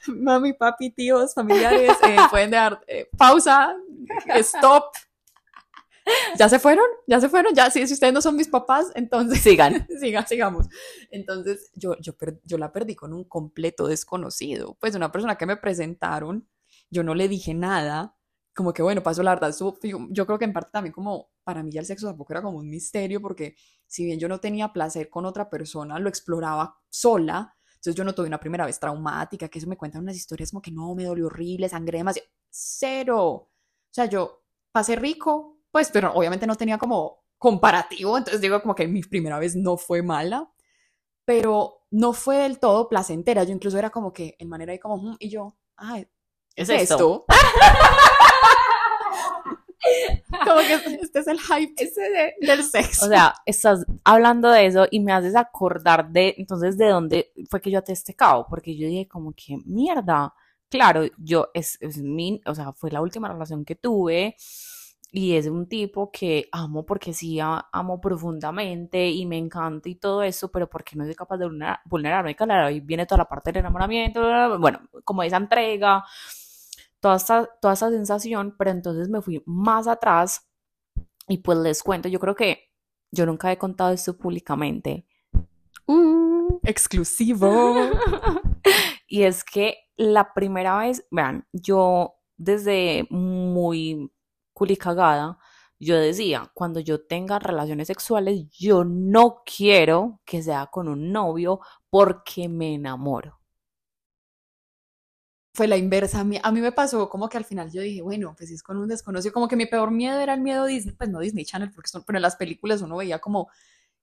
mami, 0.08 0.52
papi, 0.52 0.90
tíos, 0.90 1.32
familiares, 1.32 1.96
eh, 2.06 2.18
pueden 2.30 2.50
dejar 2.50 2.78
eh, 2.86 3.08
pausa, 3.16 3.74
stop. 4.34 4.84
¿Ya 6.36 6.50
se 6.50 6.58
fueron? 6.58 6.84
¿Ya 7.06 7.18
se 7.22 7.30
fueron? 7.30 7.54
Ya, 7.54 7.70
sí, 7.70 7.86
si 7.86 7.94
ustedes 7.94 8.12
no 8.12 8.20
son 8.20 8.36
mis 8.36 8.48
papás, 8.48 8.92
entonces 8.94 9.40
Sigan. 9.40 9.88
siga, 9.98 10.26
sigamos. 10.26 10.66
Entonces, 11.10 11.70
yo, 11.72 11.96
yo, 11.98 12.14
per- 12.14 12.38
yo 12.44 12.58
la 12.58 12.70
perdí 12.70 12.94
con 12.94 13.14
un 13.14 13.24
completo 13.24 13.86
desconocido. 13.88 14.76
Pues 14.78 14.94
una 14.94 15.10
persona 15.10 15.36
que 15.36 15.46
me 15.46 15.56
presentaron, 15.56 16.46
yo 16.90 17.02
no 17.02 17.14
le 17.14 17.28
dije 17.28 17.54
nada. 17.54 18.14
Como 18.54 18.74
que, 18.74 18.82
bueno, 18.82 19.02
pasó 19.02 19.22
la 19.22 19.34
verdad. 19.36 19.56
yo 20.10 20.26
creo 20.26 20.38
que 20.38 20.44
en 20.44 20.52
parte 20.52 20.68
también 20.70 20.92
como, 20.92 21.30
para 21.46 21.62
mí 21.62 21.70
ya 21.70 21.78
el 21.80 21.86
sexo 21.86 22.08
tampoco 22.08 22.32
era 22.32 22.42
como 22.42 22.58
un 22.58 22.68
misterio, 22.68 23.22
porque 23.22 23.54
si 23.86 24.04
bien 24.04 24.18
yo 24.18 24.26
no 24.28 24.40
tenía 24.40 24.72
placer 24.72 25.08
con 25.08 25.24
otra 25.26 25.48
persona, 25.48 25.96
lo 26.00 26.08
exploraba 26.08 26.76
sola. 26.88 27.54
Entonces 27.76 27.94
yo 27.94 28.02
no 28.02 28.16
tuve 28.16 28.26
una 28.26 28.40
primera 28.40 28.66
vez 28.66 28.80
traumática, 28.80 29.48
que 29.48 29.60
eso 29.60 29.68
me 29.68 29.76
cuentan 29.76 30.02
unas 30.02 30.16
historias 30.16 30.50
como 30.50 30.60
que 30.60 30.72
no, 30.72 30.92
me 30.96 31.04
dolió 31.04 31.26
horrible, 31.26 31.68
sangré 31.68 31.98
demasiado. 31.98 32.28
Cero. 32.50 33.20
O 33.22 33.48
sea, 33.92 34.06
yo 34.06 34.42
pasé 34.72 34.96
rico, 34.96 35.60
pues, 35.70 35.88
pero 35.92 36.12
obviamente 36.14 36.48
no 36.48 36.56
tenía 36.56 36.78
como 36.78 37.22
comparativo, 37.38 38.18
entonces 38.18 38.40
digo 38.40 38.60
como 38.60 38.74
que 38.74 38.88
mi 38.88 39.02
primera 39.02 39.38
vez 39.38 39.54
no 39.54 39.76
fue 39.76 40.02
mala, 40.02 40.52
pero 41.24 41.86
no 41.92 42.12
fue 42.12 42.38
del 42.38 42.58
todo 42.58 42.88
placentera. 42.88 43.44
Yo 43.44 43.52
incluso 43.52 43.78
era 43.78 43.90
como 43.90 44.12
que 44.12 44.34
en 44.40 44.48
manera 44.48 44.72
ahí 44.72 44.80
como, 44.80 44.96
"Mm", 44.96 45.16
y 45.20 45.30
yo, 45.30 45.56
ay, 45.76 46.08
Es 46.56 46.68
¿es 46.70 46.90
esto. 46.90 46.94
esto? 46.94 47.24
como 50.44 50.60
que 50.60 50.74
este 51.02 51.18
es 51.18 51.26
el 51.26 51.38
hype 51.40 51.90
del 52.40 52.62
sexo. 52.62 53.06
O 53.06 53.08
sea, 53.08 53.34
estás 53.44 53.84
hablando 54.04 54.50
de 54.50 54.66
eso 54.66 54.86
y 54.90 55.00
me 55.00 55.12
haces 55.12 55.36
acordar 55.36 56.10
de, 56.10 56.34
entonces, 56.38 56.76
de 56.78 56.88
dónde 56.88 57.32
fue 57.50 57.60
que 57.60 57.70
yo 57.70 57.78
até 57.78 57.92
este 57.92 58.14
cabo, 58.14 58.46
porque 58.48 58.76
yo 58.76 58.88
dije 58.88 59.08
como 59.08 59.32
que, 59.32 59.58
mierda, 59.64 60.32
claro, 60.68 61.04
yo, 61.18 61.48
es, 61.54 61.78
es 61.80 61.98
mi, 61.98 62.40
o 62.46 62.54
sea, 62.54 62.72
fue 62.72 62.90
la 62.90 63.00
última 63.00 63.28
relación 63.28 63.64
que 63.64 63.76
tuve 63.76 64.36
y 65.12 65.36
es 65.36 65.46
un 65.46 65.68
tipo 65.68 66.10
que 66.10 66.48
amo 66.52 66.84
porque 66.84 67.14
sí, 67.14 67.38
amo 67.40 68.00
profundamente 68.00 69.08
y 69.08 69.24
me 69.24 69.38
encanta 69.38 69.88
y 69.88 69.94
todo 69.94 70.22
eso, 70.22 70.50
pero 70.50 70.68
porque 70.68 70.96
no 70.96 71.04
soy 71.04 71.14
capaz 71.14 71.38
de 71.38 71.46
vulnera- 71.46 71.80
vulnerarme, 71.84 72.34
claro, 72.34 72.66
ahí 72.66 72.80
viene 72.80 73.06
toda 73.06 73.18
la 73.18 73.28
parte 73.28 73.50
del 73.52 73.60
enamoramiento, 73.60 74.58
bueno, 74.58 74.80
como 75.04 75.22
esa 75.22 75.36
entrega, 75.36 76.04
toda 77.00 77.16
esta, 77.16 77.46
toda 77.60 77.74
esa 77.74 77.90
sensación, 77.90 78.54
pero 78.58 78.70
entonces 78.70 79.08
me 79.08 79.22
fui 79.22 79.42
más 79.46 79.86
atrás 79.86 80.48
y 81.28 81.38
pues 81.38 81.58
les 81.58 81.82
cuento, 81.82 82.08
yo 82.08 82.20
creo 82.20 82.34
que 82.34 82.70
yo 83.10 83.26
nunca 83.26 83.50
he 83.50 83.58
contado 83.58 83.92
esto 83.92 84.16
públicamente. 84.16 85.06
Uh, 85.86 86.58
exclusivo. 86.64 87.74
y 89.08 89.22
es 89.22 89.44
que 89.44 89.76
la 89.96 90.32
primera 90.34 90.78
vez, 90.78 91.06
vean, 91.10 91.46
yo 91.52 92.14
desde 92.36 93.06
muy 93.10 94.12
culicagada, 94.52 95.38
yo 95.78 95.96
decía, 95.96 96.50
cuando 96.54 96.80
yo 96.80 97.06
tenga 97.06 97.38
relaciones 97.38 97.88
sexuales, 97.88 98.48
yo 98.50 98.84
no 98.84 99.42
quiero 99.44 100.20
que 100.24 100.42
sea 100.42 100.66
con 100.66 100.88
un 100.88 101.12
novio 101.12 101.60
porque 101.90 102.48
me 102.48 102.74
enamoro. 102.74 103.40
Fue 105.56 105.66
la 105.66 105.78
inversa. 105.78 106.20
A 106.20 106.24
mí, 106.24 106.38
a 106.42 106.52
mí 106.52 106.60
me 106.60 106.70
pasó 106.70 107.08
como 107.08 107.30
que 107.30 107.38
al 107.38 107.46
final 107.46 107.72
yo 107.72 107.80
dije, 107.80 108.02
bueno, 108.02 108.34
pues 108.36 108.50
es 108.50 108.62
con 108.62 108.76
un 108.76 108.88
desconocido, 108.88 109.32
como 109.32 109.48
que 109.48 109.56
mi 109.56 109.64
peor 109.64 109.90
miedo 109.90 110.20
era 110.20 110.34
el 110.34 110.42
miedo 110.42 110.66
Disney, 110.66 110.94
pues 110.94 111.08
no 111.08 111.18
Disney 111.18 111.46
Channel, 111.46 111.72
porque 111.72 111.88
son, 111.88 112.04
pero 112.04 112.18
en 112.18 112.22
las 112.22 112.36
películas 112.36 112.82
uno 112.82 112.94
veía 112.98 113.20
como 113.20 113.48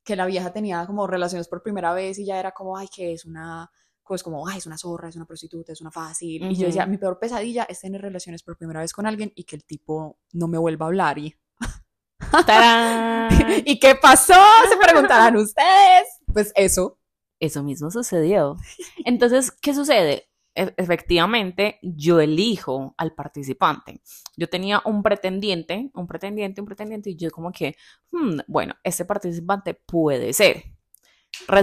que 0.04 0.16
la 0.16 0.26
vieja 0.26 0.52
tenía 0.52 0.84
como 0.88 1.06
relaciones 1.06 1.48
por 1.48 1.62
primera 1.62 1.94
vez 1.94 2.18
y 2.18 2.26
ya 2.26 2.40
era 2.40 2.54
como, 2.54 2.76
ay, 2.76 2.88
que 2.88 3.14
es 3.14 3.26
una, 3.26 3.70
pues 4.04 4.24
como, 4.24 4.48
ay, 4.48 4.58
es 4.58 4.66
una 4.66 4.80
zorra, 4.80 5.10
es 5.10 5.16
una 5.16 5.26
prostituta, 5.28 5.74
es 5.74 5.82
una 5.82 5.92
fácil. 5.92 6.44
Y 6.50 6.56
yo 6.56 6.66
decía, 6.66 6.88
mi 6.88 6.98
peor 6.98 7.20
pesadilla 7.20 7.66
es 7.70 7.82
tener 7.82 8.02
relaciones 8.02 8.42
por 8.42 8.58
primera 8.58 8.80
vez 8.80 8.92
con 8.92 9.06
alguien 9.06 9.32
y 9.36 9.44
que 9.44 9.56
el 9.56 9.64
tipo 9.64 10.18
no 10.32 10.48
me 10.48 10.58
vuelva 10.58 10.88
a 10.88 10.88
hablar. 10.88 11.20
¿Y, 11.20 11.36
¡Tarán! 12.48 13.30
¿Y 13.64 13.80
qué 13.80 13.94
pasó? 13.94 14.34
Se 14.70 14.78
preguntarán 14.78 15.38
ustedes. 15.38 16.08
Pues 16.34 16.52
eso. 16.56 16.98
Eso 17.40 17.62
mismo 17.62 17.92
sucedió. 17.92 18.58
Entonces, 19.06 19.52
¿qué 19.52 19.76
sucede? 19.76 20.32
E- 20.56 20.74
efectivamente, 20.78 21.80
yo 21.82 22.20
elijo 22.20 22.94
al 22.98 23.14
participante. 23.16 24.02
Yo 24.38 24.48
tenía 24.50 24.82
un 24.86 25.02
pretendiente, 25.04 25.90
un 25.96 26.08
pretendiente, 26.08 26.62
un 26.62 26.68
pretendiente, 26.68 27.10
y 27.12 27.16
yo 27.16 27.32
como 27.32 27.52
que, 27.52 27.76
hmm, 28.12 28.40
bueno, 28.48 28.76
este 28.84 29.06
participante 29.06 29.74
puede 29.74 30.34
ser. 30.34 30.64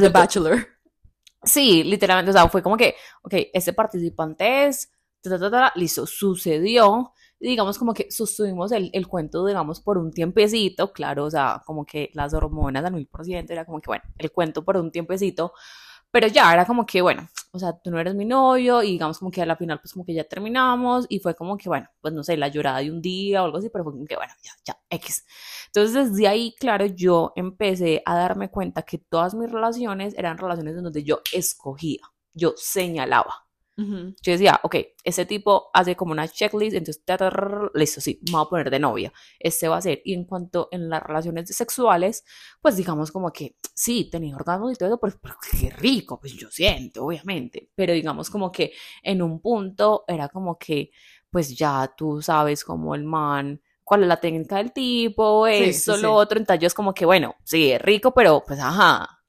The 0.00 0.10
Resultó- 0.10 0.12
Bachelor. 0.12 0.66
Sí, 1.42 1.84
literalmente, 1.84 2.30
o 2.30 2.34
sea, 2.34 2.48
fue 2.48 2.62
como 2.62 2.76
que, 2.76 2.94
ok, 3.22 3.34
este 3.54 3.72
participante 3.72 4.66
es, 4.66 4.90
ta, 5.22 5.30
ta, 5.30 5.38
ta, 5.38 5.50
ta, 5.50 5.72
listo, 5.76 6.06
sucedió, 6.06 7.12
y 7.38 7.48
digamos 7.48 7.78
como 7.78 7.94
que 7.94 8.10
sostuvimos 8.10 8.72
el, 8.72 8.90
el 8.92 9.06
cuento, 9.08 9.46
digamos, 9.46 9.80
por 9.80 9.96
un 9.98 10.10
tiempecito, 10.12 10.92
claro, 10.92 11.24
o 11.24 11.30
sea, 11.30 11.62
como 11.64 11.86
que 11.86 12.10
las 12.14 12.34
hormonas 12.34 12.84
al 12.84 12.92
mil 12.92 13.06
por 13.06 13.24
ciento, 13.24 13.54
era 13.54 13.64
como 13.64 13.80
que, 13.80 13.86
bueno, 13.88 14.04
el 14.18 14.30
cuento 14.32 14.64
por 14.64 14.76
un 14.76 14.90
tiempecito, 14.92 15.52
pero 16.10 16.26
ya 16.28 16.52
era 16.52 16.66
como 16.66 16.86
que, 16.86 17.02
bueno, 17.02 17.28
o 17.52 17.58
sea, 17.58 17.72
tú 17.78 17.90
no 17.90 17.98
eres 17.98 18.14
mi 18.14 18.24
novio, 18.24 18.82
y 18.82 18.92
digamos 18.92 19.18
como 19.18 19.30
que 19.30 19.42
a 19.42 19.46
la 19.46 19.56
final, 19.56 19.80
pues 19.80 19.92
como 19.92 20.04
que 20.04 20.14
ya 20.14 20.24
terminamos, 20.24 21.06
y 21.08 21.18
fue 21.20 21.34
como 21.34 21.56
que, 21.56 21.68
bueno, 21.68 21.88
pues 22.00 22.14
no 22.14 22.22
sé, 22.22 22.36
la 22.36 22.48
llorada 22.48 22.78
de 22.78 22.90
un 22.90 23.02
día 23.02 23.42
o 23.42 23.46
algo 23.46 23.58
así, 23.58 23.68
pero 23.70 23.84
fue 23.84 23.92
como 23.92 24.06
que, 24.06 24.16
bueno, 24.16 24.32
ya, 24.42 24.52
ya, 24.64 24.78
X. 24.90 25.24
Entonces, 25.66 26.12
desde 26.12 26.28
ahí, 26.28 26.54
claro, 26.58 26.86
yo 26.86 27.32
empecé 27.36 28.02
a 28.06 28.14
darme 28.16 28.50
cuenta 28.50 28.82
que 28.82 28.98
todas 28.98 29.34
mis 29.34 29.50
relaciones 29.50 30.14
eran 30.16 30.38
relaciones 30.38 30.76
en 30.76 30.84
donde 30.84 31.02
yo 31.04 31.20
escogía, 31.32 32.00
yo 32.34 32.54
señalaba. 32.56 33.49
Ujú. 33.80 34.14
Yo 34.22 34.32
decía, 34.32 34.60
ok, 34.62 34.76
ese 35.04 35.24
tipo 35.24 35.70
hace 35.72 35.96
como 35.96 36.12
una 36.12 36.28
checklist, 36.28 36.76
entonces, 36.76 37.02
listo, 37.74 38.00
sí, 38.00 38.20
me 38.26 38.32
voy 38.32 38.42
a 38.42 38.48
poner 38.48 38.70
de 38.70 38.78
novia. 38.78 39.12
Este 39.38 39.68
va 39.68 39.78
a 39.78 39.80
ser. 39.82 40.02
Y 40.04 40.14
en 40.14 40.24
cuanto 40.24 40.68
en 40.70 40.88
las 40.90 41.02
relaciones 41.02 41.48
sexuales, 41.56 42.24
pues 42.60 42.76
digamos 42.76 43.10
como 43.10 43.32
que 43.32 43.56
sí, 43.74 44.08
tenía 44.10 44.36
orgasmos 44.36 44.72
y 44.72 44.76
todo 44.76 44.88
eso, 44.88 45.00
pero, 45.00 45.16
pero 45.22 45.34
qué 45.50 45.70
rico, 45.70 46.20
pues 46.20 46.34
yo 46.34 46.50
siento, 46.50 47.06
obviamente. 47.06 47.70
Pero 47.74 47.92
digamos 47.92 48.28
como 48.28 48.52
que 48.52 48.72
en 49.02 49.22
un 49.22 49.40
punto 49.40 50.04
era 50.06 50.28
como 50.28 50.58
que, 50.58 50.90
pues 51.30 51.56
ya 51.56 51.92
tú 51.96 52.20
sabes 52.20 52.64
como 52.64 52.94
el 52.94 53.04
man, 53.04 53.60
cuál 53.84 54.02
es 54.02 54.08
la 54.08 54.20
técnica 54.20 54.56
del 54.56 54.72
tipo, 54.72 55.46
Sí, 55.46 55.52
eso, 55.64 55.96
sí, 55.96 56.02
lo 56.02 56.08
sí. 56.08 56.14
otro. 56.14 56.38
Entonces 56.38 56.60
yo 56.60 56.66
es 56.66 56.74
como 56.74 56.92
que, 56.92 57.06
bueno, 57.06 57.36
sí, 57.44 57.72
es 57.72 57.80
rico, 57.80 58.12
pero 58.12 58.42
pues 58.46 58.60
ajá. 58.60 59.19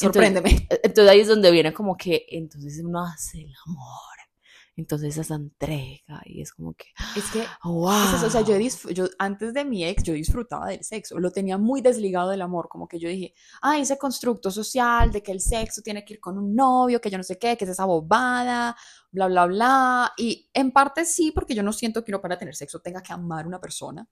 Sorpréndeme. 0.00 0.68
entonces 0.82 1.08
ahí 1.08 1.20
es 1.20 1.28
donde 1.28 1.50
viene 1.50 1.72
como 1.72 1.96
que 1.96 2.26
entonces 2.28 2.82
uno 2.84 3.04
hace 3.04 3.42
el 3.42 3.52
amor. 3.66 4.14
Entonces 4.76 5.16
esa 5.16 5.36
entrega 5.36 6.20
y 6.24 6.40
es 6.40 6.52
como 6.52 6.74
que, 6.74 6.86
Es 7.16 7.30
que 7.30 7.44
wow. 7.62 7.92
Es 8.08 8.14
eso, 8.14 8.26
o 8.26 8.30
sea, 8.30 8.40
yo, 8.40 8.58
yo 8.90 9.06
antes 9.18 9.54
de 9.54 9.64
mi 9.64 9.84
ex, 9.84 10.02
yo 10.02 10.14
disfrutaba 10.14 10.66
del 10.66 10.82
sexo, 10.82 11.18
lo 11.20 11.30
tenía 11.30 11.58
muy 11.58 11.80
desligado 11.80 12.30
del 12.30 12.42
amor, 12.42 12.68
como 12.68 12.88
que 12.88 12.98
yo 12.98 13.08
dije, 13.08 13.34
ay, 13.62 13.82
ese 13.82 13.96
constructo 13.98 14.50
social 14.50 15.12
de 15.12 15.22
que 15.22 15.30
el 15.30 15.40
sexo 15.40 15.80
tiene 15.80 16.04
que 16.04 16.14
ir 16.14 16.20
con 16.20 16.38
un 16.38 16.56
novio, 16.56 17.00
que 17.00 17.08
yo 17.08 17.18
no 17.18 17.22
sé 17.22 17.38
qué, 17.38 17.56
que 17.56 17.64
es 17.64 17.70
esa 17.70 17.84
bobada, 17.84 18.76
bla, 19.12 19.28
bla, 19.28 19.46
bla. 19.46 20.12
Y 20.16 20.50
en 20.52 20.72
parte 20.72 21.04
sí, 21.04 21.30
porque 21.30 21.54
yo 21.54 21.62
no 21.62 21.72
siento 21.72 22.02
que 22.04 22.10
uno 22.10 22.20
para 22.20 22.36
tener 22.36 22.56
sexo 22.56 22.80
tenga 22.80 23.00
que 23.00 23.12
amar 23.12 23.44
a 23.44 23.48
una 23.48 23.60
persona, 23.60 24.08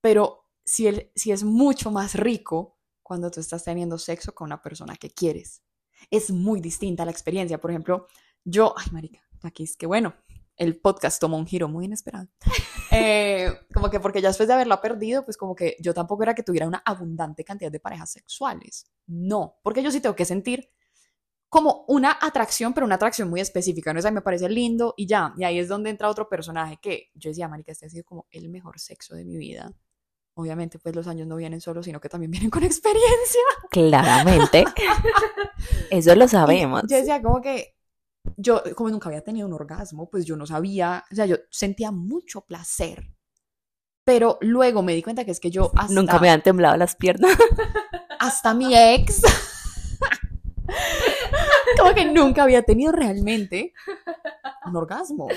pero 0.00 0.48
sí, 0.64 0.88
el, 0.88 1.12
sí 1.14 1.30
es 1.30 1.44
mucho 1.44 1.92
más 1.92 2.16
rico 2.16 2.79
cuando 3.10 3.28
tú 3.28 3.40
estás 3.40 3.64
teniendo 3.64 3.98
sexo 3.98 4.32
con 4.32 4.46
una 4.46 4.62
persona 4.62 4.94
que 4.94 5.10
quieres. 5.10 5.64
Es 6.12 6.30
muy 6.30 6.60
distinta 6.60 7.04
la 7.04 7.10
experiencia. 7.10 7.60
Por 7.60 7.72
ejemplo, 7.72 8.06
yo, 8.44 8.72
ay, 8.78 8.86
marica, 8.92 9.20
aquí 9.42 9.64
es 9.64 9.76
que 9.76 9.84
bueno, 9.84 10.14
el 10.54 10.80
podcast 10.80 11.20
tomó 11.20 11.36
un 11.36 11.44
giro 11.44 11.68
muy 11.68 11.86
inesperado. 11.86 12.28
Eh, 12.92 13.52
como 13.72 13.88
que 13.88 14.00
porque 14.00 14.20
ya 14.20 14.28
después 14.28 14.48
de 14.48 14.54
haberla 14.54 14.80
perdido, 14.80 15.24
pues 15.24 15.36
como 15.36 15.54
que 15.54 15.76
yo 15.78 15.94
tampoco 15.94 16.24
era 16.24 16.34
que 16.34 16.42
tuviera 16.42 16.66
una 16.66 16.82
abundante 16.84 17.44
cantidad 17.44 17.70
de 17.70 17.78
parejas 17.78 18.10
sexuales. 18.10 18.90
No, 19.06 19.60
porque 19.62 19.80
yo 19.80 19.92
sí 19.92 20.00
tengo 20.00 20.16
que 20.16 20.24
sentir 20.24 20.68
como 21.48 21.84
una 21.86 22.18
atracción, 22.20 22.74
pero 22.74 22.84
una 22.84 22.96
atracción 22.96 23.30
muy 23.30 23.40
específica, 23.40 23.92
¿no? 23.92 24.00
O 24.00 24.02
sea, 24.02 24.10
me 24.10 24.22
parece 24.22 24.48
lindo 24.48 24.94
y 24.96 25.06
ya. 25.06 25.34
Y 25.36 25.44
ahí 25.44 25.60
es 25.60 25.68
donde 25.68 25.90
entra 25.90 26.08
otro 26.08 26.28
personaje 26.28 26.78
que 26.82 27.12
yo 27.14 27.30
decía, 27.30 27.46
marica, 27.46 27.70
este 27.70 27.86
ha 27.86 27.90
sido 27.90 28.04
como 28.04 28.26
el 28.32 28.48
mejor 28.48 28.80
sexo 28.80 29.14
de 29.14 29.24
mi 29.24 29.36
vida. 29.36 29.72
Obviamente, 30.40 30.78
pues 30.78 30.94
los 30.94 31.06
años 31.06 31.26
no 31.26 31.36
vienen 31.36 31.60
solos, 31.60 31.84
sino 31.84 32.00
que 32.00 32.08
también 32.08 32.30
vienen 32.32 32.50
con 32.50 32.64
experiencia. 32.64 33.42
Claramente. 33.70 34.64
Eso 35.90 36.14
lo 36.14 36.24
Y 36.24 36.28
sabemos. 36.28 36.82
Yo 36.88 36.96
decía 36.96 37.20
como 37.22 37.40
que 37.40 37.74
yo, 38.36 38.62
como 38.74 38.90
nunca 38.90 39.08
había 39.08 39.22
tenido 39.22 39.46
un 39.46 39.54
orgasmo, 39.54 40.08
pues 40.10 40.24
yo 40.24 40.36
no 40.36 40.46
sabía, 40.46 41.04
o 41.10 41.14
sea, 41.14 41.26
yo 41.26 41.36
sentía 41.50 41.90
mucho 41.90 42.42
placer. 42.42 43.10
Pero 44.04 44.38
luego 44.40 44.82
me 44.82 44.94
di 44.94 45.02
cuenta 45.02 45.24
que 45.24 45.30
es 45.30 45.40
que 45.40 45.50
yo 45.50 45.70
hasta, 45.76 45.92
Nunca 45.92 46.18
me 46.18 46.30
han 46.30 46.42
temblado 46.42 46.76
las 46.76 46.96
piernas. 46.96 47.36
hasta 48.18 48.54
mi 48.54 48.74
ex, 48.74 49.22
como 51.78 51.94
que 51.94 52.04
nunca 52.06 52.42
había 52.42 52.62
tenido 52.62 52.92
realmente 52.92 53.72
un 54.66 54.76
orgasmo. 54.76 55.28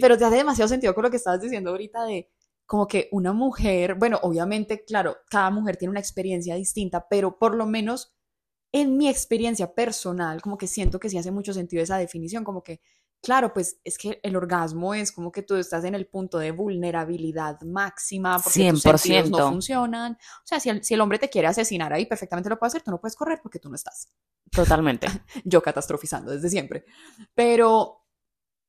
Pero 0.00 0.18
te 0.18 0.24
hace 0.24 0.36
demasiado 0.36 0.68
sentido 0.68 0.94
con 0.94 1.04
lo 1.04 1.10
que 1.10 1.16
estabas 1.16 1.40
diciendo 1.40 1.70
ahorita 1.70 2.04
de 2.04 2.30
como 2.68 2.86
que 2.86 3.08
una 3.12 3.32
mujer, 3.32 3.94
bueno, 3.94 4.20
obviamente, 4.22 4.84
claro, 4.84 5.16
cada 5.30 5.50
mujer 5.50 5.78
tiene 5.78 5.90
una 5.90 6.00
experiencia 6.00 6.54
distinta, 6.54 7.08
pero 7.08 7.38
por 7.38 7.54
lo 7.54 7.64
menos 7.64 8.14
en 8.72 8.98
mi 8.98 9.08
experiencia 9.08 9.72
personal, 9.74 10.42
como 10.42 10.58
que 10.58 10.66
siento 10.66 11.00
que 11.00 11.08
sí 11.08 11.16
hace 11.16 11.30
mucho 11.30 11.54
sentido 11.54 11.82
esa 11.82 11.96
definición, 11.96 12.44
como 12.44 12.62
que, 12.62 12.82
claro, 13.22 13.54
pues 13.54 13.80
es 13.84 13.96
que 13.96 14.20
el 14.22 14.36
orgasmo 14.36 14.92
es 14.92 15.12
como 15.12 15.32
que 15.32 15.42
tú 15.42 15.54
estás 15.54 15.82
en 15.84 15.94
el 15.94 16.08
punto 16.08 16.36
de 16.36 16.50
vulnerabilidad 16.50 17.58
máxima, 17.62 18.38
porque 18.38 18.70
tus 18.70 18.82
sentidos 18.82 19.30
no 19.30 19.48
funcionan. 19.48 20.12
O 20.12 20.46
sea, 20.46 20.60
si 20.60 20.68
el, 20.68 20.84
si 20.84 20.92
el 20.92 21.00
hombre 21.00 21.18
te 21.18 21.30
quiere 21.30 21.48
asesinar 21.48 21.94
ahí, 21.94 22.04
perfectamente 22.04 22.50
lo 22.50 22.58
puede 22.58 22.68
hacer, 22.68 22.82
tú 22.82 22.90
no 22.90 23.00
puedes 23.00 23.16
correr 23.16 23.40
porque 23.42 23.58
tú 23.58 23.70
no 23.70 23.76
estás. 23.76 24.12
Totalmente. 24.52 25.06
Yo 25.44 25.62
catastrofizando 25.62 26.32
desde 26.32 26.50
siempre. 26.50 26.84
Pero 27.34 28.04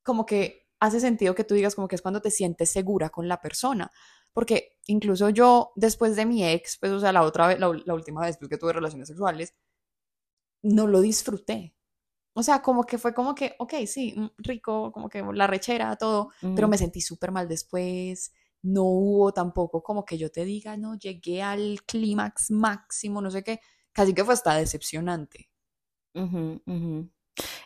como 0.04 0.26
que 0.26 0.69
hace 0.80 1.00
sentido 1.00 1.36
que 1.36 1.44
tú 1.44 1.56
digas 1.56 1.76
como 1.76 1.88
que 1.88 1.96
es 1.96 2.02
cuando 2.02 2.22
te 2.22 2.32
sientes 2.32 2.72
segura 2.72 3.10
con 3.10 3.28
la 3.28 3.42
persona. 3.42 3.92
Porque 4.34 4.78
incluso 4.88 5.30
yo, 5.30 5.72
después 5.76 6.16
de 6.16 6.26
mi 6.26 6.46
ex, 6.46 6.78
pues, 6.80 6.92
o 6.92 7.00
sea, 7.00 7.12
la 7.12 7.24
otra 7.24 7.48
vez, 7.48 7.60
la, 7.60 7.72
la 7.86 7.94
última 7.94 8.22
vez 8.22 8.38
pues, 8.38 8.50
que 8.50 8.58
tuve 8.58 8.74
relaciones 8.74 9.08
sexuales, 9.08 9.54
no 10.62 10.88
lo 10.88 11.02
disfruté. 11.02 11.76
O 12.34 12.44
sea, 12.44 12.62
como 12.62 12.86
que 12.86 12.98
fue 12.98 13.14
como 13.14 13.36
que, 13.36 13.56
ok, 13.60 13.74
sí, 13.86 14.14
mm, 14.16 14.30
rico, 14.38 14.92
como 14.92 15.10
que 15.10 15.22
la 15.34 15.48
rechera, 15.48 15.96
todo, 15.98 16.30
pero 16.56 16.68
me 16.68 16.78
sentí 16.78 17.02
súper 17.02 17.32
mal 17.32 17.48
después. 17.48 18.34
No 18.62 18.84
hubo 18.84 19.34
tampoco 19.34 19.82
como 19.84 20.06
que 20.06 20.18
yo 20.18 20.32
te 20.32 20.46
diga, 20.46 20.78
no, 20.78 20.96
llegué 20.96 21.42
al 21.42 21.82
clímax 21.86 22.52
máximo, 22.52 23.22
no 23.22 23.32
sé 23.32 23.44
qué. 23.44 23.60
Casi 23.92 24.14
que 24.14 24.24
fue 24.24 24.34
hasta 24.34 24.56
decepcionante. 24.56 25.50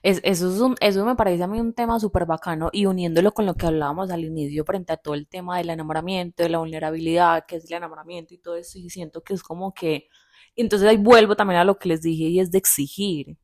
Es, 0.03 0.19
eso, 0.23 0.53
es 0.53 0.59
un, 0.59 0.75
eso 0.81 1.05
me 1.05 1.15
parece 1.15 1.43
a 1.43 1.47
mí 1.47 1.61
un 1.61 1.73
tema 1.73 1.97
súper 1.99 2.25
bacano 2.25 2.69
y 2.73 2.85
uniéndolo 2.85 3.33
con 3.33 3.45
lo 3.45 3.55
que 3.55 3.65
hablábamos 3.67 4.11
al 4.11 4.25
inicio 4.25 4.65
frente 4.65 4.91
a 4.93 4.97
todo 4.97 5.13
el 5.13 5.27
tema 5.27 5.57
del 5.57 5.69
enamoramiento, 5.69 6.43
de 6.43 6.49
la 6.49 6.57
vulnerabilidad, 6.59 7.45
que 7.47 7.55
es 7.55 7.65
el 7.71 7.77
enamoramiento 7.77 8.33
y 8.33 8.37
todo 8.37 8.57
eso, 8.57 8.77
y 8.79 8.89
siento 8.89 9.23
que 9.23 9.33
es 9.33 9.41
como 9.43 9.73
que 9.73 10.09
entonces 10.57 10.89
ahí 10.89 10.97
vuelvo 10.97 11.35
también 11.37 11.59
a 11.61 11.63
lo 11.63 11.79
que 11.79 11.89
les 11.89 12.01
dije 12.01 12.25
y 12.25 12.39
es 12.41 12.51
de 12.51 12.57
exigir. 12.57 13.37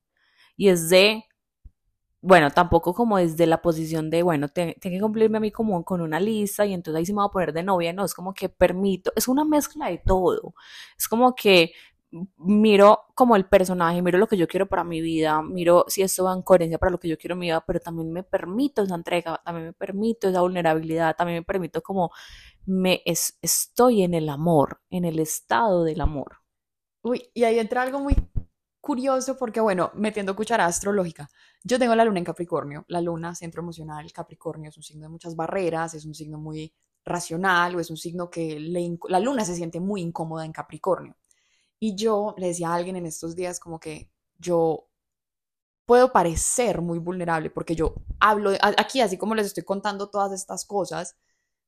Y 0.57 0.69
es 0.69 0.89
de, 0.89 1.25
bueno, 2.21 2.51
tampoco 2.51 2.93
como 2.93 3.17
desde 3.17 3.47
la 3.47 3.61
posición 3.61 4.09
de, 4.09 4.23
bueno, 4.23 4.49
tengo 4.49 4.73
que 4.81 4.99
cumplirme 4.99 5.37
a 5.37 5.41
mí 5.41 5.51
como 5.51 5.85
con 5.85 6.01
una 6.01 6.19
lista 6.19 6.65
y 6.65 6.73
entonces 6.73 6.99
ahí 6.99 7.05
sí 7.05 7.13
me 7.13 7.17
voy 7.21 7.27
a 7.29 7.31
poner 7.31 7.53
de 7.53 7.63
novia. 7.63 7.93
No, 7.93 8.05
es 8.05 8.13
como 8.13 8.33
que 8.33 8.49
permito, 8.49 9.11
es 9.15 9.27
una 9.29 9.45
mezcla 9.45 9.87
de 9.89 9.99
todo. 9.99 10.53
Es 10.97 11.07
como 11.07 11.35
que 11.35 11.71
miro 12.37 13.05
como 13.15 13.35
el 13.35 13.45
personaje, 13.45 14.01
miro 14.01 14.17
lo 14.17 14.27
que 14.27 14.37
yo 14.37 14.47
quiero 14.47 14.67
para 14.67 14.83
mi 14.83 15.01
vida, 15.01 15.41
miro 15.41 15.85
si 15.87 16.01
esto 16.01 16.23
va 16.23 16.33
en 16.33 16.41
coherencia 16.41 16.77
para 16.77 16.91
lo 16.91 16.99
que 16.99 17.07
yo 17.07 17.17
quiero 17.17 17.35
mi 17.35 17.47
vida, 17.47 17.63
pero 17.65 17.79
también 17.79 18.11
me 18.11 18.23
permito 18.23 18.81
esa 18.81 18.95
entrega, 18.95 19.39
también 19.43 19.67
me 19.67 19.73
permito 19.73 20.29
esa 20.29 20.41
vulnerabilidad, 20.41 21.15
también 21.15 21.39
me 21.39 21.45
permito 21.45 21.81
como 21.81 22.11
me 22.65 23.01
estoy 23.05 24.03
en 24.03 24.13
el 24.13 24.29
amor, 24.29 24.81
en 24.89 25.05
el 25.05 25.19
estado 25.19 25.83
del 25.83 26.01
amor. 26.01 26.37
Uy, 27.01 27.29
y 27.33 27.43
ahí 27.43 27.59
entra 27.59 27.81
algo 27.83 27.99
muy 27.99 28.15
curioso 28.81 29.37
porque, 29.37 29.59
bueno, 29.61 29.91
metiendo 29.95 30.35
cuchara 30.35 30.65
astrológica, 30.65 31.29
yo 31.63 31.77
tengo 31.77 31.95
la 31.95 32.05
luna 32.05 32.19
en 32.19 32.25
Capricornio, 32.25 32.85
la 32.87 33.01
luna, 33.01 33.35
centro 33.35 33.61
emocional, 33.61 34.11
Capricornio 34.11 34.69
es 34.69 34.77
un 34.77 34.83
signo 34.83 35.03
de 35.03 35.09
muchas 35.09 35.35
barreras, 35.35 35.93
es 35.93 36.05
un 36.05 36.13
signo 36.13 36.39
muy 36.39 36.73
racional 37.05 37.75
o 37.75 37.79
es 37.79 37.89
un 37.89 37.97
signo 37.97 38.29
que 38.29 38.59
la 39.07 39.19
luna 39.19 39.45
se 39.45 39.55
siente 39.55 39.79
muy 39.79 40.01
incómoda 40.01 40.45
en 40.45 40.51
Capricornio. 40.51 41.15
Y 41.79 41.95
yo 41.95 42.35
le 42.37 42.47
decía 42.47 42.69
a 42.69 42.75
alguien 42.75 42.95
en 42.95 43.05
estos 43.05 43.35
días 43.35 43.59
como 43.59 43.79
que 43.79 44.11
yo 44.37 44.89
puedo 45.85 46.11
parecer 46.11 46.81
muy 46.81 46.99
vulnerable 46.99 47.49
porque 47.49 47.75
yo 47.75 47.95
hablo 48.19 48.51
aquí, 48.77 49.01
así 49.01 49.17
como 49.17 49.33
les 49.33 49.47
estoy 49.47 49.63
contando 49.63 50.09
todas 50.09 50.31
estas 50.33 50.65
cosas, 50.65 51.17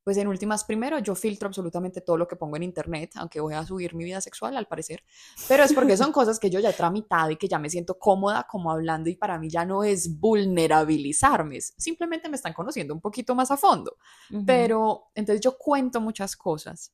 pues 0.03 0.17
en 0.17 0.27
últimas, 0.27 0.63
primero, 0.63 0.99
yo 0.99 1.15
filtro 1.15 1.47
absolutamente 1.47 2.01
todo 2.01 2.17
lo 2.17 2.27
que 2.27 2.35
pongo 2.35 2.55
en 2.55 2.63
internet, 2.63 3.11
aunque 3.15 3.39
voy 3.39 3.53
a 3.53 3.65
subir 3.65 3.93
mi 3.93 4.03
vida 4.03 4.19
sexual 4.19 4.57
al 4.57 4.67
parecer, 4.67 5.03
pero 5.47 5.63
es 5.63 5.73
porque 5.73 5.95
son 5.95 6.11
cosas 6.11 6.39
que 6.39 6.49
yo 6.49 6.59
ya 6.59 6.71
he 6.71 6.73
tramitado 6.73 7.31
y 7.31 7.37
que 7.37 7.47
ya 7.47 7.59
me 7.59 7.69
siento 7.69 7.99
cómoda 7.99 8.47
como 8.49 8.71
hablando 8.71 9.09
y 9.09 9.15
para 9.15 9.37
mí 9.37 9.49
ya 9.49 9.63
no 9.63 9.83
es 9.83 10.19
vulnerabilizarme, 10.19 11.61
simplemente 11.61 12.29
me 12.29 12.35
están 12.35 12.53
conociendo 12.53 12.93
un 12.93 13.01
poquito 13.01 13.35
más 13.35 13.51
a 13.51 13.57
fondo. 13.57 13.97
Pero 14.45 15.11
entonces 15.13 15.41
yo 15.41 15.57
cuento 15.57 16.01
muchas 16.01 16.35
cosas. 16.35 16.93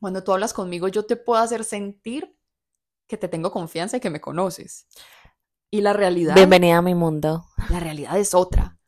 Cuando 0.00 0.22
tú 0.22 0.32
hablas 0.32 0.52
conmigo, 0.52 0.88
yo 0.88 1.06
te 1.06 1.16
puedo 1.16 1.40
hacer 1.40 1.64
sentir 1.64 2.36
que 3.06 3.16
te 3.16 3.28
tengo 3.28 3.50
confianza 3.52 3.96
y 3.96 4.00
que 4.00 4.10
me 4.10 4.20
conoces. 4.20 4.86
Y 5.70 5.80
la 5.80 5.92
realidad... 5.92 6.34
Bienvenida 6.34 6.78
a 6.78 6.82
mi 6.82 6.94
mundo. 6.94 7.46
La 7.70 7.80
realidad 7.80 8.18
es 8.18 8.34
otra. 8.34 8.78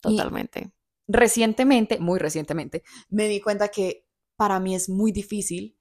Totalmente 0.00 0.72
recientemente, 1.10 1.98
muy 1.98 2.18
recientemente, 2.18 2.84
me 3.08 3.26
di 3.26 3.40
cuenta 3.40 3.68
que 3.68 4.06
para 4.36 4.60
mí 4.60 4.74
es 4.74 4.88
muy 4.88 5.12
difícil, 5.12 5.76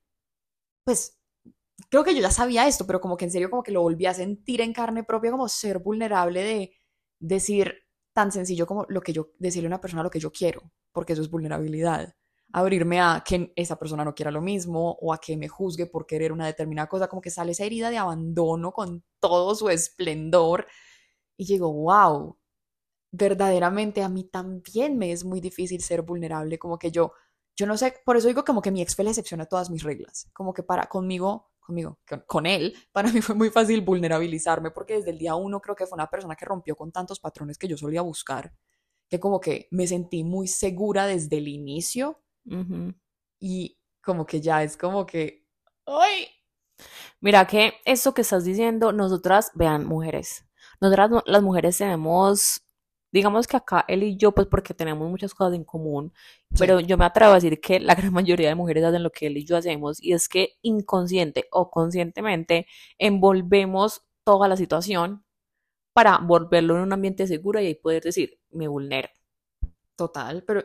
pues 0.83 1.19
creo 1.89 2.03
que 2.03 2.15
yo 2.15 2.21
ya 2.21 2.31
sabía 2.31 2.67
esto, 2.67 2.85
pero 2.87 2.99
como 2.99 3.15
que 3.15 3.25
en 3.25 3.31
serio 3.31 3.49
como 3.49 3.63
que 3.63 3.71
lo 3.71 3.81
volví 3.81 4.05
a 4.07 4.13
sentir 4.13 4.61
en 4.61 4.73
carne 4.73 5.03
propia, 5.03 5.31
como 5.31 5.47
ser 5.47 5.79
vulnerable 5.79 6.43
de 6.43 6.71
decir 7.19 7.75
tan 8.13 8.31
sencillo 8.31 8.65
como 8.65 8.85
lo 8.89 9.01
que 9.01 9.13
yo, 9.13 9.29
decirle 9.37 9.67
a 9.67 9.69
una 9.69 9.81
persona 9.81 10.03
lo 10.03 10.09
que 10.09 10.19
yo 10.19 10.31
quiero, 10.31 10.71
porque 10.91 11.13
eso 11.13 11.21
es 11.21 11.29
vulnerabilidad. 11.29 12.15
Abrirme 12.51 12.99
a 12.99 13.23
que 13.25 13.53
esa 13.55 13.77
persona 13.77 14.03
no 14.03 14.15
quiera 14.15 14.31
lo 14.31 14.41
mismo 14.41 14.97
o 15.01 15.13
a 15.13 15.19
que 15.19 15.37
me 15.37 15.47
juzgue 15.47 15.85
por 15.85 16.05
querer 16.05 16.31
una 16.31 16.47
determinada 16.47 16.89
cosa, 16.89 17.07
como 17.07 17.21
que 17.21 17.29
sale 17.29 17.51
esa 17.51 17.63
herida 17.63 17.89
de 17.89 17.97
abandono 17.97 18.71
con 18.71 19.03
todo 19.19 19.53
su 19.55 19.69
esplendor. 19.69 20.65
Y 21.37 21.45
digo, 21.45 21.71
wow, 21.71 22.39
verdaderamente 23.11 24.03
a 24.03 24.09
mí 24.09 24.25
también 24.25 24.97
me 24.97 25.11
es 25.11 25.23
muy 25.23 25.41
difícil 25.41 25.81
ser 25.81 26.01
vulnerable, 26.01 26.59
como 26.59 26.77
que 26.77 26.91
yo, 26.91 27.13
yo 27.55 27.65
no 27.65 27.77
sé, 27.77 27.95
por 28.05 28.17
eso 28.17 28.27
digo 28.27 28.43
como 28.45 28.61
que 28.61 28.71
mi 28.71 28.81
ex 28.81 28.95
fue 28.95 29.03
la 29.03 29.11
excepción 29.11 29.41
a 29.41 29.45
todas 29.45 29.69
mis 29.69 29.83
reglas, 29.83 30.29
como 30.33 30.53
que 30.53 30.63
para 30.63 30.87
conmigo, 30.87 31.51
conmigo, 31.59 31.99
con, 32.27 32.45
él, 32.45 32.75
para 32.91 33.11
mí 33.11 33.21
fue 33.21 33.35
muy 33.35 33.49
fácil 33.49 33.81
vulnerabilizarme 33.81 34.71
porque 34.71 34.95
desde 34.95 35.11
el 35.11 35.17
día 35.17 35.35
uno 35.35 35.59
creo 35.59 35.75
que 35.75 35.87
fue 35.87 35.95
una 35.95 36.09
persona 36.09 36.35
que 36.35 36.45
rompió 36.45 36.75
con 36.75 36.91
tantos 36.91 37.19
patrones 37.19 37.57
que 37.57 37.67
yo 37.67 37.77
solía 37.77 38.01
buscar, 38.01 38.53
que 39.07 39.19
como 39.19 39.39
que 39.39 39.67
me 39.71 39.87
sentí 39.87 40.23
muy 40.23 40.47
segura 40.47 41.07
desde 41.07 41.37
el 41.37 41.47
inicio 41.47 42.21
y 43.39 43.77
como 44.01 44.25
que 44.25 44.41
ya 44.41 44.63
es 44.63 44.77
como 44.77 45.05
que, 45.05 45.45
¡ay! 45.85 46.27
Mira 47.21 47.45
que 47.47 47.73
eso 47.85 48.13
que 48.13 48.21
estás 48.21 48.45
diciendo, 48.45 48.91
nosotras, 48.93 49.51
vean, 49.55 49.85
mujeres, 49.85 50.45
nosotras 50.81 51.23
las 51.25 51.43
mujeres 51.43 51.77
tenemos 51.77 52.61
digamos 53.11 53.47
que 53.47 53.57
acá 53.57 53.85
él 53.87 54.03
y 54.03 54.17
yo, 54.17 54.33
pues 54.33 54.47
porque 54.47 54.73
tenemos 54.73 55.09
muchas 55.09 55.33
cosas 55.33 55.55
en 55.55 55.63
común, 55.63 56.13
pero 56.57 56.79
yo 56.79 56.97
me 56.97 57.05
atrevo 57.05 57.31
a 57.31 57.35
decir 57.35 57.59
que 57.61 57.79
la 57.79 57.95
gran 57.95 58.13
mayoría 58.13 58.49
de 58.49 58.55
mujeres 58.55 58.83
hacen 58.83 59.03
lo 59.03 59.11
que 59.11 59.27
él 59.27 59.37
y 59.37 59.45
yo 59.45 59.57
hacemos, 59.57 60.01
y 60.01 60.13
es 60.13 60.29
que 60.29 60.57
inconsciente 60.61 61.47
o 61.51 61.69
conscientemente 61.71 62.67
envolvemos 62.97 64.03
toda 64.23 64.47
la 64.47 64.57
situación 64.57 65.23
para 65.93 66.19
volverlo 66.19 66.75
en 66.77 66.83
un 66.83 66.93
ambiente 66.93 67.27
seguro 67.27 67.59
y 67.61 67.67
ahí 67.67 67.75
poder 67.75 68.03
decir, 68.03 68.39
me 68.51 68.67
vulnero. 68.67 69.09
Total, 69.95 70.43
pero 70.45 70.63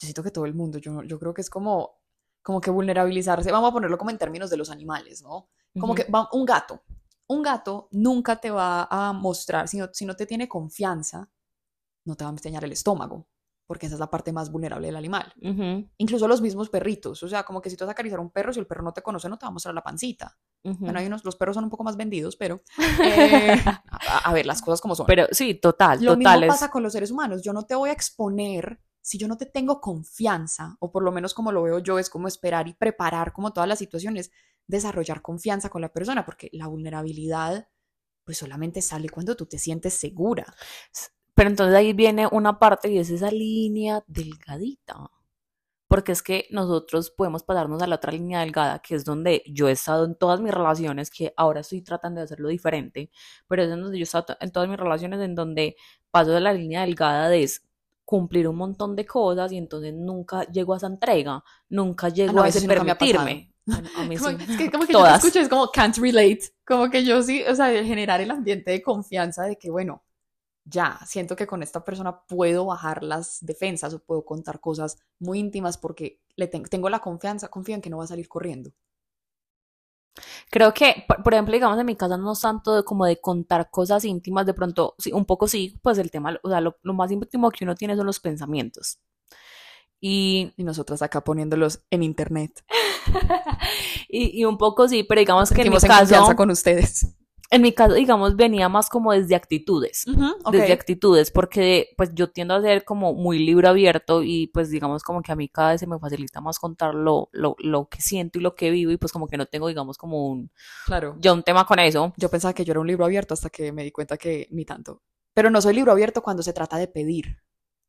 yo 0.00 0.06
siento 0.06 0.22
que 0.22 0.30
todo 0.30 0.46
el 0.46 0.54
mundo, 0.54 0.78
yo, 0.78 1.02
yo 1.02 1.18
creo 1.18 1.34
que 1.34 1.42
es 1.42 1.50
como, 1.50 2.00
como 2.42 2.60
que 2.60 2.70
vulnerabilizarse, 2.70 3.52
vamos 3.52 3.68
a 3.68 3.72
ponerlo 3.72 3.98
como 3.98 4.10
en 4.10 4.16
términos 4.18 4.48
de 4.48 4.56
los 4.56 4.70
animales, 4.70 5.22
¿no? 5.22 5.50
Como 5.78 5.94
que 5.94 6.04
va, 6.04 6.26
un 6.32 6.44
gato, 6.46 6.82
un 7.28 7.42
gato 7.42 7.88
nunca 7.92 8.36
te 8.36 8.50
va 8.50 8.88
a 8.90 9.12
mostrar, 9.12 9.68
si 9.68 9.76
no, 9.76 9.90
si 9.92 10.06
no 10.06 10.16
te 10.16 10.26
tiene 10.26 10.48
confianza, 10.48 11.30
no 12.06 12.16
te 12.16 12.24
va 12.24 12.30
a 12.30 12.32
enseñar 12.32 12.64
el 12.64 12.72
estómago, 12.72 13.28
porque 13.66 13.86
esa 13.86 13.96
es 13.96 14.00
la 14.00 14.10
parte 14.10 14.32
más 14.32 14.50
vulnerable 14.50 14.86
del 14.88 14.96
animal. 14.96 15.34
Incluso 15.98 16.26
los 16.26 16.40
mismos 16.40 16.70
perritos, 16.70 17.22
o 17.22 17.28
sea, 17.28 17.44
como 17.44 17.60
que 17.60 17.68
si 17.68 17.76
tú 17.76 17.84
vas 17.84 17.90
a 17.90 17.92
acariciar 17.92 18.20
a 18.20 18.22
un 18.22 18.30
perro, 18.30 18.54
si 18.54 18.58
el 18.58 18.66
perro 18.66 18.82
no 18.82 18.92
te 18.94 19.02
conoce, 19.02 19.28
no 19.28 19.36
te 19.36 19.44
va 19.44 19.50
a 19.50 19.52
mostrar 19.52 19.74
la 19.74 19.82
pancita. 19.82 20.36
Bueno, 20.62 20.98
hay 20.98 21.06
unos, 21.06 21.24
los 21.26 21.36
perros 21.36 21.54
son 21.54 21.64
un 21.64 21.70
poco 21.70 21.84
más 21.84 21.96
vendidos, 21.96 22.36
pero 22.36 22.62
eh, 23.04 23.62
a, 24.24 24.32
ver, 24.32 24.46
las 24.46 24.62
cosas 24.62 24.80
como 24.80 24.94
son. 24.94 25.06
Pero 25.06 25.26
sí, 25.30 25.54
total, 25.54 26.02
Lo 26.02 26.16
mismo 26.16 26.46
pasa 26.48 26.70
con 26.70 26.82
los 26.82 26.92
seres 26.94 27.10
humanos. 27.10 27.42
Yo 27.42 27.52
no 27.52 27.64
te 27.64 27.74
voy 27.74 27.90
a 27.90 27.92
exponer 27.92 28.80
si 29.02 29.18
yo 29.18 29.28
no 29.28 29.36
te 29.36 29.46
tengo 29.46 29.80
confianza, 29.80 30.76
o 30.80 30.92
por 30.92 31.02
lo 31.02 31.12
menos 31.12 31.34
como 31.34 31.52
lo 31.52 31.62
veo 31.62 31.78
yo, 31.78 31.98
es 31.98 32.10
como 32.10 32.28
esperar 32.28 32.68
y 32.68 32.74
preparar 32.74 33.32
como 33.32 33.52
todas 33.52 33.68
las 33.68 33.78
situaciones, 33.78 34.30
desarrollar 34.66 35.22
confianza 35.22 35.68
con 35.68 35.82
la 35.82 35.92
persona, 35.92 36.24
porque 36.24 36.50
la 36.52 36.66
vulnerabilidad 36.66 37.68
pues 38.24 38.38
solamente 38.38 38.82
sale 38.82 39.08
cuando 39.08 39.36
tú 39.36 39.46
te 39.46 39.58
sientes 39.58 39.94
segura. 39.94 40.54
Pero 41.34 41.50
entonces 41.50 41.74
ahí 41.74 41.92
viene 41.92 42.28
una 42.30 42.58
parte 42.58 42.90
y 42.90 42.98
es 42.98 43.10
esa 43.10 43.30
línea 43.30 44.04
delgadita. 44.06 45.10
Porque 45.88 46.12
es 46.12 46.22
que 46.22 46.46
nosotros 46.50 47.10
podemos 47.10 47.42
pasarnos 47.42 47.82
a 47.82 47.88
la 47.88 47.96
otra 47.96 48.12
línea 48.12 48.40
delgada, 48.40 48.78
que 48.78 48.94
es 48.94 49.04
donde 49.04 49.42
yo 49.46 49.68
he 49.68 49.72
estado 49.72 50.04
en 50.04 50.14
todas 50.14 50.40
mis 50.40 50.52
relaciones, 50.54 51.10
que 51.10 51.34
ahora 51.36 51.60
estoy 51.60 51.82
tratando 51.82 52.20
de 52.20 52.26
hacerlo 52.26 52.48
diferente, 52.48 53.10
pero 53.48 53.64
es 53.64 53.70
donde 53.70 53.98
yo 53.98 54.02
he 54.02 54.04
estado 54.04 54.36
en 54.40 54.52
todas 54.52 54.68
mis 54.68 54.78
relaciones 54.78 55.20
en 55.20 55.34
donde 55.34 55.76
paso 56.12 56.30
de 56.30 56.40
la 56.40 56.52
línea 56.52 56.82
delgada 56.82 57.28
de 57.28 57.42
cumplir 58.10 58.48
un 58.48 58.56
montón 58.56 58.96
de 58.96 59.06
cosas 59.06 59.52
y 59.52 59.56
entonces 59.56 59.94
nunca 59.94 60.42
llego 60.50 60.74
a 60.74 60.78
esa 60.78 60.88
entrega, 60.88 61.44
nunca 61.68 62.08
ah, 62.08 62.10
llego 62.10 62.42
a 62.42 62.48
ese 62.48 62.66
permitirme. 62.66 63.54
a 63.96 64.02
mí 64.02 64.16
como, 64.16 64.30
es 64.30 64.56
que 64.58 64.68
como 64.68 64.84
que 64.84 64.92
yo 64.94 65.04
te 65.04 65.14
escucho, 65.14 65.38
es 65.38 65.48
como 65.48 65.70
can't 65.70 65.96
relate, 65.96 66.40
como 66.66 66.90
que 66.90 67.04
yo 67.04 67.22
sí, 67.22 67.44
o 67.44 67.54
sea, 67.54 67.68
generar 67.84 68.20
el 68.20 68.32
ambiente 68.32 68.72
de 68.72 68.82
confianza 68.82 69.44
de 69.44 69.56
que, 69.56 69.70
bueno, 69.70 70.02
ya, 70.64 70.98
siento 71.06 71.36
que 71.36 71.46
con 71.46 71.62
esta 71.62 71.84
persona 71.84 72.20
puedo 72.26 72.66
bajar 72.66 73.04
las 73.04 73.38
defensas 73.42 73.94
o 73.94 74.00
puedo 74.00 74.24
contar 74.24 74.58
cosas 74.58 74.98
muy 75.20 75.38
íntimas 75.38 75.78
porque 75.78 76.20
le 76.34 76.48
tengo 76.48 76.90
la 76.90 76.98
confianza, 76.98 77.46
confío 77.46 77.76
en 77.76 77.80
que 77.80 77.90
no 77.90 77.98
va 77.98 78.04
a 78.04 78.08
salir 78.08 78.26
corriendo. 78.26 78.72
Creo 80.50 80.72
que, 80.74 81.04
por, 81.22 81.32
ejemplo, 81.34 81.52
digamos, 81.54 81.78
en 81.78 81.86
mi 81.86 81.96
casa 81.96 82.16
no 82.16 82.32
es 82.32 82.40
tanto 82.40 82.76
de, 82.76 82.84
como 82.84 83.06
de 83.06 83.20
contar 83.20 83.70
cosas 83.70 84.04
íntimas, 84.04 84.46
de 84.46 84.54
pronto, 84.54 84.94
sí, 84.98 85.12
un 85.12 85.24
poco 85.24 85.48
sí, 85.48 85.78
pues 85.82 85.98
el 85.98 86.10
tema, 86.10 86.38
o 86.42 86.48
sea, 86.48 86.60
lo, 86.60 86.76
más 86.82 87.10
íntimo 87.10 87.50
que 87.50 87.64
uno 87.64 87.74
tiene 87.74 87.96
son 87.96 88.06
los 88.06 88.20
pensamientos. 88.20 88.98
Y, 90.02 90.52
y 90.56 90.64
nosotras 90.64 91.02
acá 91.02 91.22
poniéndolos 91.22 91.82
en 91.90 92.02
internet. 92.02 92.64
y, 94.08 94.40
y, 94.40 94.44
un 94.46 94.56
poco 94.56 94.88
sí, 94.88 95.04
pero 95.04 95.18
digamos 95.18 95.50
que 95.50 95.60
en 95.60 95.70
mi 95.70 95.76
en 95.76 95.82
caso... 95.82 96.36
con 96.36 96.50
ustedes 96.50 97.14
en 97.52 97.62
mi 97.62 97.72
caso, 97.72 97.94
digamos, 97.94 98.36
venía 98.36 98.68
más 98.68 98.88
como 98.88 99.12
desde 99.12 99.34
actitudes, 99.34 100.04
desde 100.52 100.72
actitudes, 100.72 101.32
porque 101.32 101.88
pues 101.96 102.10
yo 102.14 102.30
tiendo 102.30 102.54
a 102.54 102.62
ser 102.62 102.84
como 102.84 103.12
muy 103.12 103.40
libro 103.40 103.68
abierto 103.68 104.22
y 104.22 104.46
pues 104.46 104.70
digamos 104.70 105.02
como 105.02 105.20
que 105.20 105.32
a 105.32 105.36
mí 105.36 105.48
cada 105.48 105.72
vez 105.72 105.80
se 105.80 105.88
me 105.88 105.98
facilita 105.98 106.40
más 106.40 106.60
contar 106.60 106.94
lo, 106.94 107.28
lo, 107.32 107.56
lo 107.58 107.88
que 107.88 108.00
siento 108.00 108.38
y 108.38 108.42
lo 108.42 108.54
que 108.54 108.70
vivo 108.70 108.92
y 108.92 108.98
pues 108.98 109.10
como 109.10 109.26
que 109.26 109.36
no 109.36 109.46
tengo, 109.46 109.66
digamos, 109.66 109.98
como 109.98 110.28
un, 110.28 110.52
claro. 110.86 111.16
yo 111.18 111.34
un 111.34 111.42
tema 111.42 111.66
con 111.66 111.80
eso. 111.80 112.12
Yo 112.16 112.30
pensaba 112.30 112.54
que 112.54 112.64
yo 112.64 112.70
era 112.70 112.80
un 112.80 112.86
libro 112.86 113.04
abierto 113.04 113.34
hasta 113.34 113.50
que 113.50 113.72
me 113.72 113.82
di 113.82 113.90
cuenta 113.90 114.16
que 114.16 114.46
ni 114.52 114.64
tanto. 114.64 115.02
Pero 115.34 115.50
no 115.50 115.60
soy 115.60 115.74
libro 115.74 115.90
abierto 115.90 116.22
cuando 116.22 116.44
se 116.44 116.52
trata 116.52 116.76
de 116.76 116.86
pedir. 116.86 117.38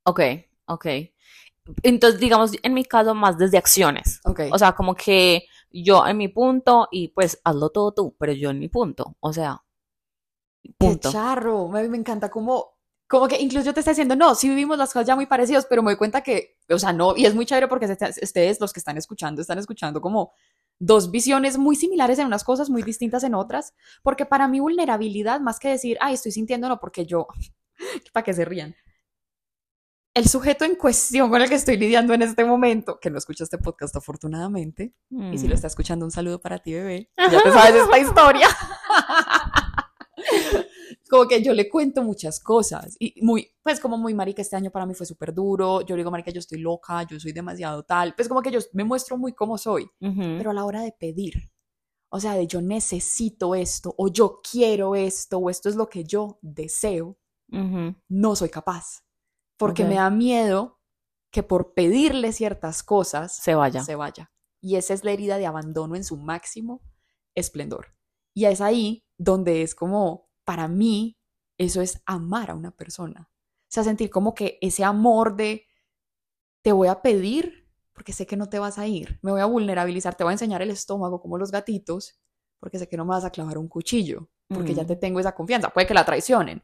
Ok, 0.05 0.21
ok. 0.65 0.85
Entonces, 1.83 2.19
digamos, 2.19 2.51
en 2.63 2.73
mi 2.73 2.83
caso, 2.83 3.13
más 3.13 3.37
desde 3.37 3.59
acciones. 3.59 4.19
Okay. 4.23 4.49
O 4.51 4.57
sea, 4.57 4.71
como 4.73 4.95
que 4.95 5.45
yo 5.71 6.05
en 6.05 6.17
mi 6.17 6.27
punto 6.27 6.87
y 6.91 7.09
pues 7.09 7.39
hazlo 7.43 7.69
todo 7.69 7.93
tú, 7.93 8.15
pero 8.19 8.33
yo 8.33 8.49
en 8.49 8.59
mi 8.59 8.69
punto. 8.69 9.15
O 9.19 9.33
sea, 9.33 9.63
punto. 10.77 11.09
Qué 11.09 11.13
charro. 11.13 11.67
Me, 11.67 11.87
me 11.87 11.97
encanta 11.97 12.29
como, 12.29 12.77
como 13.07 13.27
que 13.27 13.39
incluso 13.39 13.65
yo 13.65 13.73
te 13.73 13.81
estoy 13.81 13.91
diciendo, 13.91 14.15
no, 14.15 14.35
sí 14.35 14.49
vivimos 14.49 14.77
las 14.77 14.93
cosas 14.93 15.07
ya 15.07 15.15
muy 15.15 15.25
parecidas, 15.25 15.65
pero 15.69 15.83
me 15.83 15.91
doy 15.91 15.97
cuenta 15.97 16.21
que, 16.21 16.57
o 16.69 16.79
sea, 16.79 16.93
no, 16.93 17.15
y 17.15 17.25
es 17.25 17.35
muy 17.35 17.45
chévere 17.45 17.67
porque 17.67 17.85
ustedes, 17.85 18.59
los 18.59 18.73
que 18.73 18.79
están 18.79 18.97
escuchando, 18.97 19.41
están 19.41 19.59
escuchando 19.59 20.01
como 20.01 20.31
dos 20.79 21.11
visiones 21.11 21.57
muy 21.57 21.75
similares 21.75 22.19
en 22.19 22.27
unas 22.27 22.43
cosas, 22.43 22.69
muy 22.69 22.83
distintas 22.83 23.23
en 23.23 23.35
otras, 23.35 23.73
porque 24.01 24.25
para 24.25 24.47
mí 24.47 24.59
vulnerabilidad, 24.59 25.41
más 25.41 25.59
que 25.59 25.69
decir, 25.69 25.97
ay, 25.99 26.13
estoy 26.13 26.31
sintiéndolo 26.31 26.79
porque 26.79 27.05
yo, 27.05 27.27
para 28.13 28.23
que 28.23 28.33
se 28.33 28.45
rían, 28.45 28.75
el 30.13 30.27
sujeto 30.27 30.65
en 30.65 30.75
cuestión 30.75 31.29
con 31.29 31.41
el 31.41 31.47
que 31.47 31.55
estoy 31.55 31.77
lidiando 31.77 32.13
en 32.13 32.21
este 32.21 32.43
momento, 32.43 32.99
que 32.99 33.09
no 33.09 33.17
escucha 33.17 33.43
este 33.43 33.57
podcast 33.57 33.95
afortunadamente, 33.95 34.93
y 35.09 35.37
si 35.37 35.47
lo 35.47 35.53
mm. 35.53 35.55
está 35.55 35.67
escuchando, 35.67 36.05
un 36.05 36.11
saludo 36.11 36.41
para 36.41 36.59
ti, 36.59 36.73
bebé. 36.73 37.09
Ya 37.31 37.41
te 37.41 37.51
sabes 37.51 37.83
esta 37.83 37.99
historia. 37.99 38.47
como 41.09 41.27
que 41.27 41.43
yo 41.43 41.53
le 41.53 41.69
cuento 41.69 42.03
muchas 42.03 42.39
cosas 42.39 42.95
y 42.97 43.15
muy, 43.21 43.49
pues 43.63 43.81
como 43.81 43.97
muy 43.97 44.13
marica, 44.13 44.41
este 44.41 44.55
año 44.55 44.71
para 44.71 44.85
mí 44.85 44.93
fue 44.93 45.05
súper 45.05 45.33
duro, 45.33 45.81
yo 45.81 45.95
digo 45.95 46.09
marica, 46.09 46.31
yo 46.31 46.39
estoy 46.39 46.59
loca, 46.59 47.03
yo 47.03 47.19
soy 47.19 47.33
demasiado 47.33 47.83
tal, 47.83 48.15
pues 48.15 48.29
como 48.29 48.41
que 48.41 48.51
yo 48.51 48.59
me 48.73 48.85
muestro 48.85 49.17
muy 49.17 49.33
como 49.33 49.57
soy, 49.57 49.89
pero 49.99 50.51
a 50.51 50.53
la 50.53 50.63
hora 50.63 50.81
de 50.81 50.93
pedir, 50.93 51.51
o 52.09 52.19
sea, 52.19 52.35
de 52.35 52.47
yo 52.47 52.61
necesito 52.61 53.55
esto, 53.55 53.93
o 53.97 54.07
yo 54.07 54.39
quiero 54.41 54.95
esto, 54.95 55.37
o 55.37 55.49
esto 55.49 55.67
es 55.67 55.75
lo 55.75 55.89
que 55.89 56.05
yo 56.05 56.39
deseo, 56.41 57.17
no 58.07 58.35
soy 58.37 58.49
capaz 58.49 59.03
porque 59.61 59.85
me 59.85 59.95
da 59.95 60.09
miedo 60.09 60.79
que 61.31 61.43
por 61.43 61.75
pedirle 61.75 62.33
ciertas 62.33 62.81
cosas 62.81 63.35
se 63.35 63.53
vaya. 63.53 63.83
se 63.83 63.95
vaya. 63.95 64.31
Y 64.59 64.75
esa 64.75 64.95
es 64.95 65.03
la 65.03 65.11
herida 65.11 65.37
de 65.37 65.45
abandono 65.45 65.95
en 65.95 66.03
su 66.03 66.17
máximo 66.17 66.81
esplendor. 67.35 67.95
Y 68.33 68.45
es 68.45 68.59
ahí 68.59 69.05
donde 69.17 69.61
es 69.61 69.75
como, 69.75 70.31
para 70.45 70.67
mí, 70.67 71.19
eso 71.59 71.81
es 71.81 72.01
amar 72.07 72.49
a 72.49 72.55
una 72.55 72.71
persona. 72.71 73.29
O 73.31 73.67
sea, 73.69 73.83
sentir 73.83 74.09
como 74.09 74.33
que 74.33 74.57
ese 74.61 74.83
amor 74.83 75.35
de, 75.35 75.67
te 76.63 76.71
voy 76.71 76.87
a 76.87 77.03
pedir 77.03 77.69
porque 77.93 78.13
sé 78.13 78.25
que 78.25 78.37
no 78.37 78.49
te 78.49 78.57
vas 78.57 78.79
a 78.79 78.87
ir, 78.87 79.19
me 79.21 79.31
voy 79.31 79.41
a 79.41 79.45
vulnerabilizar, 79.45 80.15
te 80.15 80.23
voy 80.23 80.31
a 80.31 80.33
enseñar 80.33 80.63
el 80.63 80.71
estómago 80.71 81.21
como 81.21 81.37
los 81.37 81.51
gatitos, 81.51 82.19
porque 82.59 82.79
sé 82.79 82.89
que 82.89 82.97
no 82.97 83.05
me 83.05 83.09
vas 83.09 83.25
a 83.25 83.29
clavar 83.29 83.59
un 83.59 83.67
cuchillo, 83.67 84.27
porque 84.47 84.73
ya 84.73 84.83
mm. 84.83 84.87
te 84.87 84.95
tengo 84.95 85.19
esa 85.19 85.35
confianza. 85.35 85.69
Puede 85.69 85.85
que 85.85 85.93
la 85.93 86.03
traicionen, 86.03 86.63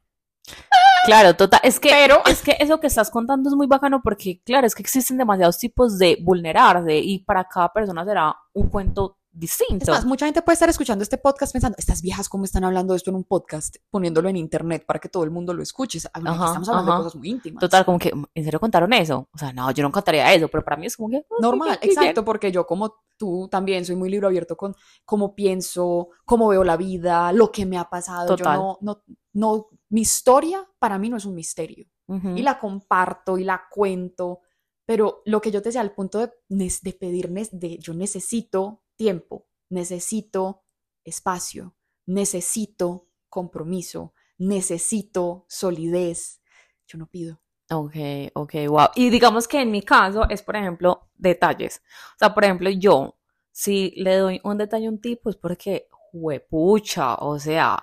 Claro, 1.07 1.35
total. 1.35 1.59
Es 1.63 1.79
que, 1.79 1.89
Pero... 1.89 2.21
es 2.25 2.41
que 2.41 2.55
eso 2.59 2.79
que 2.79 2.87
estás 2.87 3.09
contando 3.09 3.49
es 3.49 3.55
muy 3.55 3.67
bacano 3.67 4.01
porque, 4.03 4.41
claro, 4.45 4.67
es 4.67 4.75
que 4.75 4.83
existen 4.83 5.17
demasiados 5.17 5.57
tipos 5.57 5.97
de 5.97 6.17
vulnerarse 6.21 6.97
y 6.97 7.19
para 7.19 7.45
cada 7.45 7.71
persona 7.73 8.05
será 8.05 8.35
un 8.53 8.69
cuento 8.69 9.17
distinto. 9.37 9.83
Es 9.83 9.89
más, 9.89 10.05
mucha 10.05 10.25
gente 10.25 10.41
puede 10.41 10.53
estar 10.53 10.69
escuchando 10.69 11.03
este 11.03 11.17
podcast 11.17 11.53
pensando, 11.53 11.75
estas 11.77 12.01
viejas, 12.01 12.27
¿cómo 12.27 12.43
están 12.43 12.63
hablando 12.63 12.93
de 12.93 12.97
esto 12.97 13.11
en 13.11 13.17
un 13.17 13.23
podcast? 13.23 13.75
Poniéndolo 13.89 14.29
en 14.29 14.35
internet 14.35 14.83
para 14.85 14.99
que 14.99 15.09
todo 15.09 15.23
el 15.23 15.31
mundo 15.31 15.53
lo 15.53 15.61
escuche. 15.61 15.99
estamos 15.99 16.69
hablando 16.69 16.91
de 16.91 16.97
cosas 16.97 17.15
muy 17.15 17.29
íntimas. 17.29 17.61
Total, 17.61 17.85
como 17.85 17.99
que, 17.99 18.11
¿en 18.33 18.43
serio 18.43 18.59
contaron 18.59 18.91
eso? 18.93 19.29
O 19.33 19.37
sea, 19.37 19.53
no, 19.53 19.69
yo 19.71 19.83
no 19.83 19.91
contaría 19.91 20.33
eso, 20.33 20.47
pero 20.47 20.63
para 20.63 20.77
mí 20.77 20.87
es 20.87 20.97
como 20.97 21.09
que... 21.09 21.25
Normal, 21.39 21.77
exacto, 21.81 22.25
porque 22.25 22.51
yo 22.51 22.65
como 22.65 22.95
tú 23.17 23.47
también 23.49 23.85
soy 23.85 23.95
muy 23.95 24.09
libro 24.09 24.27
abierto 24.27 24.55
con 24.55 24.75
cómo 25.05 25.35
pienso, 25.35 26.09
cómo 26.25 26.47
veo 26.47 26.63
la 26.63 26.77
vida, 26.77 27.31
lo 27.31 27.51
que 27.51 27.65
me 27.65 27.77
ha 27.77 27.89
pasado. 27.89 28.35
Yo 28.35 28.43
no, 28.43 28.77
no, 28.81 29.03
no 29.33 29.67
mi 29.89 30.01
historia 30.01 30.67
para 30.79 30.97
mí 30.97 31.09
no 31.09 31.17
es 31.17 31.25
un 31.25 31.35
misterio 31.35 31.87
y 32.35 32.41
la 32.41 32.57
comparto 32.57 33.37
y 33.37 33.43
la 33.43 33.67
cuento, 33.69 34.39
pero 34.85 35.21
lo 35.25 35.41
que 35.41 35.51
yo 35.51 35.61
te 35.61 35.69
decía 35.69 35.81
al 35.81 35.93
punto 35.93 36.19
de, 36.19 36.31
de 36.47 36.93
pedir, 36.93 37.29
de 37.29 37.77
yo 37.79 37.93
necesito 37.93 38.83
tiempo, 38.95 39.47
necesito 39.69 40.63
espacio, 41.03 41.75
necesito 42.05 43.09
compromiso, 43.27 44.13
necesito 44.37 45.45
solidez, 45.49 46.41
yo 46.87 46.97
no 46.97 47.07
pido. 47.07 47.41
Ok, 47.69 47.95
ok, 48.33 48.53
wow. 48.69 48.87
Y 48.95 49.09
digamos 49.09 49.47
que 49.47 49.61
en 49.61 49.71
mi 49.71 49.81
caso 49.81 50.27
es, 50.29 50.41
por 50.41 50.55
ejemplo, 50.55 51.09
detalles. 51.15 51.81
O 52.15 52.19
sea, 52.19 52.33
por 52.33 52.45
ejemplo, 52.45 52.69
yo, 52.69 53.17
si 53.51 53.91
le 53.97 54.15
doy 54.15 54.39
un 54.45 54.57
detalle 54.57 54.87
a 54.87 54.89
un 54.89 55.01
tipo 55.01 55.29
es 55.29 55.35
porque, 55.35 55.89
huepucha, 56.13 57.15
o 57.15 57.37
sea, 57.37 57.77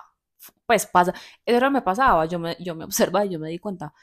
pues 0.65 0.85
pasa, 0.87 1.11
eso 1.45 1.57
era 1.57 1.69
me 1.69 1.81
pasaba, 1.81 2.25
yo 2.25 2.39
me, 2.39 2.55
yo 2.59 2.75
me 2.75 2.85
observaba 2.85 3.25
y 3.25 3.29
yo 3.29 3.39
me 3.39 3.49
di 3.49 3.59
cuenta, 3.59 3.93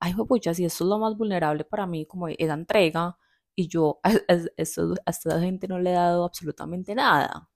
ay, 0.00 0.14
pucha, 0.14 0.54
si 0.54 0.64
esto 0.64 0.84
es 0.84 0.90
lo 0.90 0.98
más 0.98 1.16
vulnerable 1.16 1.64
para 1.64 1.86
mí, 1.86 2.06
como 2.06 2.28
esa 2.28 2.54
entrega, 2.54 3.18
y 3.54 3.68
yo 3.68 4.00
a, 4.04 4.12
esta 5.06 5.40
gente 5.40 5.68
no 5.68 5.78
le 5.78 5.90
he 5.90 5.94
dado 5.94 6.24
absolutamente 6.24 6.94
nada. 6.94 7.48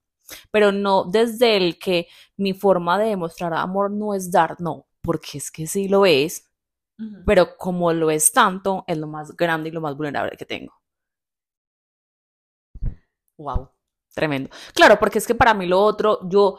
Pero 0.50 0.72
no 0.72 1.04
desde 1.04 1.56
el 1.56 1.78
que 1.78 2.08
mi 2.36 2.54
forma 2.54 2.98
de 2.98 3.08
demostrar 3.08 3.54
amor 3.54 3.90
no 3.90 4.14
es 4.14 4.30
dar, 4.30 4.60
no, 4.60 4.86
porque 5.02 5.38
es 5.38 5.50
que 5.50 5.66
sí 5.66 5.88
lo 5.88 6.06
es, 6.06 6.48
pero 7.26 7.56
como 7.58 7.92
lo 7.92 8.10
es 8.10 8.32
tanto, 8.32 8.84
es 8.86 8.98
lo 8.98 9.08
más 9.08 9.36
grande 9.36 9.68
y 9.70 9.72
lo 9.72 9.80
más 9.80 9.96
vulnerable 9.96 10.36
que 10.36 10.46
tengo. 10.46 10.72
Wow. 13.38 13.68
Tremendo. 14.12 14.50
Claro, 14.74 14.98
porque 14.98 15.18
es 15.18 15.26
que 15.26 15.34
para 15.34 15.54
mí 15.54 15.66
lo 15.66 15.80
otro, 15.80 16.20
yo, 16.28 16.58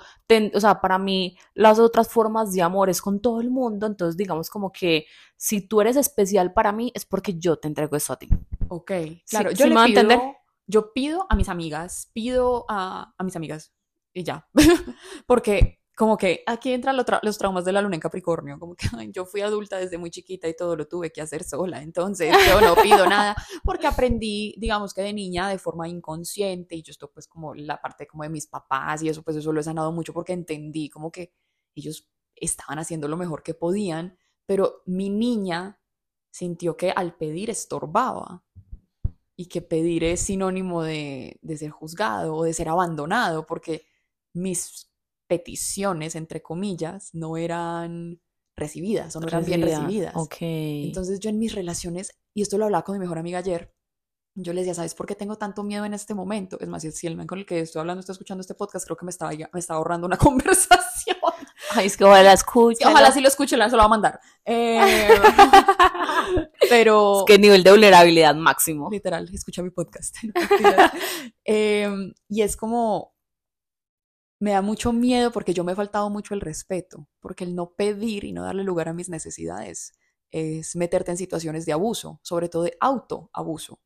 o 0.54 0.60
sea, 0.60 0.82
para 0.82 0.98
mí 0.98 1.38
las 1.54 1.78
otras 1.78 2.10
formas 2.10 2.52
de 2.52 2.64
amor 2.64 2.90
es 2.90 3.00
con 3.00 3.22
todo 3.22 3.42
el 3.42 3.52
mundo, 3.52 3.86
entonces 3.86 4.18
digamos 4.18 4.50
como 4.50 4.72
que 4.72 5.06
si 5.38 5.62
tú 5.68 5.80
eres 5.80 5.96
especial 5.96 6.52
para 6.54 6.72
mí 6.72 6.92
es 6.96 7.06
porque 7.06 7.38
yo 7.38 7.58
te 7.58 7.68
entrego 7.68 7.96
eso 7.96 8.14
a 8.14 8.18
ti. 8.18 8.28
Ok, 8.70 8.92
claro, 9.30 9.52
yo 9.52 9.68
le 9.68 9.76
pido, 9.86 10.36
yo 10.66 10.94
pido 10.94 11.28
a 11.30 11.36
mis 11.36 11.48
amigas, 11.48 12.10
pido 12.14 12.66
a, 12.70 13.14
a 13.16 13.24
mis 13.24 13.36
amigas 13.36 13.72
y 14.14 14.24
ya, 14.24 14.48
porque 15.28 15.83
como 15.96 16.18
que 16.18 16.44
aquí 16.48 16.72
entran 16.72 16.98
los 16.98 17.38
traumas 17.38 17.66
de 17.66 17.72
la 17.72 17.82
luna 17.82 17.96
en 17.96 18.02
Capricornio, 18.02 18.58
como 18.58 18.76
que 18.76 18.88
yo 19.12 19.26
fui 19.26 19.42
adulta 19.42 19.78
desde 19.78 19.98
muy 19.98 20.10
chiquita 20.10 20.48
y 20.48 20.56
todo 20.56 20.76
lo 20.76 20.88
tuve 20.88 21.12
que 21.12 21.22
hacer 21.22 21.44
sola, 21.44 21.82
entonces 21.82 22.36
yo 22.50 22.62
no 22.62 22.76
pido 22.82 23.06
nada, 23.08 23.36
porque 23.64 23.86
aprendí, 23.86 24.56
digamos 24.58 24.94
que 24.94 25.02
de 25.02 25.14
niña 25.14 25.50
de 25.50 25.60
forma 25.60 25.88
inconsciente 25.88 26.76
y 26.76 26.82
yo 26.82 26.92
esto 26.92 27.12
pues 27.12 27.28
como 27.28 27.54
la 27.54 27.80
parte 27.80 28.08
como 28.08 28.24
de 28.24 28.30
mis 28.30 28.48
papás 28.48 29.04
y 29.04 29.10
eso 29.10 29.22
pues 29.22 29.38
eso 29.38 29.54
lo 29.54 29.60
he 29.60 29.64
sanado 29.64 29.92
mucho 29.92 30.14
porque 30.14 30.34
entendí 30.34 30.90
como 30.90 31.12
que 31.12 31.32
ellos 31.76 32.10
estaban 32.36 32.80
haciendo 32.80 33.08
lo 33.08 33.18
mejor 33.18 33.44
que 33.44 33.54
podían, 33.54 34.18
pero 34.46 34.82
mi 34.86 35.10
niña 35.10 35.80
sintió 36.32 36.76
que 36.76 36.92
al 36.92 37.16
pedir 37.16 37.52
estorbaba 37.52 38.44
y 39.36 39.48
que 39.48 39.62
pedir 39.62 40.04
es 40.04 40.22
sinónimo 40.22 40.82
de, 40.82 41.40
de 41.42 41.58
ser 41.58 41.70
juzgado 41.70 42.36
o 42.36 42.44
de 42.44 42.54
ser 42.54 42.70
abandonado, 42.70 43.46
porque 43.46 43.86
mis 44.34 44.93
peticiones, 45.38 46.16
entre 46.16 46.42
comillas, 46.42 47.10
no 47.14 47.38
eran 47.38 48.20
recibidas 48.56 49.16
o 49.16 49.20
no 49.20 49.28
eran 49.28 49.46
bien 49.46 49.62
recibidas. 49.62 50.16
Okay. 50.16 50.88
Entonces 50.88 51.20
yo 51.20 51.30
en 51.30 51.40
mis 51.40 51.56
relaciones, 51.56 52.12
y 52.36 52.42
esto 52.42 52.58
lo 52.58 52.66
hablaba 52.66 52.84
con 52.84 52.94
mi 52.94 53.00
mejor 53.00 53.18
amiga 53.18 53.40
ayer, 53.40 53.74
yo 54.36 54.52
le 54.54 54.62
decía, 54.62 54.74
¿sabes 54.74 54.96
por 54.96 55.06
qué 55.06 55.16
tengo 55.16 55.38
tanto 55.38 55.64
miedo 55.64 55.86
en 55.86 55.94
este 55.94 56.14
momento? 56.14 56.58
Es 56.60 56.68
más, 56.68 56.82
si 56.82 57.08
el 57.08 57.16
man 57.16 57.28
con 57.28 57.38
el 57.38 57.46
que 57.46 57.60
estoy 57.60 57.80
hablando 57.82 58.00
está 58.00 58.14
escuchando 58.14 58.42
este 58.42 58.56
podcast, 58.56 58.86
creo 58.86 58.98
que 58.98 59.06
me 59.06 59.12
estaba, 59.12 59.32
me 59.32 59.60
estaba 59.60 59.78
ahorrando 59.78 60.08
una 60.08 60.18
conversación. 60.18 61.18
Ay, 61.72 61.88
es 61.88 61.98
que 61.98 62.04
ojalá 62.04 62.34
escuche. 62.34 62.86
ojalá 62.86 63.12
sí 63.12 63.22
lo 63.22 63.28
escuche, 63.28 63.56
se 63.56 63.58
lo 63.58 63.78
va 63.78 63.84
a 63.84 63.88
mandar. 63.88 64.20
Eh, 64.46 65.08
pero... 66.70 67.20
Es 67.20 67.26
que 67.26 67.38
nivel 67.38 67.64
de 67.64 67.72
vulnerabilidad 67.72 68.36
máximo. 68.36 68.90
Literal, 68.92 69.30
escucha 69.34 69.62
mi 69.62 69.70
podcast. 69.70 70.16
eh, 71.46 71.90
y 72.28 72.42
es 72.42 72.58
como, 72.58 73.16
me 74.44 74.52
da 74.52 74.62
mucho 74.62 74.92
miedo 74.92 75.32
porque 75.32 75.54
yo 75.54 75.64
me 75.64 75.72
he 75.72 75.76
faltado 75.76 76.10
mucho 76.10 76.34
el 76.34 76.42
respeto, 76.42 77.08
porque 77.22 77.46
el 77.46 77.56
no 77.56 77.76
pedir 77.76 78.26
y 78.26 78.34
no 78.34 78.44
darle 78.44 78.66
lugar 78.66 78.90
a 78.90 78.94
mis 78.94 79.08
necesidades 79.08 79.94
es 80.32 80.76
meterte 80.76 81.12
en 81.12 81.18
situaciones 81.18 81.66
de 81.66 81.72
abuso, 81.72 82.20
sobre 82.24 82.50
todo 82.50 82.64
de 82.64 82.76
autoabuso. 82.82 83.80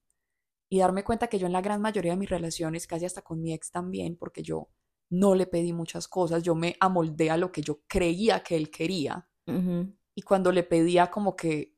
Y 0.68 0.80
darme 0.80 1.04
cuenta 1.04 1.28
que 1.28 1.38
yo 1.38 1.46
en 1.46 1.54
la 1.54 1.62
gran 1.62 1.80
mayoría 1.80 2.14
de 2.14 2.18
mis 2.18 2.32
relaciones, 2.32 2.88
casi 2.88 3.06
hasta 3.06 3.22
con 3.22 3.40
mi 3.40 3.54
ex 3.54 3.70
también, 3.70 4.18
porque 4.18 4.42
yo 4.42 4.70
no 5.12 5.36
le 5.36 5.46
pedí 5.46 5.74
muchas 5.74 6.08
cosas, 6.08 6.42
yo 6.42 6.56
me 6.56 6.76
amoldé 6.80 7.30
a 7.30 7.38
lo 7.38 7.52
que 7.52 7.62
yo 7.62 7.82
creía 7.86 8.42
que 8.42 8.56
él 8.56 8.72
quería. 8.72 9.30
Y 10.16 10.24
cuando 10.24 10.52
le 10.52 10.64
pedía 10.64 11.12
como 11.12 11.36
que 11.36 11.78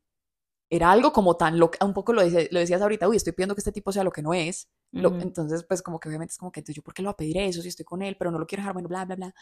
era 0.70 0.90
algo 0.90 1.12
como 1.12 1.36
tan 1.36 1.60
lo 1.60 1.70
un 1.82 1.94
poco 1.94 2.14
lo, 2.14 2.22
lo 2.22 2.60
decías 2.60 2.82
ahorita, 2.82 3.10
uy, 3.10 3.18
estoy 3.18 3.34
pidiendo 3.34 3.56
que 3.56 3.60
este 3.60 3.74
tipo 3.74 3.92
sea 3.92 4.06
lo 4.06 4.12
que 4.14 4.22
no 4.22 4.34
es. 4.34 4.70
Entonces, 4.92 5.64
pues 5.66 5.82
como 5.82 6.00
que 6.00 6.10
obviamente 6.10 6.32
es 6.32 6.38
como 6.38 6.52
que 6.52 6.62
entonces 6.62 6.76
yo, 6.76 6.84
¿por 6.84 6.94
qué 6.94 7.02
lo 7.02 7.10
voy 7.10 7.14
a 7.14 7.18
pedir 7.18 7.38
eso 7.38 7.62
si 7.62 7.68
estoy 7.68 7.86
con 7.86 8.02
él, 8.02 8.16
pero 8.18 8.32
no 8.32 8.40
lo 8.40 8.48
quiero 8.48 8.62
dejar, 8.62 8.74
bueno, 8.74 8.90
bla, 8.90 9.06
bla, 9.06 9.16
bla. 9.16 9.36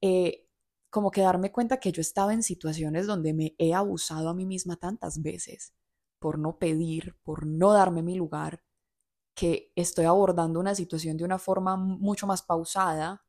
Eh, 0.00 0.46
como 0.90 1.10
que 1.10 1.20
darme 1.20 1.52
cuenta 1.52 1.78
que 1.78 1.92
yo 1.92 2.00
estaba 2.00 2.32
en 2.32 2.42
situaciones 2.42 3.06
donde 3.06 3.34
me 3.34 3.54
he 3.58 3.74
abusado 3.74 4.28
a 4.28 4.34
mí 4.34 4.46
misma 4.46 4.76
tantas 4.76 5.22
veces 5.22 5.74
por 6.18 6.38
no 6.38 6.58
pedir, 6.58 7.16
por 7.22 7.46
no 7.46 7.72
darme 7.72 8.02
mi 8.02 8.16
lugar, 8.16 8.62
que 9.34 9.72
estoy 9.76 10.06
abordando 10.06 10.58
una 10.58 10.74
situación 10.74 11.16
de 11.16 11.24
una 11.24 11.38
forma 11.38 11.76
mucho 11.76 12.26
más 12.26 12.42
pausada, 12.42 13.24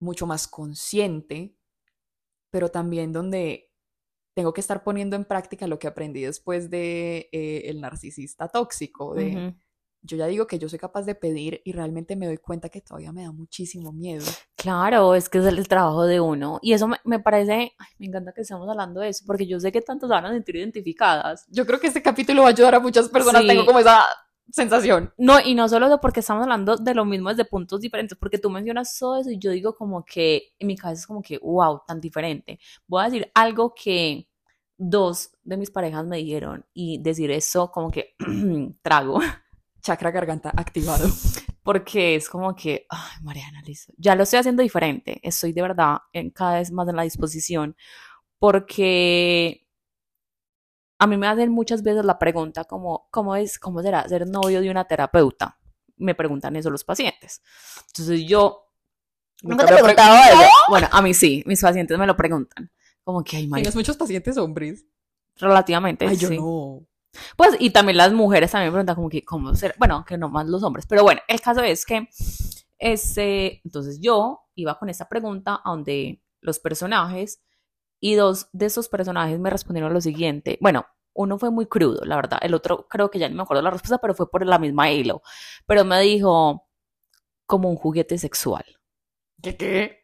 mucho 0.00 0.26
más 0.26 0.48
consciente, 0.48 1.54
pero 2.50 2.70
también 2.70 3.12
donde 3.12 3.70
tengo 4.34 4.54
que 4.54 4.62
estar 4.62 4.82
poniendo 4.82 5.16
en 5.16 5.26
práctica 5.26 5.66
lo 5.66 5.78
que 5.78 5.88
aprendí 5.88 6.22
después 6.22 6.70
de 6.70 7.28
eh, 7.32 7.62
el 7.66 7.80
narcisista 7.80 8.48
tóxico, 8.48 9.14
de 9.14 9.54
yo 10.02 10.16
ya 10.16 10.26
digo 10.26 10.46
que 10.46 10.58
yo 10.58 10.68
soy 10.68 10.78
capaz 10.78 11.02
de 11.02 11.14
pedir 11.14 11.60
y 11.64 11.72
realmente 11.72 12.16
me 12.16 12.26
doy 12.26 12.38
cuenta 12.38 12.68
que 12.68 12.80
todavía 12.80 13.12
me 13.12 13.22
da 13.22 13.32
muchísimo 13.32 13.92
miedo. 13.92 14.24
Claro, 14.56 15.14
es 15.14 15.28
que 15.28 15.38
es 15.38 15.46
el, 15.46 15.68
trabajo 15.68 16.04
de 16.04 16.20
uno. 16.20 16.58
Y 16.62 16.72
eso 16.72 16.88
me, 17.04 17.20
parece, 17.20 17.72
me 17.98 18.06
encanta 18.06 18.32
que 18.32 18.42
estemos 18.42 18.68
hablando 18.68 19.00
de 19.00 19.08
eso, 19.08 19.24
porque 19.26 19.46
yo 19.46 19.60
sé 19.60 19.72
que 19.72 19.82
tantos 19.82 20.08
van 20.08 20.26
a 20.26 20.32
sentir 20.32 20.56
identificadas. 20.56 21.46
Yo 21.48 21.66
creo 21.66 21.78
que 21.78 21.88
este 21.88 22.02
capítulo 22.02 22.42
va 22.42 22.48
a 22.48 22.50
ayudar 22.52 22.74
a 22.74 22.80
muchas 22.80 23.08
personas, 23.08 23.46
tengo 23.46 23.66
como 23.66 23.78
esa 23.78 24.06
sensación. 24.50 25.12
No, 25.18 25.38
y 25.40 25.54
no 25.54 25.68
solo 25.68 25.88
de 25.88 25.98
porque 25.98 26.20
estamos 26.20 26.42
hablando 26.42 26.76
de 26.76 26.94
lo 26.94 27.04
mismo 27.04 27.28
desde 27.28 27.44
puntos 27.44 27.80
diferentes, 27.80 28.16
porque 28.18 28.38
tú 28.38 28.50
mencionas 28.50 28.96
todo 28.98 29.20
eso 29.20 29.30
y 29.30 29.38
yo 29.38 29.50
digo 29.50 29.74
como 29.74 30.04
que 30.04 30.54
en 30.58 30.66
mi 30.66 30.76
cabeza 30.76 31.00
es 31.00 31.06
como 31.06 31.22
que, 31.22 31.38
wow, 31.38 31.82
tan 31.86 32.00
diferente. 32.00 32.58
Voy 32.86 33.02
a 33.02 33.04
decir 33.04 33.30
algo 33.34 33.74
que 33.74 34.28
dos 34.76 35.32
de 35.42 35.58
mis 35.58 35.70
parejas 35.70 36.06
me 36.06 36.16
dijeron 36.16 36.64
y 36.72 37.02
decir 37.02 37.30
eso 37.30 37.70
como 37.70 37.90
que 37.90 38.14
trago. 38.82 39.20
Chakra 39.80 40.10
garganta 40.10 40.52
activado. 40.56 41.08
Porque 41.62 42.14
es 42.14 42.28
como 42.28 42.54
que, 42.54 42.86
ay, 42.88 43.22
Mariana, 43.22 43.62
listo. 43.62 43.92
Ya 43.96 44.14
lo 44.14 44.22
estoy 44.22 44.38
haciendo 44.38 44.62
diferente. 44.62 45.20
Estoy 45.22 45.52
de 45.52 45.62
verdad 45.62 45.98
en, 46.12 46.30
cada 46.30 46.58
vez 46.58 46.72
más 46.72 46.88
en 46.88 46.96
la 46.96 47.02
disposición. 47.02 47.76
Porque 48.38 49.66
a 50.98 51.06
mí 51.06 51.16
me 51.16 51.26
hacen 51.26 51.50
muchas 51.50 51.82
veces 51.82 52.04
la 52.04 52.18
pregunta 52.18 52.64
como, 52.64 53.08
¿cómo 53.10 53.36
es, 53.36 53.58
cómo 53.58 53.82
será 53.82 54.06
ser 54.08 54.26
novio 54.26 54.60
de 54.60 54.70
una 54.70 54.84
terapeuta? 54.84 55.58
Me 55.96 56.14
preguntan 56.14 56.56
eso 56.56 56.70
los 56.70 56.84
pacientes. 56.84 57.42
Entonces 57.88 58.26
yo... 58.26 58.66
¿Nunca 59.42 59.64
te 59.64 59.72
he 59.72 59.76
preguntado 59.76 60.16
eso? 60.16 60.50
Bueno, 60.68 60.88
a 60.90 61.00
mí 61.00 61.14
sí, 61.14 61.42
mis 61.46 61.60
pacientes 61.60 61.98
me 61.98 62.06
lo 62.06 62.16
preguntan. 62.16 62.70
Como 63.02 63.24
que, 63.24 63.38
hay 63.38 63.50
¿Tienes 63.50 63.74
muchos 63.74 63.96
pacientes 63.96 64.36
hombres? 64.36 64.84
Relativamente, 65.36 66.06
Ay, 66.06 66.16
yo 66.16 66.30
no. 66.30 66.86
Pues, 67.36 67.56
y 67.58 67.70
también 67.70 67.96
las 67.96 68.12
mujeres 68.12 68.50
también 68.50 68.68
me 68.68 68.72
preguntan 68.72 68.96
como 68.96 69.08
que, 69.08 69.24
¿cómo 69.24 69.54
ser? 69.54 69.74
Bueno, 69.78 70.04
que 70.06 70.16
no 70.16 70.28
más 70.28 70.46
los 70.46 70.62
hombres. 70.62 70.86
Pero 70.86 71.02
bueno, 71.02 71.20
el 71.28 71.40
caso 71.40 71.62
es 71.62 71.84
que, 71.84 72.08
este, 72.78 73.60
entonces 73.64 74.00
yo 74.00 74.40
iba 74.54 74.78
con 74.78 74.88
esta 74.88 75.08
pregunta 75.08 75.60
a 75.64 75.70
donde 75.70 76.22
los 76.40 76.58
personajes 76.60 77.42
y 78.00 78.14
dos 78.14 78.48
de 78.52 78.66
esos 78.66 78.88
personajes 78.88 79.38
me 79.38 79.50
respondieron 79.50 79.92
lo 79.92 80.00
siguiente. 80.00 80.58
Bueno, 80.60 80.86
uno 81.12 81.38
fue 81.38 81.50
muy 81.50 81.66
crudo, 81.66 82.04
la 82.04 82.16
verdad. 82.16 82.38
El 82.42 82.54
otro 82.54 82.86
creo 82.88 83.10
que 83.10 83.18
ya 83.18 83.28
no 83.28 83.36
me 83.36 83.42
acuerdo 83.42 83.62
la 83.62 83.70
respuesta, 83.70 83.98
pero 83.98 84.14
fue 84.14 84.30
por 84.30 84.46
la 84.46 84.58
misma 84.58 84.90
hilo. 84.90 85.22
Pero 85.66 85.84
me 85.84 86.00
dijo 86.00 86.66
como 87.46 87.68
un 87.68 87.76
juguete 87.76 88.16
sexual. 88.18 88.64
¿Qué 89.42 89.56
qué? 89.56 89.99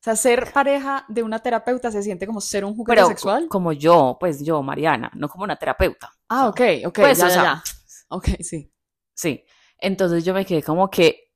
O 0.00 0.02
sea, 0.02 0.16
ser 0.16 0.50
pareja 0.50 1.04
de 1.08 1.22
una 1.22 1.40
terapeuta 1.40 1.90
se 1.90 2.02
siente 2.02 2.26
como 2.26 2.40
ser 2.40 2.64
un 2.64 2.74
juguete 2.74 2.96
Pero, 2.96 3.08
sexual. 3.08 3.48
Como 3.48 3.72
yo, 3.72 4.16
pues 4.18 4.42
yo, 4.42 4.62
Mariana, 4.62 5.10
no 5.14 5.28
como 5.28 5.44
una 5.44 5.56
terapeuta. 5.56 6.10
Ah, 6.30 6.48
ok, 6.48 6.60
ok. 6.86 6.94
Pues, 7.00 7.18
ya, 7.18 7.28
ya, 7.28 7.62
Ok, 8.08 8.28
sí. 8.40 8.72
Sí. 9.12 9.44
Entonces 9.78 10.24
yo 10.24 10.32
me 10.32 10.46
quedé 10.46 10.62
como 10.62 10.88
que, 10.88 11.34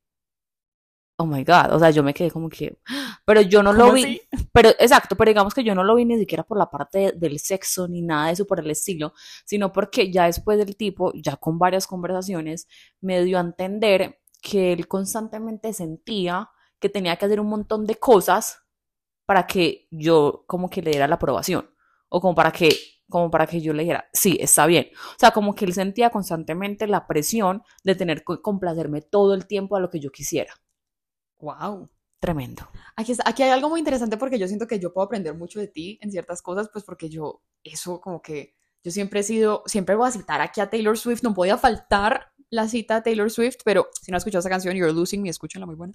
oh 1.19 1.27
my 1.27 1.45
God, 1.45 1.73
o 1.73 1.79
sea, 1.79 1.91
yo 1.91 2.03
me 2.03 2.15
quedé 2.15 2.31
como 2.31 2.49
que, 2.49 2.79
pero 3.27 3.43
yo 3.43 3.63
no 3.63 3.75
lo 3.75 3.93
vi, 3.93 4.21
pero 4.53 4.71
exacto, 4.79 5.15
pero 5.15 5.31
digamos 5.31 5.53
que 5.53 5.63
yo 5.63 5.75
no 5.75 5.85
lo 5.85 5.95
vi 5.95 6.07
ni 6.07 6.19
siquiera 6.19 6.43
por 6.43 6.57
la 6.57 6.71
parte 6.71 7.13
del 7.13 7.39
sexo 7.39 7.87
ni 7.87 8.01
nada 8.01 8.27
de 8.27 8.33
eso 8.33 8.47
por 8.47 8.61
el 8.61 8.71
estilo, 8.71 9.13
sino 9.45 9.73
porque 9.73 10.11
ya 10.11 10.25
después 10.25 10.57
del 10.57 10.75
tipo, 10.75 11.13
ya 11.15 11.37
con 11.37 11.59
varias 11.59 11.87
conversaciones, 11.87 12.67
me 13.03 13.23
dio 13.25 13.37
a 13.37 13.43
entender 13.43 14.21
que 14.41 14.73
él 14.73 14.89
constantemente 14.89 15.73
sentía 15.75 16.51
que 16.81 16.89
tenía 16.89 17.17
que 17.17 17.27
hacer 17.27 17.41
un 17.41 17.49
montón 17.49 17.87
de 17.87 17.97
cosas 17.97 18.65
para 19.27 19.47
que 19.47 19.89
yo 19.91 20.45
como 20.47 20.69
que 20.69 20.83
le 20.83 20.91
diera 20.91 21.09
la 21.09 21.17
aprobación 21.17 21.71
o 22.09 22.21
como 22.21 22.35
para 22.35 22.53
que 22.53 22.71
como 23.09 23.31
para 23.31 23.47
que 23.47 23.61
yo 23.61 23.73
le 23.73 23.83
dijera, 23.83 24.09
sí, 24.13 24.39
está 24.41 24.67
bien. 24.67 24.89
O 25.11 25.19
sea, 25.19 25.31
como 25.31 25.55
que 25.55 25.67
él 25.67 25.75
sentía 25.75 26.11
constantemente 26.11 26.87
la 26.87 27.07
presión 27.07 27.63
de 27.85 27.95
tener 27.95 28.25
que 28.25 28.41
complacerme 28.41 29.03
todo 29.03 29.35
el 29.35 29.47
tiempo 29.47 29.77
a 29.77 29.81
lo 29.81 29.91
que 29.91 30.01
yo 30.01 30.11
quisiera. 30.11 30.55
Wow. 31.39 31.91
Tremendo. 32.19 32.67
Aquí, 32.97 33.15
aquí 33.25 33.43
hay 33.43 33.51
algo 33.51 33.69
muy 33.69 33.79
interesante 33.79 34.17
porque 34.17 34.39
yo 34.39 34.49
siento 34.49 34.67
que 34.67 34.81
yo 34.81 34.95
puedo 34.95 35.05
aprender 35.05 35.35
mucho 35.35 35.61
de 35.61 35.69
ti 35.69 35.99
en 36.01 36.11
ciertas 36.11 36.41
cosas, 36.41 36.71
pues 36.73 36.83
porque 36.83 37.11
yo, 37.11 37.43
eso 37.63 38.01
como 38.01 38.23
que, 38.23 38.57
yo 38.83 38.91
siempre 38.91 39.21
he 39.21 39.23
sido, 39.23 39.63
siempre 39.67 39.95
voy 39.95 40.09
a 40.09 40.13
citar 40.13 40.41
aquí 40.41 40.63
a 40.63 40.71
Taylor 40.71 40.97
Swift, 40.97 41.23
no 41.23 41.35
podía 41.35 41.59
faltar 41.59 42.33
la 42.49 42.67
cita 42.67 42.97
a 42.97 43.03
Taylor 43.03 43.31
Swift, 43.31 43.59
pero 43.65 43.89
si 44.01 44.11
no 44.11 44.17
has 44.17 44.23
escuchado 44.23 44.41
esa 44.41 44.49
canción, 44.49 44.75
You're 44.75 44.93
Losing 44.95 45.21
Me, 45.23 45.29
escúchenla, 45.29 45.67
muy 45.67 45.77
buena 45.77 45.95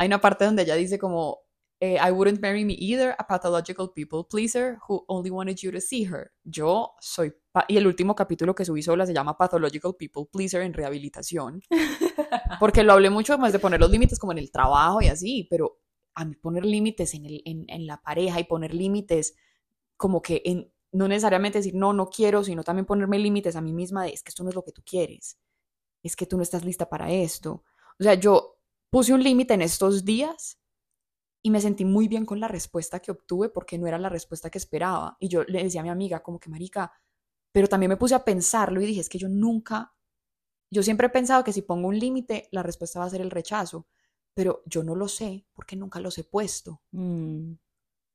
hay 0.00 0.06
una 0.06 0.18
parte 0.18 0.46
donde 0.46 0.62
ella 0.62 0.76
dice 0.76 0.98
como, 0.98 1.40
eh, 1.78 1.98
I 2.02 2.10
wouldn't 2.10 2.40
marry 2.40 2.64
me 2.64 2.72
either, 2.72 3.14
a 3.18 3.26
pathological 3.26 3.92
people 3.94 4.24
pleaser 4.24 4.78
who 4.88 5.04
only 5.08 5.28
wanted 5.28 5.56
you 5.56 5.70
to 5.70 5.78
see 5.78 6.06
her. 6.06 6.32
Yo 6.42 6.92
soy, 7.00 7.34
y 7.68 7.76
el 7.76 7.86
último 7.86 8.14
capítulo 8.14 8.54
que 8.54 8.64
subí 8.64 8.82
sola 8.82 9.04
se 9.04 9.12
llama 9.12 9.36
Pathological 9.36 9.94
People 9.98 10.24
Pleaser 10.32 10.62
en 10.62 10.72
rehabilitación, 10.72 11.60
porque 12.60 12.82
lo 12.82 12.94
hablé 12.94 13.10
mucho 13.10 13.36
más 13.36 13.52
de 13.52 13.58
poner 13.58 13.78
los 13.78 13.90
límites 13.90 14.18
como 14.18 14.32
en 14.32 14.38
el 14.38 14.50
trabajo 14.50 15.02
y 15.02 15.08
así, 15.08 15.46
pero 15.50 15.80
a 16.14 16.24
mí 16.24 16.34
poner 16.34 16.64
límites 16.64 17.12
en, 17.12 17.26
el, 17.26 17.42
en, 17.44 17.66
en 17.68 17.86
la 17.86 18.00
pareja 18.00 18.40
y 18.40 18.44
poner 18.44 18.72
límites 18.72 19.34
como 19.98 20.22
que 20.22 20.40
en, 20.46 20.72
no 20.92 21.08
necesariamente 21.08 21.58
decir 21.58 21.74
no, 21.74 21.92
no 21.92 22.08
quiero, 22.08 22.42
sino 22.42 22.64
también 22.64 22.86
ponerme 22.86 23.18
límites 23.18 23.54
a 23.54 23.60
mí 23.60 23.74
misma 23.74 24.04
de 24.04 24.14
es 24.14 24.22
que 24.22 24.30
esto 24.30 24.44
no 24.44 24.48
es 24.48 24.54
lo 24.54 24.64
que 24.64 24.72
tú 24.72 24.82
quieres, 24.82 25.38
es 26.02 26.16
que 26.16 26.24
tú 26.24 26.38
no 26.38 26.42
estás 26.42 26.64
lista 26.64 26.88
para 26.88 27.10
esto. 27.10 27.64
O 27.98 28.02
sea, 28.02 28.14
yo 28.14 28.59
Puse 28.90 29.14
un 29.14 29.22
límite 29.22 29.54
en 29.54 29.62
estos 29.62 30.04
días 30.04 30.58
y 31.42 31.50
me 31.50 31.60
sentí 31.60 31.84
muy 31.84 32.08
bien 32.08 32.26
con 32.26 32.40
la 32.40 32.48
respuesta 32.48 33.00
que 33.00 33.12
obtuve 33.12 33.48
porque 33.48 33.78
no 33.78 33.86
era 33.86 33.98
la 33.98 34.08
respuesta 34.08 34.50
que 34.50 34.58
esperaba. 34.58 35.16
Y 35.20 35.28
yo 35.28 35.44
le 35.44 35.62
decía 35.62 35.80
a 35.80 35.84
mi 35.84 35.90
amiga 35.90 36.22
como 36.22 36.38
que, 36.38 36.50
marica, 36.50 36.92
pero 37.52 37.68
también 37.68 37.88
me 37.88 37.96
puse 37.96 38.14
a 38.14 38.24
pensarlo 38.24 38.80
y 38.80 38.86
dije, 38.86 39.00
es 39.00 39.08
que 39.08 39.18
yo 39.18 39.28
nunca, 39.28 39.94
yo 40.70 40.82
siempre 40.82 41.06
he 41.06 41.10
pensado 41.10 41.44
que 41.44 41.52
si 41.52 41.62
pongo 41.62 41.88
un 41.88 41.98
límite, 41.98 42.48
la 42.50 42.62
respuesta 42.62 42.98
va 42.98 43.06
a 43.06 43.10
ser 43.10 43.20
el 43.20 43.30
rechazo, 43.30 43.86
pero 44.34 44.62
yo 44.66 44.82
no 44.82 44.94
lo 44.94 45.08
sé 45.08 45.46
porque 45.54 45.76
nunca 45.76 46.00
los 46.00 46.18
he 46.18 46.24
puesto. 46.24 46.82
Mm, 46.90 47.52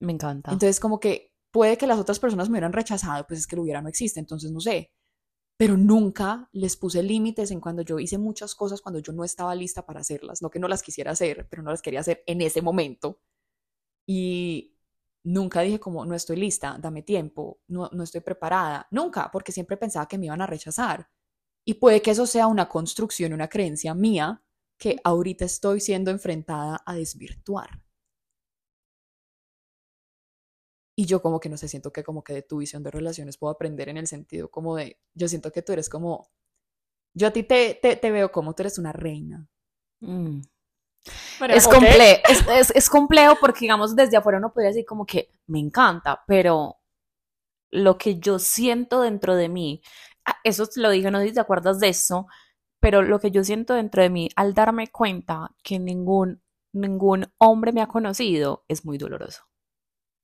me 0.01 0.11
encanta. 0.11 0.51
Entonces 0.51 0.79
como 0.79 0.99
que 0.99 1.33
puede 1.51 1.77
que 1.77 1.87
las 1.87 1.99
otras 1.99 2.19
personas 2.19 2.49
me 2.49 2.53
hubieran 2.53 2.73
rechazado, 2.73 3.25
pues 3.25 3.39
es 3.39 3.47
que 3.47 3.55
lo 3.55 3.61
hubiera 3.61 3.81
no 3.81 3.89
existe, 3.89 4.19
entonces 4.19 4.51
no 4.51 4.59
sé 4.59 4.91
pero 5.57 5.77
nunca 5.77 6.49
les 6.51 6.75
puse 6.75 7.01
límites 7.01 7.51
en 7.51 7.61
cuando 7.61 7.81
yo 7.81 7.99
hice 7.99 8.17
muchas 8.17 8.55
cosas 8.55 8.81
cuando 8.81 8.99
yo 8.99 9.13
no 9.13 9.23
estaba 9.23 9.55
lista 9.55 9.85
para 9.85 10.01
hacerlas, 10.01 10.41
no 10.41 10.49
que 10.49 10.59
no 10.59 10.67
las 10.67 10.83
quisiera 10.83 11.11
hacer, 11.11 11.47
pero 11.49 11.63
no 11.63 11.71
las 11.71 11.81
quería 11.81 12.01
hacer 12.01 12.23
en 12.25 12.41
ese 12.41 12.61
momento. 12.61 13.21
Y 14.05 14.75
nunca 15.23 15.61
dije 15.61 15.79
como, 15.79 16.05
no 16.05 16.13
estoy 16.15 16.35
lista, 16.37 16.77
dame 16.79 17.03
tiempo, 17.03 17.61
no, 17.67 17.89
no 17.93 18.03
estoy 18.03 18.21
preparada, 18.21 18.87
nunca, 18.91 19.31
porque 19.31 19.51
siempre 19.51 19.77
pensaba 19.77 20.07
que 20.07 20.17
me 20.17 20.25
iban 20.27 20.41
a 20.41 20.47
rechazar. 20.47 21.09
Y 21.65 21.75
puede 21.75 22.01
que 22.01 22.11
eso 22.11 22.27
sea 22.27 22.47
una 22.47 22.69
construcción, 22.69 23.33
una 23.33 23.47
creencia 23.47 23.93
mía 23.95 24.43
que 24.77 24.99
ahorita 25.03 25.45
estoy 25.45 25.79
siendo 25.79 26.11
enfrentada 26.11 26.81
a 26.85 26.95
desvirtuar. 26.95 27.84
Y 30.95 31.05
yo 31.05 31.21
como 31.21 31.39
que 31.39 31.49
no 31.49 31.57
sé, 31.57 31.67
siento 31.67 31.91
que 31.91 32.03
como 32.03 32.23
que 32.23 32.33
de 32.33 32.41
tu 32.41 32.57
visión 32.57 32.81
de 32.83 32.91
relaciones 32.91 33.37
puedo 33.37 33.51
aprender 33.51 33.89
en 33.89 33.97
el 33.97 34.07
sentido 34.07 34.49
como 34.49 34.75
de, 34.75 34.99
yo 35.13 35.27
siento 35.27 35.51
que 35.51 35.61
tú 35.61 35.73
eres 35.73 35.89
como, 35.89 36.29
yo 37.13 37.27
a 37.27 37.31
ti 37.31 37.43
te, 37.43 37.75
te, 37.75 38.11
veo 38.11 38.31
como 38.31 38.53
tú 38.53 38.63
eres 38.63 38.77
una 38.77 38.93
reina. 38.93 39.47
Mm. 39.99 40.41
Es, 41.49 41.67
comple 41.67 42.23
es, 42.27 42.71
es, 42.71 42.89
complejo 42.89 43.35
porque, 43.39 43.61
digamos, 43.61 43.95
desde 43.95 44.17
afuera 44.17 44.39
uno 44.39 44.51
podría 44.51 44.69
decir 44.69 44.85
como 44.85 45.05
que 45.05 45.31
me 45.47 45.59
encanta, 45.59 46.23
pero 46.25 46.77
lo 47.71 47.97
que 47.97 48.19
yo 48.19 48.39
siento 48.39 49.01
dentro 49.01 49.35
de 49.35 49.49
mí, 49.49 49.81
ah, 50.25 50.37
eso 50.43 50.65
te 50.65 50.79
lo 50.79 50.89
digo, 50.89 51.11
no 51.11 51.19
sé 51.19 51.27
si 51.27 51.33
te 51.33 51.39
acuerdas 51.41 51.79
de 51.79 51.89
eso, 51.89 52.27
pero 52.79 53.01
lo 53.01 53.19
que 53.19 53.31
yo 53.31 53.43
siento 53.43 53.73
dentro 53.73 54.01
de 54.01 54.09
mí 54.09 54.29
al 54.35 54.53
darme 54.53 54.87
cuenta 54.87 55.51
que 55.63 55.79
ningún, 55.79 56.41
ningún 56.73 57.27
hombre 57.37 57.71
me 57.71 57.81
ha 57.81 57.87
conocido 57.87 58.63
es 58.67 58.85
muy 58.85 58.97
doloroso. 58.97 59.43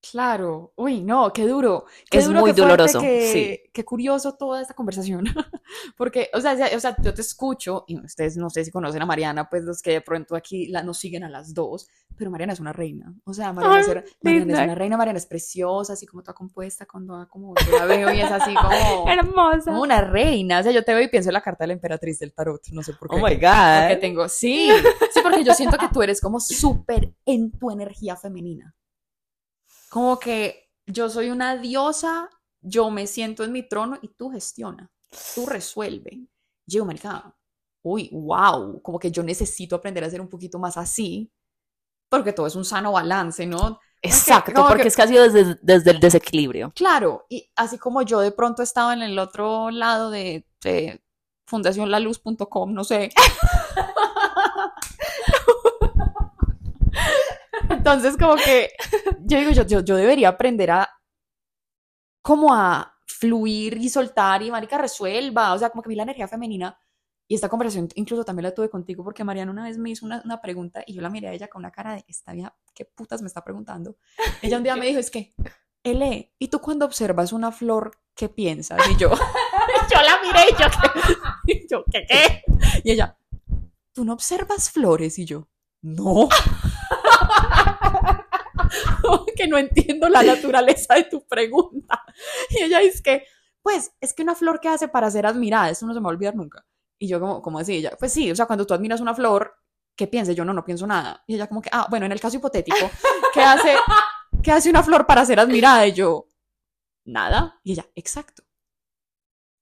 Claro, 0.10 0.74
uy, 0.78 1.02
no, 1.02 1.32
qué 1.32 1.46
duro, 1.46 1.86
qué 2.10 2.18
Es 2.18 2.26
duro, 2.26 2.40
muy 2.40 2.54
qué 2.54 2.62
doloroso, 2.62 3.00
sí. 3.00 3.06
qué, 3.06 3.70
qué 3.72 3.86
curioso 3.86 4.34
toda 4.34 4.60
esta 4.60 4.74
conversación, 4.74 5.26
porque, 5.96 6.30
o 6.34 6.42
sea, 6.42 6.58
o 6.76 6.80
sea, 6.80 6.96
yo 7.04 7.14
te 7.14 7.22
escucho, 7.22 7.84
y 7.88 8.00
ustedes 8.04 8.36
no 8.36 8.50
sé 8.50 8.66
si 8.66 8.72
conocen 8.72 9.04
a 9.04 9.06
Mariana, 9.06 9.48
pues 9.48 9.64
los 9.64 9.84
que 9.84 9.92
de 9.92 10.02
pronto 10.02 10.36
aquí 10.36 10.66
la, 10.68 10.82
nos 10.82 10.98
siguen 10.98 11.24
a 11.24 11.30
las 11.30 11.54
dos, 11.54 11.88
pero 12.18 12.32
Mariana 12.32 12.54
es 12.54 12.60
una 12.60 12.74
reina, 12.74 13.14
o 13.26 13.34
sea, 13.34 13.54
Mariana, 13.54 13.76
Ay, 13.76 13.82
es, 13.82 13.88
Mariana 14.24 14.54
es 14.54 14.64
una 14.64 14.76
reina, 14.76 14.98
Mariana 14.98 15.20
es 15.20 15.28
preciosa, 15.28 15.94
así 15.94 16.08
como 16.08 16.24
toda 16.24 16.34
compuesta, 16.34 16.88
cuando 16.88 17.28
como 17.30 17.54
yo 17.64 17.78
la 17.78 17.86
veo 17.86 18.12
y 18.12 18.22
es 18.22 18.32
así 18.32 18.56
como, 18.56 19.08
Hermosa. 19.08 19.66
como 19.66 19.84
una 19.84 20.02
reina, 20.02 20.62
o 20.62 20.64
sea, 20.64 20.72
yo 20.72 20.84
te 20.84 20.96
veo 20.96 21.04
y 21.04 21.10
pienso 21.10 21.30
en 21.30 21.34
la 21.34 21.42
carta 21.42 21.64
de 21.64 21.68
la 21.68 21.74
emperatriz 21.74 22.18
del 22.18 22.34
tarot, 22.34 22.70
no 22.72 22.82
sé 22.82 22.94
por 22.94 23.08
qué. 23.08 23.16
Oh 23.16 23.20
my 23.20 23.36
Porque 23.36 23.46
God. 23.46 24.00
tengo, 24.02 24.28
sí, 24.28 24.72
sí, 25.14 25.20
porque 25.22 25.44
yo 25.44 25.54
siento 25.54 25.78
que 25.78 25.90
tú 25.90 26.02
eres 26.02 26.20
como 26.20 26.40
súper 26.40 27.14
en 27.24 27.52
tu 27.52 27.70
energía 27.70 28.16
femenina. 28.16 28.76
Como 29.92 30.18
que 30.20 30.70
yo 30.86 31.10
soy 31.10 31.32
una 31.32 31.58
diosa, 31.58 32.30
yo 32.62 32.90
me 32.90 33.08
siento 33.08 33.44
en 33.44 33.52
mi 33.52 33.68
trono 33.68 34.00
y 34.02 34.08
tú 34.08 34.30
gestiona, 34.32 34.90
tú 35.36 35.46
resuelve. 35.46 36.28
Yo, 36.66 36.86
marica, 36.86 37.36
uy, 37.84 38.10
wow, 38.14 38.82
como 38.82 38.98
que 38.98 39.12
yo 39.12 39.22
necesito 39.22 39.76
aprender 39.76 40.06
a 40.06 40.10
ser 40.10 40.22
un 40.22 40.30
poquito 40.30 40.60
más 40.60 40.78
así, 40.78 41.30
porque 42.10 42.32
todo 42.32 42.48
es 42.48 42.56
un 42.56 42.64
sano 42.64 42.94
balance, 42.94 43.46
¿no? 43.46 43.82
Exacto, 44.02 44.54
como 44.54 44.70
porque 44.70 44.84
que- 44.84 44.88
es 44.88 44.94
sido 44.94 45.30
desde, 45.30 45.60
desde 45.62 45.92
el 45.92 46.00
desequilibrio. 46.00 46.72
Claro, 46.74 47.26
y 47.28 47.52
así 47.58 47.78
como 47.78 48.02
yo 48.02 48.22
de 48.22 48.32
pronto 48.32 48.64
estaba 48.64 48.94
en 48.94 49.02
el 49.02 49.20
otro 49.20 49.72
lado 49.72 50.10
de, 50.10 50.48
de 50.64 51.04
fundacionlaluz.com, 51.48 52.74
no 52.74 52.86
sé. 52.86 53.10
Entonces, 57.82 58.16
como 58.16 58.36
que 58.36 58.70
yo 59.26 59.40
digo, 59.40 59.52
yo, 59.54 59.64
yo, 59.66 59.80
yo 59.80 59.96
debería 59.96 60.30
aprender 60.30 60.70
a 60.70 60.88
como 62.22 62.54
a 62.54 62.96
fluir 63.08 63.76
y 63.78 63.90
soltar 63.90 64.44
y 64.44 64.52
marica 64.52 64.78
resuelva, 64.78 65.52
o 65.52 65.58
sea, 65.58 65.72
como 65.72 65.82
que 65.82 65.90
vi 65.90 65.96
la 65.96 66.04
energía 66.04 66.28
femenina 66.28 66.78
y 67.28 67.34
esta 67.34 67.50
conversación 67.50 67.90
incluso 67.96 68.24
también 68.24 68.44
la 68.44 68.54
tuve 68.54 68.70
contigo 68.70 69.04
porque 69.04 69.24
Mariana 69.24 69.50
una 69.50 69.64
vez 69.64 69.80
me 69.80 69.90
hizo 69.90 70.06
una, 70.06 70.22
una 70.24 70.40
pregunta 70.40 70.84
y 70.86 70.94
yo 70.94 71.02
la 71.02 71.10
miré 71.10 71.30
a 71.30 71.34
ella 71.34 71.48
con 71.48 71.62
una 71.62 71.72
cara 71.72 71.96
de 71.96 72.06
esta 72.08 72.34
vieja, 72.34 72.56
¿qué 72.76 72.86
putas 72.86 73.24
me 73.24 73.28
está 73.28 73.44
preguntando? 73.44 73.98
Ella 74.44 74.58
un 74.58 74.64
día 74.64 74.76
me 74.76 74.86
dijo, 74.88 75.00
es 75.00 75.10
que, 75.10 75.34
Ele, 75.82 76.36
¿y 76.38 76.50
tú 76.50 76.62
cuando 76.62 76.86
observas 76.86 77.34
una 77.34 77.52
flor, 77.52 77.98
qué 78.14 78.30
piensas? 78.30 78.80
Y 78.92 78.96
yo, 78.98 79.10
yo 79.92 80.02
la 80.04 80.22
miré 80.22 80.52
y 80.52 80.62
yo, 80.62 80.68
¿qué? 80.70 81.54
Y 81.54 81.68
yo, 81.68 81.84
¿qué 81.92 82.06
qué? 82.08 82.44
Y 82.84 82.92
ella, 82.92 83.18
¿tú 83.92 84.06
no 84.06 84.14
observas 84.14 84.70
flores? 84.70 85.18
Y 85.18 85.26
yo, 85.26 85.48
no. 85.82 86.30
Que 89.42 89.48
no 89.48 89.58
entiendo 89.58 90.10
la 90.10 90.24
naturaleza 90.24 90.96
de 90.96 91.06
tu 91.06 91.26
pregunta. 91.26 92.04
Y 92.50 92.64
ella 92.64 92.80
dice 92.80 93.02
que, 93.02 93.26
pues, 93.62 93.92
es 94.00 94.14
que 94.14 94.24
una 94.24 94.36
flor 94.36 94.60
que 94.60 94.70
hace 94.70 94.88
para 94.88 95.10
ser 95.10 95.26
admirada, 95.26 95.70
eso 95.70 95.86
no 95.86 95.94
se 95.94 96.00
me 96.00 96.06
va 96.06 96.10
a 96.10 96.14
olvidar 96.14 96.36
nunca. 96.36 96.66
Y 97.00 97.08
yo 97.08 97.20
como, 97.20 97.42
¿cómo 97.42 97.60
así? 97.60 97.76
Ella, 97.78 97.96
pues 97.98 98.14
sí, 98.14 98.32
o 98.32 98.36
sea, 98.36 98.46
cuando 98.46 98.66
tú 98.66 98.74
admiras 98.74 99.02
una 99.02 99.16
flor, 99.16 99.56
¿qué 99.96 100.08
piensas? 100.08 100.36
Yo 100.36 100.46
no, 100.46 100.54
no 100.54 100.64
pienso 100.64 100.86
nada. 100.86 101.24
Y 101.26 101.36
ella 101.36 101.48
como 101.48 101.62
que, 101.62 101.70
ah, 101.72 101.88
bueno, 101.90 102.06
en 102.06 102.12
el 102.12 102.20
caso 102.20 102.38
hipotético, 102.38 102.90
¿qué 103.34 103.42
hace, 103.42 103.76
¿qué 104.44 104.52
hace 104.52 104.70
una 104.70 104.84
flor 104.84 105.08
para 105.08 105.26
ser 105.26 105.40
admirada? 105.40 105.88
Y 105.88 105.94
yo, 105.94 106.28
nada. 107.06 107.60
Y 107.64 107.74
ella, 107.74 107.88
exacto. 107.96 108.44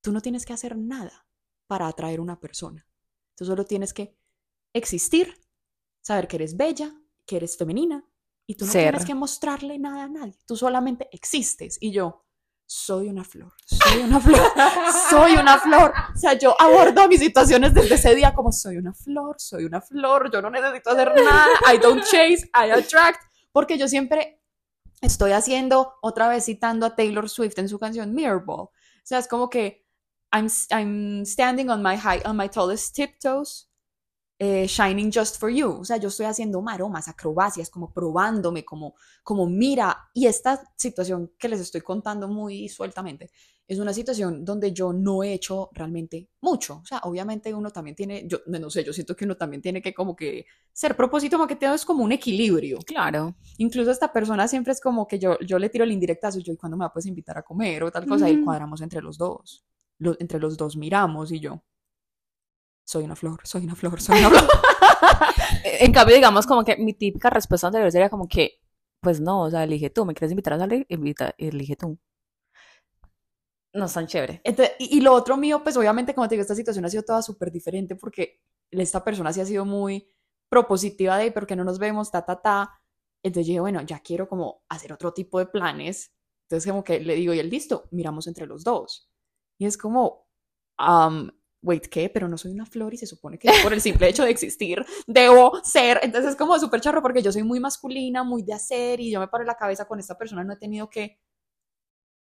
Tú 0.02 0.12
no 0.12 0.22
tienes 0.22 0.46
que 0.46 0.54
hacer 0.54 0.78
nada 0.78 1.28
para 1.68 1.88
atraer 1.88 2.20
a 2.20 2.24
una 2.24 2.40
persona. 2.40 2.86
Tú 3.36 3.46
solo 3.46 3.64
tienes 3.64 3.94
que 3.94 4.18
existir, 4.74 5.40
saber 6.02 6.28
que 6.28 6.38
eres 6.38 6.58
bella, 6.58 6.94
que 7.26 7.38
eres 7.38 7.58
femenina, 7.58 8.09
y 8.50 8.56
tú 8.56 8.66
no 8.66 8.72
Ser. 8.72 8.86
tienes 8.86 9.06
que 9.06 9.14
mostrarle 9.14 9.78
nada 9.78 10.06
a 10.06 10.08
nadie. 10.08 10.34
Tú 10.48 10.58
solamente 10.58 11.08
existes. 11.12 11.78
Y 11.80 11.92
yo, 11.92 12.26
soy 12.66 13.08
una 13.08 13.24
flor, 13.24 13.54
soy 13.64 14.02
una 14.02 14.20
flor, 14.20 14.42
soy 15.12 15.34
una 15.34 15.60
flor. 15.60 15.94
O 16.16 16.18
sea, 16.18 16.34
yo 16.34 16.60
abordo 16.60 17.08
mis 17.08 17.20
situaciones 17.20 17.76
desde 17.76 17.94
ese 17.94 18.16
día 18.16 18.34
como 18.34 18.52
soy 18.52 18.78
una 18.78 18.92
flor, 18.92 19.36
soy 19.38 19.66
una 19.66 19.82
flor, 19.82 20.32
yo 20.32 20.42
no 20.42 20.50
necesito 20.50 20.90
hacer 20.90 21.14
nada, 21.24 21.48
I 21.72 21.78
don't 21.78 22.02
chase, 22.02 22.50
I 22.56 22.72
attract, 22.72 23.22
porque 23.52 23.78
yo 23.78 23.88
siempre 23.88 24.42
estoy 25.00 25.34
haciendo, 25.34 26.00
otra 26.02 26.28
vez 26.28 26.46
citando 26.46 26.88
a 26.88 26.96
Taylor 26.96 27.30
Swift 27.30 27.60
en 27.60 27.70
su 27.70 27.78
canción 27.78 28.16
Mirrorball. 28.16 28.62
O 28.62 28.72
sea, 29.04 29.20
es 29.20 29.28
como 29.28 29.48
que 29.52 29.86
I'm, 30.32 30.48
I'm 30.72 31.24
standing 31.24 31.70
on 31.70 31.84
my, 31.84 31.98
high, 31.98 32.24
on 32.26 32.36
my 32.36 32.50
tallest 32.50 32.96
tiptoes, 32.96 33.69
eh, 34.40 34.66
shining 34.68 35.12
just 35.12 35.38
for 35.40 35.50
you. 35.52 35.70
O 35.82 35.86
sea, 35.86 35.98
yo 35.98 36.08
estoy 36.10 36.26
haciendo 36.26 36.62
maromas, 36.62 37.08
acrobacias, 37.10 37.70
como 37.70 37.94
probándome, 37.94 38.66
como, 38.66 38.96
como 39.24 39.46
mira. 39.48 40.10
Y 40.14 40.28
esta 40.28 40.62
situación 40.78 41.34
que 41.38 41.50
les 41.50 41.60
estoy 41.60 41.82
contando 41.82 42.28
muy 42.28 42.70
sueltamente 42.70 43.30
es 43.68 43.78
una 43.80 43.94
situación 43.94 44.44
donde 44.44 44.74
yo 44.74 44.94
no 44.94 45.24
he 45.24 45.34
hecho 45.34 45.70
realmente 45.74 46.30
mucho. 46.42 46.80
O 46.82 46.86
sea, 46.86 47.00
obviamente 47.04 47.54
uno 47.54 47.70
también 47.70 47.96
tiene, 47.96 48.28
yo 48.28 48.40
no 48.48 48.70
sé, 48.70 48.84
yo 48.84 48.94
siento 48.94 49.16
que 49.16 49.26
uno 49.26 49.38
también 49.38 49.62
tiene 49.62 49.82
que 49.82 49.94
como 49.94 50.16
que 50.16 50.46
ser 50.74 50.96
propósito 50.96 51.38
marketing 51.38 51.68
es 51.68 51.86
como 51.86 52.04
un 52.04 52.12
equilibrio. 52.12 52.80
Claro. 52.86 53.36
Incluso 53.58 53.92
esta 53.92 54.12
persona 54.12 54.48
siempre 54.48 54.74
es 54.74 54.82
como 54.82 55.08
que 55.08 55.20
yo, 55.20 55.38
yo 55.42 55.60
le 55.60 55.70
tiro 55.70 55.84
el 55.84 55.92
indirectazo 55.92 56.40
y 56.40 56.44
yo, 56.44 56.54
¿y 56.54 56.58
cuándo 56.58 56.78
me 56.78 56.84
va 56.84 56.88
a 56.88 56.94
pues 56.94 57.06
invitar 57.06 57.38
a 57.38 57.44
comer 57.44 57.84
o 57.84 57.92
tal 57.92 58.08
cosa? 58.08 58.30
Y 58.30 58.38
Ujú. 58.38 58.46
cuadramos 58.46 58.82
entre 58.82 59.02
los 59.02 59.18
dos. 59.18 59.64
Lo- 60.00 60.16
entre 60.20 60.40
los 60.40 60.56
dos 60.58 60.78
miramos 60.78 61.32
y 61.32 61.40
yo, 61.42 61.62
soy 62.90 63.04
una 63.04 63.16
flor, 63.16 63.40
soy 63.44 63.66
una 63.66 63.76
flor, 63.76 64.02
soy 64.02 64.18
una 64.18 64.30
flor. 64.32 64.50
En 65.80 65.94
cambio, 65.94 66.16
digamos 66.16 66.48
como 66.48 66.64
que 66.64 66.76
mi 66.78 66.94
típica 66.94 67.30
respuesta 67.30 67.68
anterior 67.68 67.92
sería 67.92 68.10
como 68.10 68.28
que, 68.28 68.60
pues 69.00 69.22
no, 69.22 69.44
o 69.44 69.50
sea, 69.52 69.64
elige 69.64 69.92
tú, 69.92 70.06
me 70.06 70.16
quieres 70.16 70.32
invitar 70.32 70.54
a 70.54 70.58
salir, 70.58 70.88
invita, 70.90 71.36
elige 71.38 71.76
tú. 71.76 72.00
No 73.74 73.86
es 73.86 73.94
tan 73.94 74.08
chévere. 74.08 74.42
Entonces, 74.44 74.76
y, 74.80 74.98
y 74.98 75.02
lo 75.02 75.14
otro 75.14 75.38
mío, 75.38 75.62
pues 75.64 75.78
obviamente, 75.78 76.16
como 76.16 76.28
te 76.28 76.34
digo, 76.34 76.42
esta 76.42 76.56
situación 76.56 76.84
ha 76.84 76.90
sido 76.90 77.04
toda 77.04 77.22
súper 77.22 77.52
diferente 77.52 77.96
porque 77.96 78.42
esta 78.72 79.04
persona 79.04 79.32
sí 79.32 79.42
ha 79.42 79.46
sido 79.46 79.66
muy 79.66 80.12
propositiva 80.50 81.16
de, 81.18 81.32
¿por 81.32 81.46
qué 81.46 81.56
no 81.56 81.64
nos 81.64 81.78
vemos? 81.78 82.10
Ta, 82.10 82.26
ta, 82.26 82.42
ta. 82.42 82.82
Entonces 83.24 83.46
dije, 83.46 83.60
bueno, 83.60 83.84
ya 83.84 84.00
quiero 84.00 84.28
como 84.28 84.64
hacer 84.68 84.94
otro 84.94 85.14
tipo 85.14 85.38
de 85.38 85.46
planes. 85.46 86.12
Entonces 86.48 86.72
como 86.72 86.84
que 86.84 87.00
le 87.00 87.14
digo, 87.14 87.36
y 87.36 87.40
él, 87.40 87.52
listo, 87.52 87.88
miramos 87.92 88.26
entre 88.26 88.48
los 88.48 88.64
dos. 88.64 89.12
Y 89.60 89.68
es 89.68 89.78
como, 89.78 90.26
um, 90.80 91.30
wait, 91.62 91.88
¿qué? 91.88 92.10
Pero 92.10 92.28
no 92.28 92.38
soy 92.38 92.52
una 92.52 92.66
flor 92.66 92.94
y 92.94 92.98
se 92.98 93.06
supone 93.06 93.38
que 93.38 93.50
por 93.64 93.74
el 93.74 93.82
simple 93.82 94.08
hecho 94.10 94.24
de 94.24 94.32
existir 94.32 94.86
debo 95.08 95.60
ser. 95.64 96.00
Entonces 96.04 96.32
es 96.32 96.38
como 96.38 96.58
súper 96.60 96.82
charro 96.82 97.02
porque 97.02 97.22
yo 97.22 97.32
soy 97.32 97.44
muy 97.44 97.60
masculina, 97.60 98.24
muy 98.24 98.44
de 98.44 98.54
hacer 98.54 99.00
y 99.00 99.12
yo 99.12 99.20
me 99.20 99.28
paro 99.28 99.44
en 99.44 99.48
la 99.48 99.56
cabeza 99.56 99.86
con 99.86 100.00
esta 100.00 100.18
persona, 100.18 100.44
no 100.44 100.54
he 100.54 100.58
tenido 100.58 100.90
que 100.90 101.20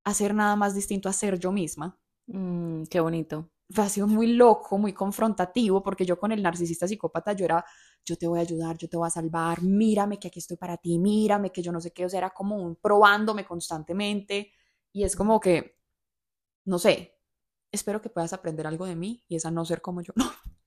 hacer 0.05 0.35
nada 0.35 0.57
más 0.57 0.75
distinto 0.75 1.09
a 1.09 1.13
ser 1.13 1.39
yo 1.39 1.53
misma 1.53 1.99
Mm, 2.29 2.85
qué 2.91 3.01
bonito. 3.01 3.51
ha 3.77 3.89
sido 3.89 4.07
muy 4.07 4.29
loco, 4.35 4.79
muy 4.79 4.93
confrontativo, 4.93 5.83
porque 5.83 6.05
yo 6.07 6.19
con 6.19 6.33
el 6.33 6.43
narcisista 6.43 6.87
psicópata, 6.89 7.33
yo 7.33 7.45
era, 7.47 7.65
yo 8.05 8.17
te 8.17 8.27
voy 8.27 8.39
a 8.39 8.43
ayudar, 8.43 8.77
yo 8.79 8.89
te 8.89 8.97
voy 8.97 9.07
a 9.07 9.11
salvar, 9.11 9.63
mírame 9.63 10.19
que 10.19 10.29
aquí 10.29 10.39
estoy 10.39 10.57
para 10.57 10.77
ti, 10.79 10.99
mírame 10.99 11.51
que 11.53 11.63
yo 11.63 11.73
no 11.73 11.81
sé 11.81 11.93
qué, 11.93 12.05
o 12.07 12.09
sea, 12.09 12.19
era 12.19 12.31
como 12.31 12.57
un 12.57 12.77
probándome 12.77 13.45
constantemente, 13.47 14.53
y 14.93 15.05
es 15.05 15.17
como 15.17 15.41
que, 15.41 15.77
no 16.67 16.79
sé, 16.79 17.18
espero 17.73 18.01
que 18.01 18.09
puedas 18.11 18.33
aprender 18.33 18.67
algo 18.67 18.87
de 18.87 18.97
mí, 18.97 19.23
y 19.29 19.37
es 19.37 19.47
a 19.47 19.51
no 19.51 19.65
ser 19.65 19.81
como 19.83 20.01
yo. 20.03 20.13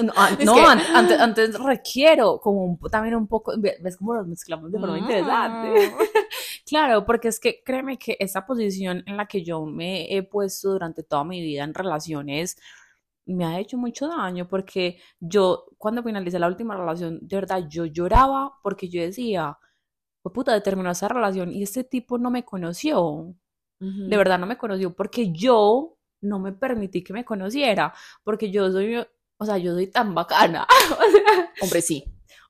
No, 0.00 0.12
no, 0.46 0.54
que- 0.54 0.60
an- 0.62 0.78
antes, 0.94 1.18
antes 1.20 1.58
requiero 1.58 2.40
como 2.40 2.64
un 2.64 2.78
también 2.90 3.14
un 3.16 3.26
poco, 3.26 3.52
ve- 3.58 3.76
ves 3.82 3.96
cómo 3.96 4.14
los 4.14 4.26
mezclamos 4.26 4.70
de 4.70 4.78
forma 4.78 4.98
interesante. 4.98 5.88
Mm. 5.88 5.92
Claro, 6.64 7.04
porque 7.04 7.28
es 7.28 7.40
que 7.40 7.62
créeme 7.64 7.98
que 7.98 8.16
esa 8.20 8.46
posición 8.46 9.02
en 9.06 9.16
la 9.16 9.26
que 9.26 9.42
yo 9.42 9.66
me 9.66 10.14
he 10.16 10.22
puesto 10.22 10.70
durante 10.70 11.02
toda 11.02 11.24
mi 11.24 11.42
vida 11.42 11.64
en 11.64 11.74
relaciones 11.74 12.56
me 13.26 13.44
ha 13.44 13.58
hecho 13.58 13.76
mucho 13.76 14.06
daño 14.08 14.48
porque 14.48 14.98
yo 15.20 15.66
cuando 15.76 16.02
finalicé 16.02 16.38
la 16.38 16.46
última 16.46 16.76
relación, 16.76 17.18
de 17.20 17.36
verdad, 17.36 17.66
yo 17.68 17.84
lloraba 17.84 18.54
porque 18.62 18.88
yo 18.88 19.02
decía, 19.02 19.58
pues 20.22 20.32
puta, 20.32 20.58
terminó 20.62 20.90
esa 20.92 21.08
relación 21.08 21.52
y 21.52 21.64
este 21.64 21.84
tipo 21.84 22.16
no 22.16 22.30
me 22.30 22.44
conoció, 22.44 23.34
de 23.80 24.16
verdad 24.16 24.38
no 24.38 24.46
me 24.46 24.56
conoció 24.56 24.94
porque 24.94 25.32
yo 25.32 25.98
no 26.22 26.38
me 26.38 26.52
permití 26.52 27.04
que 27.04 27.12
me 27.12 27.24
conociera, 27.24 27.92
porque 28.24 28.50
yo 28.50 28.70
soy, 28.72 28.96
o 29.36 29.44
sea, 29.44 29.58
yo 29.58 29.74
soy 29.74 29.88
tan 29.88 30.14
bacana. 30.14 30.66
Hombre, 31.60 31.82
sí. 31.82 32.04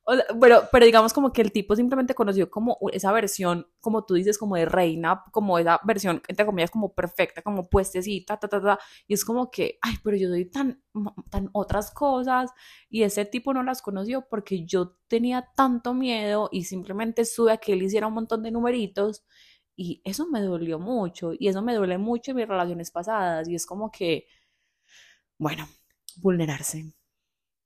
o 0.05 0.15
sea, 0.15 0.25
pero, 0.41 0.69
pero 0.71 0.85
digamos 0.85 1.13
como 1.13 1.33
que 1.33 1.43
el 1.43 1.51
tipo 1.51 1.75
simplemente 1.75 2.15
conoció 2.15 2.51
como 2.51 2.79
esa 2.93 3.11
versión, 3.13 3.67
como 3.81 4.05
tú 4.05 4.15
dices, 4.15 4.39
como 4.39 4.57
de 4.57 4.67
reina, 4.67 5.25
como 5.33 5.59
esa 5.59 5.81
versión, 5.85 6.23
entre 6.29 6.47
comillas, 6.47 6.71
como 6.71 6.93
perfecta, 6.95 7.43
como 7.43 7.69
puestecita, 7.69 8.37
ta, 8.39 8.47
ta, 8.47 8.61
ta, 8.61 8.79
y 9.09 9.15
es 9.15 9.25
como 9.25 9.51
que, 9.51 9.79
ay, 9.81 9.95
pero 10.05 10.17
yo 10.17 10.29
doy 10.29 10.45
tan, 10.45 10.83
tan 11.31 11.49
otras 11.53 11.91
cosas, 11.91 12.51
y 12.91 13.03
ese 13.05 13.25
tipo 13.25 13.55
no 13.55 13.63
las 13.63 13.81
conoció 13.81 14.27
porque 14.29 14.65
yo 14.67 14.97
tenía 15.09 15.49
tanto 15.57 15.95
miedo 15.95 16.49
y 16.53 16.65
simplemente 16.65 17.23
estuve 17.23 17.53
a 17.53 17.57
que 17.57 17.73
él 17.73 17.83
hiciera 17.83 18.07
un 18.07 18.15
montón 18.15 18.43
de 18.43 18.51
numeritos, 18.51 19.25
y 19.77 20.01
eso 20.05 20.27
me 20.29 20.41
dolió 20.43 20.79
mucho, 20.79 21.33
y 21.39 21.49
eso 21.49 21.63
me 21.63 21.75
duele 21.75 21.99
mucho 21.99 22.33
en 22.33 22.39
mis 22.39 22.49
relaciones 22.49 22.91
pasadas, 22.91 23.49
y 23.49 23.55
es 23.55 23.67
como 23.67 23.91
que, 23.91 24.27
bueno, 25.39 25.67
Vulnerarse. 26.17 26.93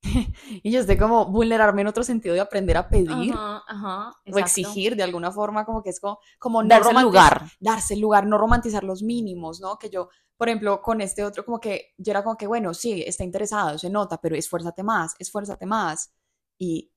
y 0.62 0.70
yo 0.70 0.80
estoy 0.80 0.96
como 0.96 1.26
vulnerarme 1.26 1.80
en 1.80 1.88
otro 1.88 2.04
sentido 2.04 2.34
de 2.34 2.40
aprender 2.40 2.76
a 2.76 2.88
pedir 2.88 3.32
Ajá, 3.32 3.64
ajá, 3.66 4.12
o 4.30 4.38
exigir 4.38 4.94
de 4.94 5.02
alguna 5.02 5.32
forma, 5.32 5.64
como 5.64 5.82
que 5.82 5.90
es 5.90 5.98
como, 5.98 6.20
como 6.38 6.62
no 6.62 6.68
Darse 6.68 6.90
el 6.90 7.02
lugar. 7.02 7.42
darse 7.58 7.94
el 7.94 8.00
lugar, 8.00 8.26
no 8.26 8.38
romantizar 8.38 8.84
los 8.84 9.02
mínimos, 9.02 9.60
¿no? 9.60 9.78
Que 9.78 9.90
yo, 9.90 10.08
por 10.36 10.48
ejemplo, 10.48 10.80
con 10.80 11.00
este 11.00 11.24
otro, 11.24 11.44
como 11.44 11.58
que 11.58 11.94
yo 11.98 12.12
era 12.12 12.22
como 12.22 12.36
que, 12.36 12.46
bueno, 12.46 12.72
sí, 12.72 13.02
está 13.04 13.24
interesado, 13.24 13.78
se 13.78 13.90
nota, 13.90 14.20
pero 14.20 14.36
esfuérzate 14.36 14.82
más, 14.82 15.16
esfuérzate 15.18 15.66
más. 15.66 16.12
Y, 16.58 16.92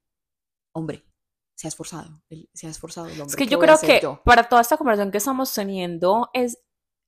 hombre, 0.74 1.04
se 1.60 1.68
ha 1.68 1.70
esforzado, 1.70 2.22
él 2.30 2.50
se 2.54 2.68
ha 2.68 2.70
esforzado 2.70 3.08
el 3.08 3.20
hombre. 3.20 3.32
Es 3.32 3.36
que 3.36 3.44
¿qué 3.44 3.52
yo 3.52 3.60
creo 3.60 3.78
que 3.78 4.00
yo? 4.02 4.22
para 4.24 4.48
toda 4.48 4.62
esta 4.62 4.78
conversación 4.78 5.12
que 5.12 5.18
estamos 5.18 5.54
teniendo 5.54 6.30
es 6.32 6.58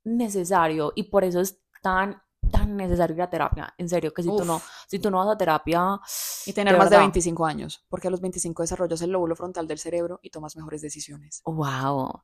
necesario 0.04 0.92
y 0.94 1.04
por 1.04 1.24
eso 1.24 1.40
es 1.40 1.62
tan, 1.82 2.22
tan 2.52 2.76
necesario 2.76 3.16
ir 3.16 3.22
a 3.22 3.30
terapia. 3.30 3.74
En 3.78 3.88
serio, 3.88 4.14
que 4.14 4.24
si 4.24 4.28
tú 4.28 4.44
no, 4.44 4.62
si 4.90 5.00
tú 5.00 5.10
no 5.10 5.20
vas 5.20 5.30
a 5.30 5.38
terapia, 5.38 6.02
Y 6.46 6.52
tener 6.52 6.74
de 6.74 6.80
más 6.80 6.90
de 6.90 6.98
verdad. 6.98 7.06
25 7.06 7.46
años, 7.46 7.86
porque 7.88 8.10
a 8.10 8.12
los 8.12 8.20
25 8.20 8.64
desarrollas 8.64 9.02
el 9.02 9.12
lóbulo 9.12 9.38
frontal 9.38 9.70
del 9.70 9.80
cerebro 9.80 10.20
y 10.22 10.32
tomas 10.32 10.58
mejores 10.58 10.82
decisiones. 10.82 11.42
wow. 11.46 12.22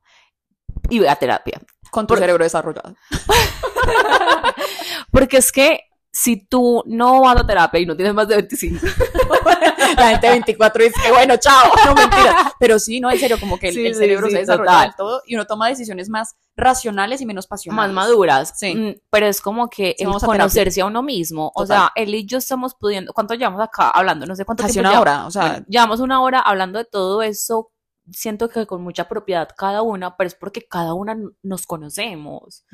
Y 0.90 0.98
ve 0.98 1.08
a 1.08 1.16
terapia. 1.16 1.62
Con 1.90 2.06
tu 2.06 2.14
cerebro 2.14 2.44
desarrollado. 2.44 2.94
Porque 5.10 5.38
es 5.38 5.50
que 5.50 5.80
si 6.12 6.46
tú 6.46 6.82
no 6.86 7.22
vas 7.22 7.38
a 7.38 7.46
terapia 7.46 7.80
y 7.80 7.86
no 7.86 7.96
tienes 7.96 8.12
más 8.12 8.28
de 8.28 8.36
25, 8.36 8.86
La 9.96 10.08
gente 10.10 10.26
de 10.26 10.32
24 10.34 10.84
dice 10.84 11.00
que 11.02 11.10
bueno, 11.12 11.36
chao, 11.36 11.70
no 11.86 11.94
mentira. 11.94 12.52
Pero 12.58 12.78
sí, 12.78 13.00
no, 13.00 13.10
en 13.10 13.18
serio, 13.18 13.38
como 13.40 13.58
que 13.58 13.68
el, 13.68 13.74
Sí, 13.74 13.86
el 13.86 13.94
sí, 13.94 14.00
cerebro 14.00 14.26
sí, 14.26 14.32
se 14.32 14.38
desarrolla 14.40 14.82
del 14.82 14.94
todo 14.96 15.22
y 15.26 15.34
uno 15.34 15.46
toma 15.46 15.68
decisiones 15.68 16.08
más 16.08 16.34
racionales 16.56 17.20
y 17.20 17.26
menos 17.26 17.44
más 17.44 17.48
pasionales. 17.48 17.94
maduras. 17.94 18.54
Sí. 18.56 18.74
Mm, 18.74 19.00
Pero 19.10 19.26
es 19.26 19.40
como 19.40 19.68
que 19.68 19.94
el 19.98 20.08
a 20.08 20.18
conocerse 20.18 20.80
a 20.80 20.86
uno 20.86 21.02
mismo. 21.02 21.52
O 21.54 21.66
sea, 21.66 21.92
él 21.94 22.14
y 22.14 22.26
yo 22.26 22.38
estamos 22.38 22.74
pudiendo. 22.74 23.12
¿Cuánto 23.12 23.34
llevamos 23.34 23.60
acá 23.62 23.90
hablando? 23.90 24.26
No 24.26 24.34
sé 24.36 24.44
cuánto 24.44 24.62
Casi 24.62 24.74
tiempo 24.74 24.90
una 24.90 25.00
hora, 25.00 25.26
o 25.26 25.30
sea, 25.30 25.42
Bueno, 25.48 25.66
llevamos 25.68 26.00
una 26.00 26.20
hora 26.22 26.40
hablando 26.40 26.78
de 26.78 26.84
todo 26.84 27.22
eso. 27.22 27.72
Siento 28.10 28.48
que 28.48 28.66
con 28.66 28.82
mucha 28.82 29.06
propiedad 29.06 29.50
cada 29.54 29.82
una, 29.82 30.16
pero 30.16 30.28
es 30.28 30.34
porque 30.34 30.66
cada 30.66 30.94
una 30.94 31.14
nos 31.42 31.66
conocemos. 31.66 32.64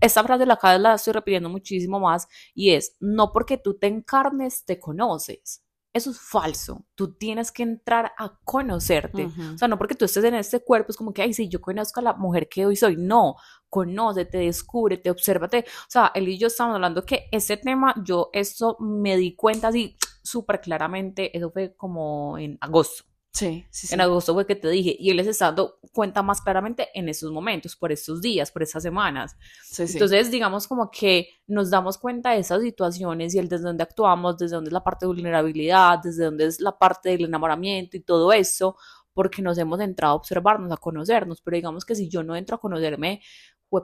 Esta 0.00 0.24
frase 0.24 0.46
la 0.46 0.56
cada 0.56 0.78
la 0.78 0.94
estoy 0.94 1.12
repitiendo 1.12 1.50
muchísimo 1.50 2.00
más 2.00 2.26
y 2.54 2.72
es, 2.72 2.96
no 2.98 3.30
porque 3.32 3.58
tú 3.58 3.78
te 3.78 3.88
encarnes, 3.88 4.64
te 4.64 4.80
conoces. 4.80 5.62
Eso 5.92 6.10
es 6.10 6.20
falso. 6.20 6.84
Tú 6.94 7.14
tienes 7.14 7.50
que 7.50 7.64
entrar 7.64 8.12
a 8.16 8.38
conocerte. 8.44 9.26
ujú. 9.26 9.54
O 9.54 9.58
sea, 9.58 9.66
no 9.66 9.76
porque 9.76 9.96
tú 9.96 10.04
estés 10.04 10.22
en 10.24 10.34
este 10.34 10.60
cuerpo, 10.60 10.90
es 10.90 10.96
como 10.96 11.12
que, 11.12 11.22
ay, 11.22 11.32
sí, 11.32 11.48
yo 11.48 11.60
conozco 11.60 12.00
a 12.00 12.04
la 12.04 12.12
mujer 12.12 12.48
que 12.48 12.64
hoy 12.64 12.76
soy. 12.76 12.96
No, 12.96 13.36
conócete, 13.68 14.38
descúbrete, 14.38 15.10
obsérvate. 15.10 15.64
O 15.66 15.90
sea, 15.90 16.12
él 16.14 16.28
y 16.28 16.38
yo 16.38 16.46
estamos 16.46 16.74
hablando 16.76 17.04
que 17.04 17.28
ese 17.32 17.56
tema, 17.56 17.94
yo 18.04 18.30
eso 18.32 18.76
me 18.78 19.16
di 19.16 19.34
cuenta 19.34 19.68
así 19.68 19.96
súper 20.22 20.60
claramente, 20.60 21.36
eso 21.36 21.50
fue 21.50 21.74
como 21.76 22.38
en 22.38 22.56
agosto. 22.60 23.09
Sí, 23.32 23.64
sí, 23.70 23.86
sí. 23.86 23.94
En 23.94 24.00
agosto 24.00 24.34
fue 24.34 24.44
que 24.44 24.56
te 24.56 24.68
dije, 24.68 24.96
y 24.98 25.10
él 25.10 25.16
les 25.16 25.28
está 25.28 25.46
dando 25.46 25.78
cuenta 25.92 26.22
más 26.22 26.40
claramente 26.40 26.88
en 26.94 27.08
esos 27.08 27.30
momentos, 27.30 27.76
por 27.76 27.92
estos 27.92 28.20
días, 28.20 28.50
por 28.50 28.62
estas 28.62 28.82
semanas. 28.82 29.36
Sí, 29.62 29.86
sí. 29.86 29.94
Entonces, 29.94 30.30
digamos 30.30 30.66
como 30.66 30.90
que 30.90 31.28
nos 31.46 31.70
damos 31.70 31.96
cuenta 31.96 32.32
de 32.32 32.40
esas 32.40 32.60
situaciones 32.60 33.34
y 33.34 33.38
el 33.38 33.48
desde 33.48 33.64
dónde 33.64 33.84
actuamos, 33.84 34.36
desde 34.36 34.56
dónde 34.56 34.68
es 34.68 34.72
la 34.72 34.82
parte 34.82 35.06
de 35.06 35.08
vulnerabilidad, 35.08 36.00
desde 36.02 36.24
dónde 36.24 36.46
es 36.46 36.60
la 36.60 36.76
parte 36.76 37.10
del 37.10 37.26
enamoramiento 37.26 37.96
y 37.96 38.00
todo 38.00 38.32
eso, 38.32 38.76
porque 39.12 39.42
nos 39.42 39.58
hemos 39.58 39.80
entrado 39.80 40.14
a 40.14 40.16
observarnos, 40.16 40.72
a 40.72 40.76
conocernos. 40.76 41.40
Pero 41.40 41.54
digamos 41.54 41.84
que 41.84 41.94
si 41.94 42.08
yo 42.08 42.24
no 42.24 42.34
entro 42.34 42.56
a 42.56 42.60
conocerme, 42.60 43.22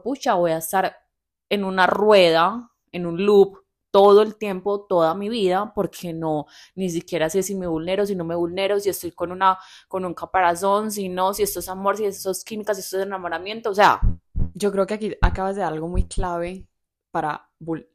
pucha, 0.03 0.35
voy 0.35 0.51
a 0.51 0.59
estar 0.59 0.97
en 1.49 1.65
una 1.65 1.87
rueda, 1.87 2.73
en 2.91 3.07
un 3.07 3.25
loop 3.25 3.66
todo 3.97 4.21
el 4.21 4.37
tiempo, 4.37 4.83
toda 4.83 5.15
mi 5.15 5.31
vida, 5.31 5.73
porque 5.75 6.13
no, 6.13 6.45
ni 6.75 6.91
siquiera 6.91 7.31
sé 7.31 7.43
si 7.43 7.55
me 7.55 7.67
vulnero, 7.67 8.05
si 8.05 8.15
no 8.15 8.27
me 8.27 8.35
vulnero, 8.35 8.79
si 8.79 8.91
estoy 8.91 9.13
con 9.13 9.33
una, 9.33 9.57
con 9.89 10.05
un 10.05 10.13
caparazón, 10.13 10.93
si 10.93 11.09
no, 11.09 11.33
si 11.33 11.43
esto 11.45 11.61
es 11.61 11.69
amor, 11.71 11.97
si 11.97 12.05
esto 12.05 12.31
es 12.31 12.45
química, 12.45 12.75
si 12.75 12.83
esto 12.83 12.99
es 12.99 13.07
enamoramiento, 13.07 13.71
o 13.71 13.75
sea, 13.75 13.99
Yo 14.53 14.71
creo 14.71 14.87
que 14.87 14.93
aquí 14.93 15.17
acabas 15.23 15.57
de 15.57 15.63
dar 15.63 15.73
algo 15.73 15.89
muy 15.89 16.05
clave 16.07 16.69
para, 17.11 17.51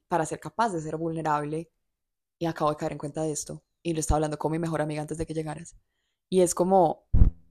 para 0.08 0.26
ser 0.26 0.40
capaz 0.40 0.74
de 0.74 0.82
ser 0.82 0.98
vulnerable 0.98 1.70
y 2.40 2.48
acabo 2.48 2.72
de 2.72 2.78
caer 2.78 2.94
en 2.94 2.98
cuenta 2.98 3.22
de 3.22 3.32
esto 3.32 3.62
y 3.84 3.94
lo 3.94 4.00
estaba 4.00 4.18
hablando 4.18 4.40
con 4.40 4.52
mi 4.52 4.58
mejor 4.58 4.82
amiga 4.82 5.04
antes 5.04 5.20
de 5.20 5.28
que 5.28 5.36
llegaras. 5.36 5.76
Y 6.32 6.42
es 6.42 6.56
como, 6.56 7.04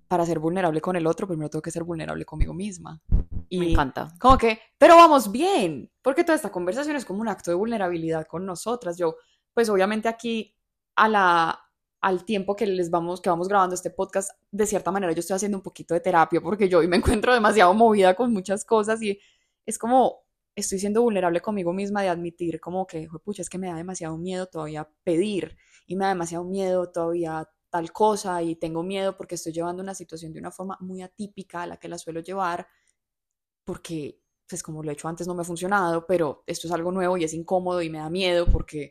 para 0.09 0.27
ser 0.27 0.41
vulnerable 0.41 0.81
con 0.81 0.97
el 0.97 1.07
otro, 1.07 1.29
primero 1.29 1.51
tengo 1.51 1.63
que 1.63 1.71
ser 1.71 1.85
vulnerable 1.85 2.25
conmigo 2.25 2.53
misma. 2.53 3.01
Y 3.51 3.59
me 3.59 3.71
encanta. 3.73 4.15
Como 4.19 4.39
que, 4.39 4.61
pero 4.79 4.97
vamos 4.97 5.31
bien, 5.31 5.91
porque 6.01 6.25
toda 6.25 6.37
esta 6.37 6.51
conversación 6.51 6.97
es 6.97 7.05
como 7.05 7.21
un 7.21 7.29
acto 7.29 7.51
de 7.51 7.57
vulnerabilidad 7.57 8.27
con 8.27 8.47
nosotras. 8.47 8.97
Yo, 8.97 9.17
pues 9.53 9.69
obviamente 9.69 10.09
aquí 10.09 10.57
a 10.95 11.09
la, 11.09 11.61
al 12.01 12.25
tiempo 12.25 12.55
que 12.55 12.67
les 12.67 12.91
vamos, 12.91 13.21
que 13.21 13.29
vamos 13.29 13.49
grabando 13.49 13.75
este 13.75 13.91
podcast, 13.91 14.31
de 14.51 14.67
cierta 14.67 14.93
manera 14.93 15.13
yo 15.13 15.21
estoy 15.21 15.35
haciendo 15.35 15.59
un 15.59 15.63
poquito 15.63 15.95
de 15.95 16.01
terapia 16.01 16.41
porque 16.41 16.69
yo 16.69 16.79
hoy 16.79 16.89
me 16.89 16.97
encuentro 17.25 17.35
demasiado 17.35 17.75
movida 17.75 18.15
con 18.15 18.33
muchas 18.33 18.65
cosas 18.65 19.03
y 19.03 19.19
es 19.67 19.79
como, 19.79 20.25
estoy 20.55 20.79
siendo 20.79 21.03
vulnerable 21.03 21.41
conmigo 21.41 21.73
misma 21.73 22.03
de 22.03 22.09
admitir 22.09 22.61
como 22.61 22.87
que, 22.87 23.09
pucha, 23.25 23.43
es 23.43 23.51
que 23.51 23.59
me 23.59 23.69
da 23.69 23.75
demasiado 23.75 24.17
miedo 24.17 24.47
todavía 24.47 24.89
pedir 25.05 25.57
y 25.87 25.97
me 25.97 26.05
da 26.05 26.11
demasiado 26.11 26.45
miedo 26.45 26.91
todavía 26.91 27.49
tal 27.69 27.93
cosa 27.93 28.43
y 28.43 28.57
tengo 28.57 28.83
miedo 28.83 29.17
porque 29.17 29.37
estoy 29.37 29.53
llevando 29.53 29.83
una 29.83 29.95
situación 29.95 30.33
de 30.33 30.41
una 30.41 30.51
forma 30.51 30.77
muy 30.81 31.03
atípica 31.03 31.63
a 31.63 31.67
la 31.67 31.77
que 31.77 31.89
la 31.89 31.99
suelo 31.99 32.21
llevar 32.21 32.67
porque, 33.65 34.21
pues 34.49 34.63
como 34.63 34.83
lo 34.83 34.91
he 34.91 34.95
hecho 34.95 35.09
antes 35.09 35.27
no 35.27 35.35
me 35.35 35.43
ha 35.43 35.45
funcionado, 35.45 36.07
pero 36.07 36.43
esto 36.47 36.67
es 36.67 36.73
algo 36.73 36.93
nuevo 36.93 37.17
y 37.17 37.25
es 37.25 37.35
incómodo 37.35 37.83
y 37.83 37.91
me 37.91 37.99
da 37.99 38.11
miedo 38.11 38.47
porque, 38.47 38.91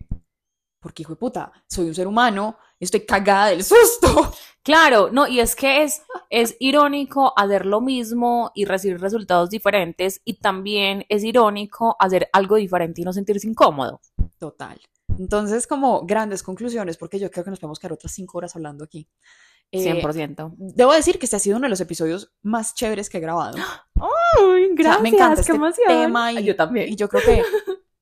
porque 0.80 1.04
hijo 1.04 1.14
de 1.14 1.20
puta, 1.20 1.52
soy 1.68 1.88
un 1.88 1.96
ser 1.96 2.08
humano 2.08 2.58
y 2.80 2.86
estoy 2.86 3.06
cagada 3.06 3.48
del 3.48 3.64
susto. 3.64 4.34
Claro, 4.62 5.10
no, 5.10 5.26
y 5.26 5.40
es 5.40 5.56
que 5.56 5.84
es, 5.84 6.04
es 6.30 6.56
irónico 6.60 7.34
hacer 7.36 7.66
lo 7.66 7.82
mismo 7.82 8.52
y 8.54 8.66
recibir 8.66 9.00
resultados 9.00 9.50
diferentes 9.50 10.22
y 10.26 10.42
también 10.42 11.06
es 11.10 11.24
irónico 11.24 11.96
hacer 11.98 12.30
algo 12.34 12.58
diferente 12.58 13.02
y 13.02 13.06
no 13.06 13.14
sentirse 13.14 13.48
incómodo. 13.48 14.02
Total. 14.38 14.80
Entonces, 15.18 15.66
como 15.66 16.06
grandes 16.06 16.44
conclusiones, 16.44 16.98
porque 16.98 17.20
yo 17.20 17.32
creo 17.32 17.44
que 17.44 17.50
nos 17.50 17.60
podemos 17.60 17.80
quedar 17.80 17.94
otras 17.94 18.12
cinco 18.12 18.38
horas 18.38 18.56
hablando 18.56 18.84
aquí. 18.84 19.08
Eh, 19.72 20.02
100%. 20.02 20.56
debo 20.58 20.94
decir 20.94 21.20
que 21.20 21.26
este 21.26 21.36
ha 21.36 21.40
sido 21.40 21.58
uno 21.58 21.66
de 21.66 21.70
los 21.70 21.82
episodios 21.82 22.32
más 22.42 22.74
chéveres 22.74 23.10
que 23.10 23.18
he 23.18 23.22
grabado. 23.22 23.58
Ay, 24.00 24.72
O 24.78 24.82
sea, 24.82 25.00
me 25.00 25.10
encanta 25.10 25.42
este 25.42 25.54
tema 25.88 26.34
y, 26.34 26.44
yo 26.44 26.56
también. 26.56 26.90
y 26.90 26.96
yo 26.96 27.10
creo 27.10 27.22
que 27.24 27.44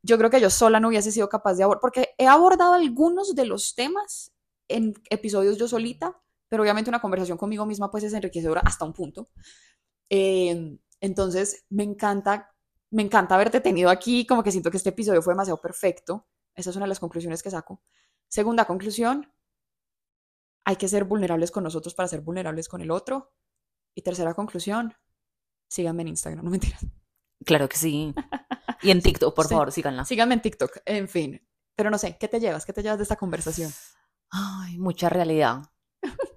yo 0.03 0.17
creo 0.17 0.29
que 0.29 0.39
yo 0.39 0.49
sola 0.49 0.79
no 0.79 0.87
hubiese 0.87 1.11
sido 1.11 1.27
capaz 1.27 1.55
de 1.55 1.63
abordar, 1.63 1.81
porque 1.81 2.09
he 2.17 2.27
abordado 2.27 2.73
algunos 2.73 3.35
de 3.35 3.45
los 3.45 3.75
temas 3.75 4.31
en 4.69 4.93
episodios 5.09 5.57
yo 5.57 5.67
solita, 5.67 6.19
pero 6.49 6.63
obviamente 6.63 6.89
una 6.89 7.01
conversación 7.01 7.37
conmigo 7.37 7.65
misma 7.65 7.91
pues 7.91 8.03
es 8.03 8.13
enriquecedora 8.13 8.61
hasta 8.63 8.85
un 8.85 8.93
punto. 8.93 9.29
Eh, 10.09 10.77
entonces 11.01 11.65
me 11.69 11.83
encanta, 11.83 12.55
me 12.89 13.03
encanta 13.03 13.35
haberte 13.35 13.59
tenido 13.59 13.89
aquí, 13.89 14.25
como 14.25 14.43
que 14.43 14.51
siento 14.51 14.71
que 14.71 14.77
este 14.77 14.89
episodio 14.89 15.21
fue 15.21 15.33
demasiado 15.33 15.59
perfecto. 15.59 16.27
Esa 16.55 16.69
es 16.69 16.75
una 16.75 16.85
de 16.85 16.89
las 16.89 16.99
conclusiones 16.99 17.43
que 17.43 17.51
saco. 17.51 17.81
Segunda 18.27 18.65
conclusión, 18.65 19.31
hay 20.65 20.75
que 20.75 20.87
ser 20.87 21.03
vulnerables 21.05 21.51
con 21.51 21.63
nosotros 21.63 21.93
para 21.93 22.07
ser 22.07 22.21
vulnerables 22.21 22.67
con 22.67 22.81
el 22.81 22.91
otro. 22.91 23.31
Y 23.93 24.01
tercera 24.01 24.33
conclusión, 24.33 24.93
síganme 25.70 26.01
en 26.03 26.09
Instagram, 26.09 26.43
no 26.45 26.51
mentiras. 26.51 26.86
Claro 27.45 27.70
que 27.70 27.78
sí. 27.78 28.13
Y 28.82 28.91
en 28.91 29.01
TikTok, 29.01 29.36
por 29.36 29.45
Sí. 29.47 29.53
favor, 29.53 29.72
síganla. 29.72 30.05
Síganme 30.05 30.34
en 30.36 30.41
TikTok, 30.41 30.78
en 30.86 31.07
fin. 31.07 31.41
Pero 31.76 31.89
no 31.89 31.97
sé, 31.97 32.18
¿qué 32.18 32.28
te 32.28 32.39
llevas? 32.39 32.65
¿Qué 32.65 32.74
te 32.74 32.82
llevas 32.82 32.97
de 32.97 33.03
esta 33.03 33.15
conversación? 33.15 33.72
Ay, 34.32 34.78
mucha 34.80 35.09
realidad. 35.09 35.61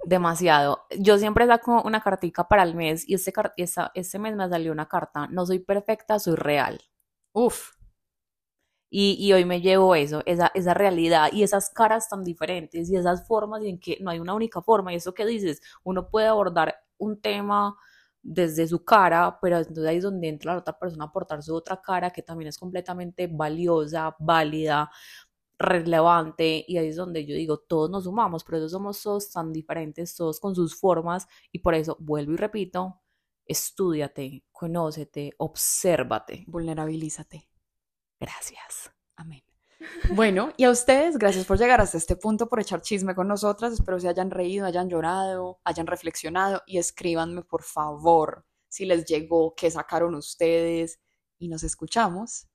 Demasiado. 0.04 0.86
Yo 0.98 1.18
siempre 1.18 1.46
saco 1.46 1.82
una 1.82 2.00
cartica 2.02 2.46
para 2.48 2.62
el 2.62 2.74
mes 2.74 3.08
y 3.08 3.14
este, 3.14 3.32
esa- 3.56 3.90
este 3.94 4.18
mes 4.18 4.36
me 4.36 4.48
salió 4.48 4.72
una 4.72 4.86
carta. 4.88 5.26
No 5.28 5.46
soy 5.46 5.60
perfecta, 5.60 6.18
soy 6.18 6.34
real. 6.36 6.80
Uf, 7.32 7.70
Y, 8.92 9.16
y 9.24 9.32
hoy 9.32 9.44
me 9.44 9.60
llevo 9.60 9.94
eso, 9.94 10.20
esa, 10.26 10.50
esa 10.54 10.74
realidad 10.74 11.30
y 11.32 11.44
esas 11.44 11.70
caras 11.70 12.08
tan 12.08 12.24
diferentes 12.24 12.90
y 12.90 12.96
esas 12.96 13.24
formas 13.26 13.62
en 13.62 13.78
que 13.78 13.98
no 14.00 14.10
hay 14.10 14.18
una 14.18 14.34
única 14.34 14.60
forma. 14.62 14.92
Y 14.92 14.96
eso 14.96 15.14
que 15.14 15.24
dices, 15.24 15.62
uno 15.84 16.10
puede 16.10 16.26
abordar 16.26 16.74
un 16.98 17.20
tema 17.20 17.76
desde 18.22 18.66
su 18.68 18.84
cara, 18.84 19.38
pero 19.40 19.58
entonces 19.58 19.86
ahí 19.86 19.96
es 19.98 20.02
donde 20.04 20.28
entra 20.28 20.52
la 20.54 20.60
otra 20.60 20.78
persona 20.78 21.04
a 21.04 21.08
aportar 21.08 21.42
su 21.42 21.54
otra 21.54 21.80
cara 21.80 22.10
que 22.10 22.22
también 22.22 22.48
es 22.48 22.58
completamente 22.58 23.26
valiosa, 23.28 24.14
válida, 24.18 24.90
relevante. 25.58 26.64
Y 26.66 26.78
ahí 26.78 26.88
es 26.88 26.96
donde 26.96 27.26
yo 27.26 27.34
digo, 27.34 27.58
todos 27.58 27.90
nos 27.90 28.04
sumamos, 28.04 28.44
por 28.44 28.56
eso 28.56 28.68
somos 28.68 29.02
todos 29.02 29.30
tan 29.30 29.52
diferentes, 29.52 30.16
todos 30.16 30.40
con 30.40 30.54
sus 30.54 30.78
formas. 30.78 31.28
Y 31.52 31.60
por 31.60 31.74
eso, 31.74 31.96
vuelvo 32.00 32.32
y 32.32 32.36
repito, 32.36 33.00
estúdiate, 33.46 34.44
conócete, 34.52 35.32
obsérvate. 35.38 36.44
vulnerabilízate. 36.46 37.48
Gracias. 38.18 38.92
Amén. 39.16 39.49
Bueno, 40.14 40.52
y 40.56 40.64
a 40.64 40.70
ustedes, 40.70 41.18
gracias 41.18 41.44
por 41.46 41.58
llegar 41.58 41.80
hasta 41.80 41.98
este 41.98 42.16
punto, 42.16 42.48
por 42.48 42.60
echar 42.60 42.82
chisme 42.82 43.14
con 43.14 43.28
nosotras. 43.28 43.72
Espero 43.72 43.98
se 43.98 44.08
hayan 44.08 44.30
reído, 44.30 44.66
hayan 44.66 44.88
llorado, 44.88 45.60
hayan 45.64 45.86
reflexionado 45.86 46.62
y 46.66 46.78
escríbanme, 46.78 47.42
por 47.42 47.62
favor, 47.62 48.44
si 48.68 48.84
les 48.84 49.04
llegó, 49.04 49.54
qué 49.54 49.70
sacaron 49.70 50.14
ustedes 50.14 51.00
y 51.38 51.48
nos 51.48 51.62
escuchamos 51.62 52.48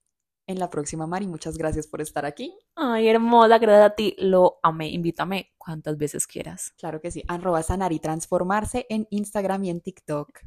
en 0.46 0.58
la 0.58 0.70
próxima, 0.70 1.06
Mari. 1.06 1.26
Muchas 1.26 1.58
gracias 1.58 1.86
por 1.86 2.00
estar 2.00 2.24
aquí. 2.24 2.56
Ay, 2.74 3.08
hermosa, 3.08 3.58
gracias 3.58 3.90
a 3.90 3.94
ti. 3.94 4.14
Lo 4.18 4.58
amé. 4.62 4.88
Invítame 4.90 5.52
cuantas 5.58 5.98
veces 5.98 6.26
quieras. 6.26 6.72
Claro 6.78 7.00
que 7.00 7.10
sí. 7.10 7.22
Arroba 7.28 7.62
sanar 7.62 7.92
y 7.92 7.98
transformarse 7.98 8.86
en 8.88 9.06
Instagram 9.10 9.64
y 9.64 9.70
en 9.70 9.80
TikTok. 9.80 10.40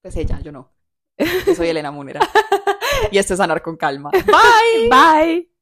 Pues 0.00 0.16
ella, 0.16 0.40
yo 0.40 0.52
no. 0.52 0.72
Yo 1.46 1.54
soy 1.54 1.68
Elena 1.68 1.90
Munera. 1.90 2.20
y 3.12 3.18
esto 3.18 3.34
es 3.34 3.38
Sanar 3.38 3.62
con 3.62 3.76
Calma. 3.76 4.10
Bye. 4.10 4.88
Bye. 4.88 5.57